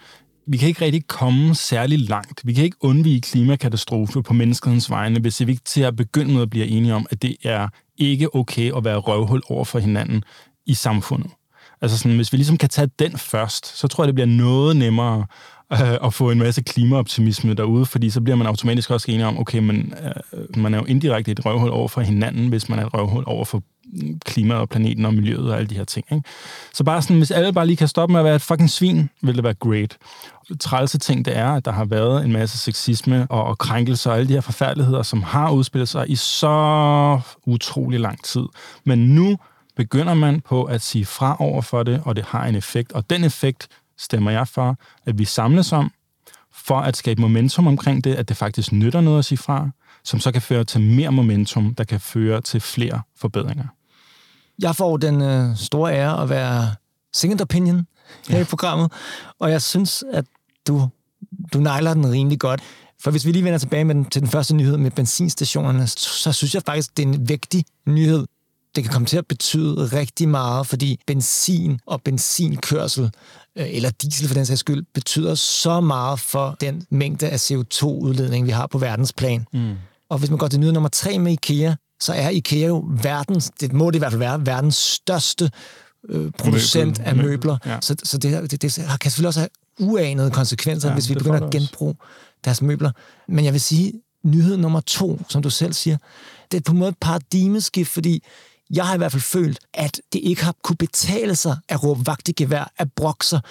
vi 0.47 0.57
kan 0.57 0.67
ikke 0.67 0.85
rigtig 0.85 1.07
komme 1.07 1.55
særlig 1.55 1.99
langt. 1.99 2.41
Vi 2.43 2.53
kan 2.53 2.63
ikke 2.63 2.77
undvige 2.79 3.21
klimakatastrofe 3.21 4.23
på 4.23 4.33
menneskehedens 4.33 4.89
vegne, 4.89 5.19
hvis 5.19 5.45
vi 5.45 5.51
ikke 5.51 5.63
til 5.65 5.81
at 5.81 5.95
begynde 5.95 6.33
med 6.33 6.41
at 6.41 6.49
blive 6.49 6.67
enige 6.67 6.93
om, 6.93 7.05
at 7.09 7.21
det 7.21 7.35
er 7.43 7.67
ikke 7.97 8.35
okay 8.35 8.77
at 8.77 8.83
være 8.83 8.97
røvhul 8.97 9.41
over 9.49 9.65
for 9.65 9.79
hinanden 9.79 10.23
i 10.65 10.73
samfundet. 10.73 11.31
Altså 11.81 11.97
sådan, 11.97 12.15
hvis 12.15 12.31
vi 12.31 12.37
ligesom 12.37 12.57
kan 12.57 12.69
tage 12.69 12.89
den 12.99 13.17
først, 13.17 13.77
så 13.77 13.87
tror 13.87 14.03
jeg, 14.03 14.07
det 14.07 14.15
bliver 14.15 14.27
noget 14.27 14.75
nemmere 14.75 15.25
øh, 15.73 15.97
at 16.03 16.13
få 16.13 16.31
en 16.31 16.39
masse 16.39 16.61
klimaoptimisme 16.61 17.53
derude, 17.53 17.85
fordi 17.85 18.09
så 18.09 18.21
bliver 18.21 18.35
man 18.35 18.47
automatisk 18.47 18.91
også 18.91 19.11
enig 19.11 19.25
om, 19.25 19.39
okay, 19.39 19.59
men 19.59 19.93
øh, 20.33 20.61
man 20.61 20.73
er 20.73 20.77
jo 20.77 20.85
indirekte 20.85 21.31
et 21.31 21.45
røvhul 21.45 21.69
over 21.69 21.87
for 21.87 22.01
hinanden, 22.01 22.47
hvis 22.47 22.69
man 22.69 22.79
er 22.79 22.85
et 22.85 22.93
røvhul 22.93 23.23
over 23.27 23.45
for 23.45 23.61
mm, 23.93 24.19
klimaet 24.25 24.61
og 24.61 24.69
planeten 24.69 25.05
og 25.05 25.13
miljøet 25.13 25.51
og 25.51 25.57
alle 25.57 25.67
de 25.67 25.75
her 25.75 25.83
ting. 25.83 26.05
Ikke? 26.11 26.29
Så 26.73 26.83
bare 26.83 27.01
sådan, 27.01 27.17
hvis 27.17 27.31
alle 27.31 27.53
bare 27.53 27.67
lige 27.67 27.77
kan 27.77 27.87
stoppe 27.87 28.11
med 28.11 28.19
at 28.19 28.25
være 28.25 28.35
et 28.35 28.41
fucking 28.41 28.69
svin, 28.69 29.09
vil 29.21 29.35
det 29.35 29.43
være 29.43 29.53
great. 29.53 29.97
Trælse 30.59 30.97
ting, 30.97 31.25
det 31.25 31.37
er, 31.37 31.49
at 31.49 31.65
der 31.65 31.71
har 31.71 31.85
været 31.85 32.25
en 32.25 32.31
masse 32.31 32.57
sexisme 32.57 33.27
og, 33.29 33.43
og 33.43 33.57
krænkelser 33.57 34.11
og 34.11 34.17
alle 34.17 34.27
de 34.27 34.33
her 34.33 34.41
forfærdeligheder, 34.41 35.03
som 35.03 35.23
har 35.23 35.51
udspillet 35.51 35.89
sig 35.89 36.09
i 36.09 36.15
så 36.15 37.19
utrolig 37.45 37.99
lang 37.99 38.23
tid. 38.23 38.43
Men 38.85 38.99
nu 38.99 39.37
begynder 39.79 40.13
man 40.13 40.41
på 40.41 40.63
at 40.63 40.81
sige 40.81 41.05
fra 41.05 41.35
over 41.39 41.61
for 41.61 41.83
det, 41.83 42.01
og 42.05 42.15
det 42.15 42.25
har 42.25 42.45
en 42.45 42.55
effekt. 42.55 42.91
Og 42.91 43.09
den 43.09 43.23
effekt 43.23 43.67
stemmer 43.97 44.31
jeg 44.31 44.47
for, 44.47 44.77
at 45.05 45.17
vi 45.17 45.25
samles 45.25 45.71
om, 45.73 45.91
for 46.53 46.79
at 46.79 46.97
skabe 46.97 47.21
momentum 47.21 47.67
omkring 47.67 48.03
det, 48.03 48.15
at 48.15 48.29
det 48.29 48.37
faktisk 48.37 48.71
nytter 48.71 49.01
noget 49.01 49.19
at 49.19 49.25
sige 49.25 49.37
fra, 49.37 49.69
som 50.03 50.19
så 50.19 50.31
kan 50.31 50.41
føre 50.41 50.63
til 50.63 50.81
mere 50.81 51.11
momentum, 51.11 51.75
der 51.75 51.83
kan 51.83 51.99
føre 51.99 52.41
til 52.41 52.61
flere 52.61 53.01
forbedringer. 53.17 53.65
Jeg 54.61 54.75
får 54.75 54.97
den 54.97 55.21
øh, 55.21 55.55
store 55.55 55.93
ære 55.93 56.21
at 56.21 56.29
være 56.29 56.75
second 57.13 57.41
opinion 57.41 57.87
her 58.29 58.35
ja. 58.37 58.41
i 58.41 58.45
programmet, 58.45 58.91
og 59.39 59.51
jeg 59.51 59.61
synes, 59.61 60.03
at 60.13 60.25
du, 60.67 60.89
du 61.53 61.59
nejler 61.59 61.93
den 61.93 62.11
rimelig 62.11 62.39
godt. 62.39 62.61
For 63.03 63.11
hvis 63.11 63.25
vi 63.25 63.31
lige 63.31 63.43
vender 63.43 63.59
tilbage 63.59 63.85
med 63.85 63.95
den, 63.95 64.05
til 64.05 64.21
den 64.21 64.29
første 64.29 64.55
nyhed 64.55 64.77
med 64.77 64.91
benzinstationerne, 64.91 65.87
så 65.87 66.31
synes 66.31 66.55
jeg 66.55 66.63
faktisk, 66.65 66.97
det 66.97 67.03
er 67.03 67.07
en 67.07 67.29
vigtig 67.29 67.65
nyhed. 67.85 68.25
Det 68.75 68.83
kan 68.83 68.93
komme 68.93 69.05
til 69.05 69.17
at 69.17 69.27
betyde 69.27 69.85
rigtig 69.85 70.29
meget, 70.29 70.67
fordi 70.67 70.99
benzin 71.07 71.79
og 71.85 72.01
benzinkørsel, 72.01 73.11
øh, 73.55 73.75
eller 73.75 73.89
diesel 73.89 74.27
for 74.27 74.33
den 74.33 74.45
sags 74.45 74.59
skyld, 74.59 74.85
betyder 74.93 75.35
så 75.35 75.81
meget 75.81 76.19
for 76.19 76.57
den 76.61 76.85
mængde 76.89 77.29
af 77.29 77.51
CO2-udledning, 77.51 78.45
vi 78.45 78.51
har 78.51 78.67
på 78.67 78.77
verdensplan. 78.77 79.45
Mm. 79.53 79.75
Og 80.09 80.17
hvis 80.17 80.29
man 80.29 80.39
går 80.39 80.47
til 80.47 80.59
nyhed 80.59 80.73
nummer 80.73 80.89
tre 80.89 81.19
med 81.19 81.31
IKEA, 81.31 81.73
så 81.99 82.13
er 82.13 82.29
IKEA 82.29 82.67
jo 82.67 82.85
verdens, 83.03 83.51
det 83.59 83.73
må 83.73 83.91
det 83.91 83.95
i 83.95 83.99
hvert 83.99 84.11
fald 84.11 84.19
være, 84.19 84.45
verdens 84.45 84.75
største 84.75 85.51
øh, 86.09 86.31
producent 86.37 86.97
Møbel. 86.99 87.09
af 87.09 87.15
møbler. 87.15 87.57
Ja. 87.65 87.77
Så, 87.81 87.95
så 88.03 88.17
det, 88.17 88.51
det, 88.51 88.61
det 88.61 88.73
kan 89.01 89.11
selvfølgelig 89.11 89.27
også 89.27 89.39
have 89.39 89.49
uanede 89.79 90.31
konsekvenser, 90.31 90.89
ja, 90.89 90.93
hvis 90.93 91.09
vi 91.09 91.13
begynder 91.13 91.39
at 91.45 91.51
genbruge 91.51 91.95
deres 92.45 92.61
møbler. 92.61 92.91
Men 93.27 93.45
jeg 93.45 93.53
vil 93.53 93.61
sige, 93.61 93.93
nyhed 94.23 94.57
nummer 94.57 94.79
to, 94.79 95.21
som 95.29 95.41
du 95.41 95.49
selv 95.49 95.73
siger, 95.73 95.97
det 96.51 96.57
er 96.57 96.61
på 96.61 96.71
en 96.71 96.77
måde 96.77 96.89
et 96.89 96.97
paradigmeskift, 97.01 97.91
fordi 97.91 98.23
jeg 98.73 98.87
har 98.87 98.95
i 98.95 98.97
hvert 98.97 99.11
fald 99.11 99.21
følt, 99.21 99.59
at 99.73 100.01
det 100.13 100.19
ikke 100.23 100.43
har 100.43 100.55
kunne 100.63 100.75
betale 100.75 101.35
sig 101.35 101.57
at 101.69 101.83
råbe 101.83 102.07
vagt 102.07 102.29
i 102.29 102.31
gevær, 102.31 102.71
at 102.77 102.91
brokse 102.93 103.41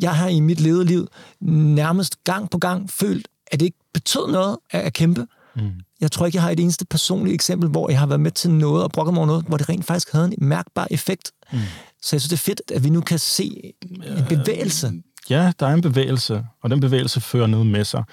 Jeg 0.00 0.16
har 0.16 0.28
i 0.28 0.40
mit 0.40 0.60
levede 0.60 0.84
liv 0.84 1.08
nærmest 1.40 2.24
gang 2.24 2.50
på 2.50 2.58
gang 2.58 2.90
følt, 2.90 3.28
at 3.46 3.60
det 3.60 3.66
ikke 3.66 3.78
betød 3.94 4.32
noget 4.32 4.58
at 4.70 4.92
kæmpe. 4.92 5.26
Mm. 5.56 5.70
Jeg 6.00 6.12
tror 6.12 6.26
ikke, 6.26 6.36
jeg 6.36 6.42
har 6.42 6.50
et 6.50 6.60
eneste 6.60 6.86
personligt 6.86 7.34
eksempel, 7.34 7.68
hvor 7.68 7.90
jeg 7.90 7.98
har 7.98 8.06
været 8.06 8.20
med 8.20 8.30
til 8.30 8.50
noget 8.50 8.84
og 8.84 8.92
brokket 8.92 9.14
mig 9.14 9.18
over 9.18 9.26
noget, 9.26 9.44
hvor 9.44 9.56
det 9.56 9.68
rent 9.68 9.84
faktisk 9.84 10.12
havde 10.12 10.26
en 10.26 10.34
mærkbar 10.38 10.88
effekt. 10.90 11.32
Mm. 11.52 11.58
Så 12.02 12.16
jeg 12.16 12.20
synes, 12.20 12.28
det 12.28 12.36
er 12.36 12.54
fedt, 12.54 12.72
at 12.74 12.84
vi 12.84 12.90
nu 12.90 13.00
kan 13.00 13.18
se 13.18 13.72
en 13.90 14.24
bevægelse. 14.28 14.92
Ja, 15.30 15.52
der 15.60 15.66
er 15.66 15.74
en 15.74 15.80
bevægelse, 15.80 16.44
og 16.62 16.70
den 16.70 16.80
bevægelse 16.80 17.20
fører 17.20 17.46
noget 17.46 17.66
med 17.66 17.84
sig. 17.84 18.04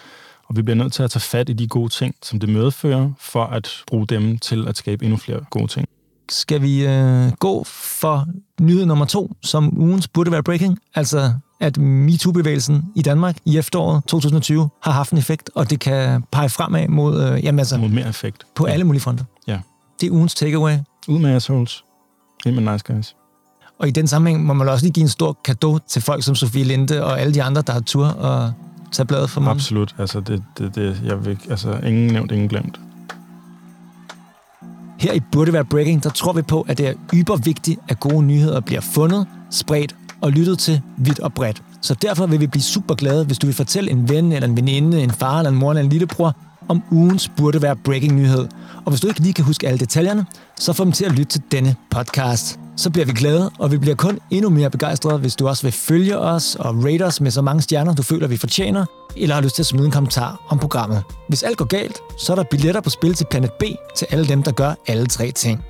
Og 0.48 0.56
vi 0.56 0.62
bliver 0.62 0.76
nødt 0.76 0.94
til 0.94 1.04
at 1.04 1.12
tage 1.12 1.22
fat 1.22 1.50
i 1.50 1.54
de 1.54 1.68
gode 1.68 1.90
ting, 1.90 2.16
som 2.24 2.40
det 2.40 2.50
medfører, 2.50 3.12
for 3.20 3.44
at 3.44 3.84
bruge 3.88 4.08
dem 4.08 4.38
til 4.40 4.68
at 4.68 4.78
skabe 4.78 5.06
endnu 5.06 5.18
flere 5.18 5.46
gode 5.50 5.68
ting. 5.68 5.88
Skal 6.30 6.62
vi 6.62 6.88
øh, 6.88 7.32
gå 7.40 7.64
for 7.64 8.28
nyhed 8.62 8.86
nummer 8.86 9.06
to, 9.06 9.32
som 9.42 9.78
ugens 9.78 10.08
burde 10.08 10.32
være 10.32 10.44
breaking? 10.44 10.80
Altså 10.96 11.34
at 11.62 11.78
MeToo-bevægelsen 11.78 12.86
i 12.96 13.02
Danmark 13.02 13.38
i 13.46 13.58
efteråret 13.58 14.04
2020 14.08 14.70
har 14.84 14.92
haft 14.92 15.12
en 15.12 15.18
effekt, 15.18 15.50
og 15.56 15.70
det 15.70 15.80
kan 15.80 16.24
pege 16.32 16.50
fremad 16.50 16.88
mod, 16.88 17.24
øh, 17.24 17.44
jamen 17.44 17.60
altså, 17.60 17.78
mod 17.78 17.90
mere 17.90 18.10
effekt. 18.10 18.44
På 18.56 18.68
ja. 18.68 18.74
alle 18.74 18.86
mulige 18.86 19.02
fronter. 19.02 19.24
Ja. 19.48 19.60
Det 20.02 20.08
er 20.08 20.12
ugens 20.12 20.36
takeaway. 20.36 20.78
Ud 21.08 21.20
med 21.20 21.36
assholes. 21.36 21.84
Ind 22.46 22.56
med 22.56 22.72
nice 22.74 22.94
guys. 22.94 23.16
Og 23.80 23.88
i 23.88 23.92
den 23.92 24.08
sammenhæng 24.08 24.46
må 24.46 24.54
man 24.54 24.70
også 24.70 24.86
lige 24.86 24.94
give 24.94 25.02
en 25.02 25.10
stor 25.10 25.38
gave 25.44 25.80
til 25.88 26.02
folk 26.02 26.24
som 26.24 26.36
Sofie 26.36 26.64
Linde 26.64 27.04
og 27.04 27.22
alle 27.22 27.34
de 27.34 27.44
andre, 27.44 27.62
der 27.62 27.74
har 27.74 27.80
tur 27.80 28.06
og 28.06 28.54
tage 28.92 29.06
bladet 29.06 29.30
for 29.30 29.42
mig. 29.42 29.52
Absolut. 29.52 29.96
Altså, 29.98 30.20
det, 30.20 30.44
det, 30.58 30.76
det, 30.76 31.02
jeg 31.06 31.26
vil, 31.26 31.38
altså, 31.50 31.80
ingen 31.84 32.08
nævnt, 32.14 32.32
ingen 32.32 32.50
glemt. 32.50 32.80
Her 35.02 35.14
i 35.14 35.20
Burde 35.32 35.54
Være 35.54 35.66
Breaking, 35.66 36.04
der 36.04 36.10
tror 36.10 36.34
vi 36.34 36.42
på, 36.42 36.66
at 36.70 36.78
det 36.78 36.88
er 36.88 36.94
yber 37.14 37.36
vigtigt, 37.36 37.80
at 37.90 38.00
gode 38.00 38.24
nyheder 38.24 38.60
bliver 38.60 38.82
fundet, 38.82 39.28
spredt 39.52 39.96
og 40.22 40.32
lyttet 40.32 40.60
til 40.60 40.82
vidt 40.98 41.20
og 41.20 41.34
bredt. 41.34 41.64
Så 41.82 41.94
derfor 42.02 42.26
vil 42.28 42.40
vi 42.40 42.48
blive 42.48 42.62
super 42.62 42.96
glade, 42.96 43.26
hvis 43.26 43.38
du 43.38 43.48
vil 43.48 43.56
fortælle 43.56 43.92
en 43.92 44.10
ven 44.10 44.32
eller 44.32 44.48
en 44.48 44.58
veninde, 44.58 45.04
en 45.04 45.12
far 45.12 45.38
eller 45.38 45.52
en 45.52 45.58
mor 45.58 45.72
eller 45.72 45.84
en 45.84 45.90
lillebror, 45.90 46.36
om 46.70 46.84
ugens 46.92 47.30
burde 47.38 47.62
være 47.62 47.76
breaking 47.76 48.16
nyhed. 48.16 48.48
Og 48.86 48.92
hvis 48.92 49.02
du 49.02 49.08
ikke 49.08 49.20
lige 49.20 49.34
kan 49.34 49.46
huske 49.46 49.68
alle 49.68 49.80
detaljerne, 49.80 50.26
så 50.62 50.74
få 50.74 50.84
dem 50.84 50.92
til 50.92 51.06
at 51.06 51.12
lytte 51.12 51.32
til 51.32 51.42
denne 51.52 51.76
podcast. 51.92 52.60
Så 52.78 52.90
bliver 52.90 53.06
vi 53.06 53.12
glade, 53.12 53.52
og 53.60 53.72
vi 53.72 53.78
bliver 53.78 53.96
kun 53.96 54.20
endnu 54.32 54.50
mere 54.50 54.70
begejstrede, 54.70 55.18
hvis 55.18 55.36
du 55.36 55.48
også 55.48 55.64
vil 55.64 55.72
følge 55.72 56.18
os 56.18 56.56
og 56.56 56.86
rate 56.86 57.06
os 57.06 57.22
med 57.22 57.32
så 57.32 57.42
mange 57.42 57.62
stjerner, 57.62 57.94
du 57.96 58.04
føler, 58.04 58.28
vi 58.28 58.38
fortjener, 58.38 58.86
eller 59.18 59.36
har 59.36 59.42
lyst 59.42 59.56
til 59.56 59.62
at 59.62 59.66
smide 59.66 59.86
en 59.86 59.92
kommentar 59.92 60.46
om 60.50 60.60
programmet. 60.60 61.04
Hvis 61.28 61.44
alt 61.44 61.58
går 61.58 61.66
galt, 61.66 61.98
så 62.18 62.34
er 62.34 62.36
der 62.36 62.44
billetter 62.52 62.82
på 62.82 62.90
spil 62.90 63.14
til 63.14 63.26
Planet 63.32 63.52
B 63.52 63.64
til 63.96 64.08
alle 64.10 64.28
dem, 64.28 64.44
der 64.44 64.52
gør 64.52 64.74
alle 64.88 65.08
tre 65.08 65.32
ting. 65.32 65.64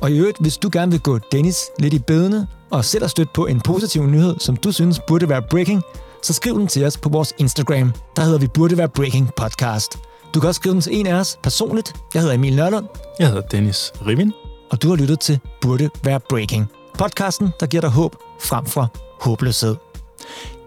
Og 0.00 0.10
i 0.10 0.18
øvrigt, 0.18 0.38
hvis 0.40 0.56
du 0.56 0.68
gerne 0.72 0.92
vil 0.92 1.00
gå 1.00 1.18
Dennis 1.32 1.58
lidt 1.78 1.94
i 1.94 1.98
bedene 1.98 2.46
og 2.70 2.84
selv 2.84 3.02
har 3.02 3.08
stødt 3.08 3.32
på 3.32 3.46
en 3.46 3.60
positiv 3.60 4.06
nyhed, 4.06 4.36
som 4.38 4.56
du 4.56 4.72
synes 4.72 5.00
burde 5.08 5.28
være 5.28 5.42
breaking, 5.50 5.82
så 6.22 6.32
skriv 6.32 6.58
den 6.58 6.66
til 6.66 6.84
os 6.84 6.96
på 6.96 7.08
vores 7.08 7.32
Instagram. 7.38 7.92
Der 8.16 8.22
hedder 8.22 8.38
vi 8.38 8.46
Burde 8.46 8.78
Være 8.78 8.88
Breaking 8.88 9.30
Podcast. 9.36 9.98
Du 10.36 10.40
kan 10.40 10.48
også 10.48 10.58
skrive 10.58 10.72
den 10.72 10.80
til 10.80 10.96
en 10.96 11.06
af 11.06 11.14
os 11.14 11.38
personligt. 11.42 11.92
Jeg 12.14 12.22
hedder 12.22 12.34
Emil 12.34 12.56
Nørlund. 12.56 12.86
Jeg 13.18 13.28
hedder 13.28 13.42
Dennis 13.42 13.92
Rivin. 14.06 14.32
Og 14.70 14.82
du 14.82 14.88
har 14.88 14.96
lyttet 14.96 15.20
til 15.20 15.40
Burde 15.60 15.90
Være 16.04 16.20
Breaking. 16.20 16.66
Podcasten, 16.98 17.48
der 17.60 17.66
giver 17.66 17.80
dig 17.80 17.90
håb 17.90 18.16
frem 18.40 18.66
for 18.66 18.92
håbløshed. 19.20 19.76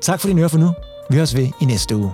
Tak 0.02 0.20
fordi 0.20 0.34
I 0.34 0.36
hører 0.36 0.48
for 0.48 0.58
nu. 0.58 0.74
Vi 1.10 1.16
høres 1.16 1.36
ved 1.36 1.48
i 1.62 1.66
næste 1.66 1.96
uge. 1.96 2.14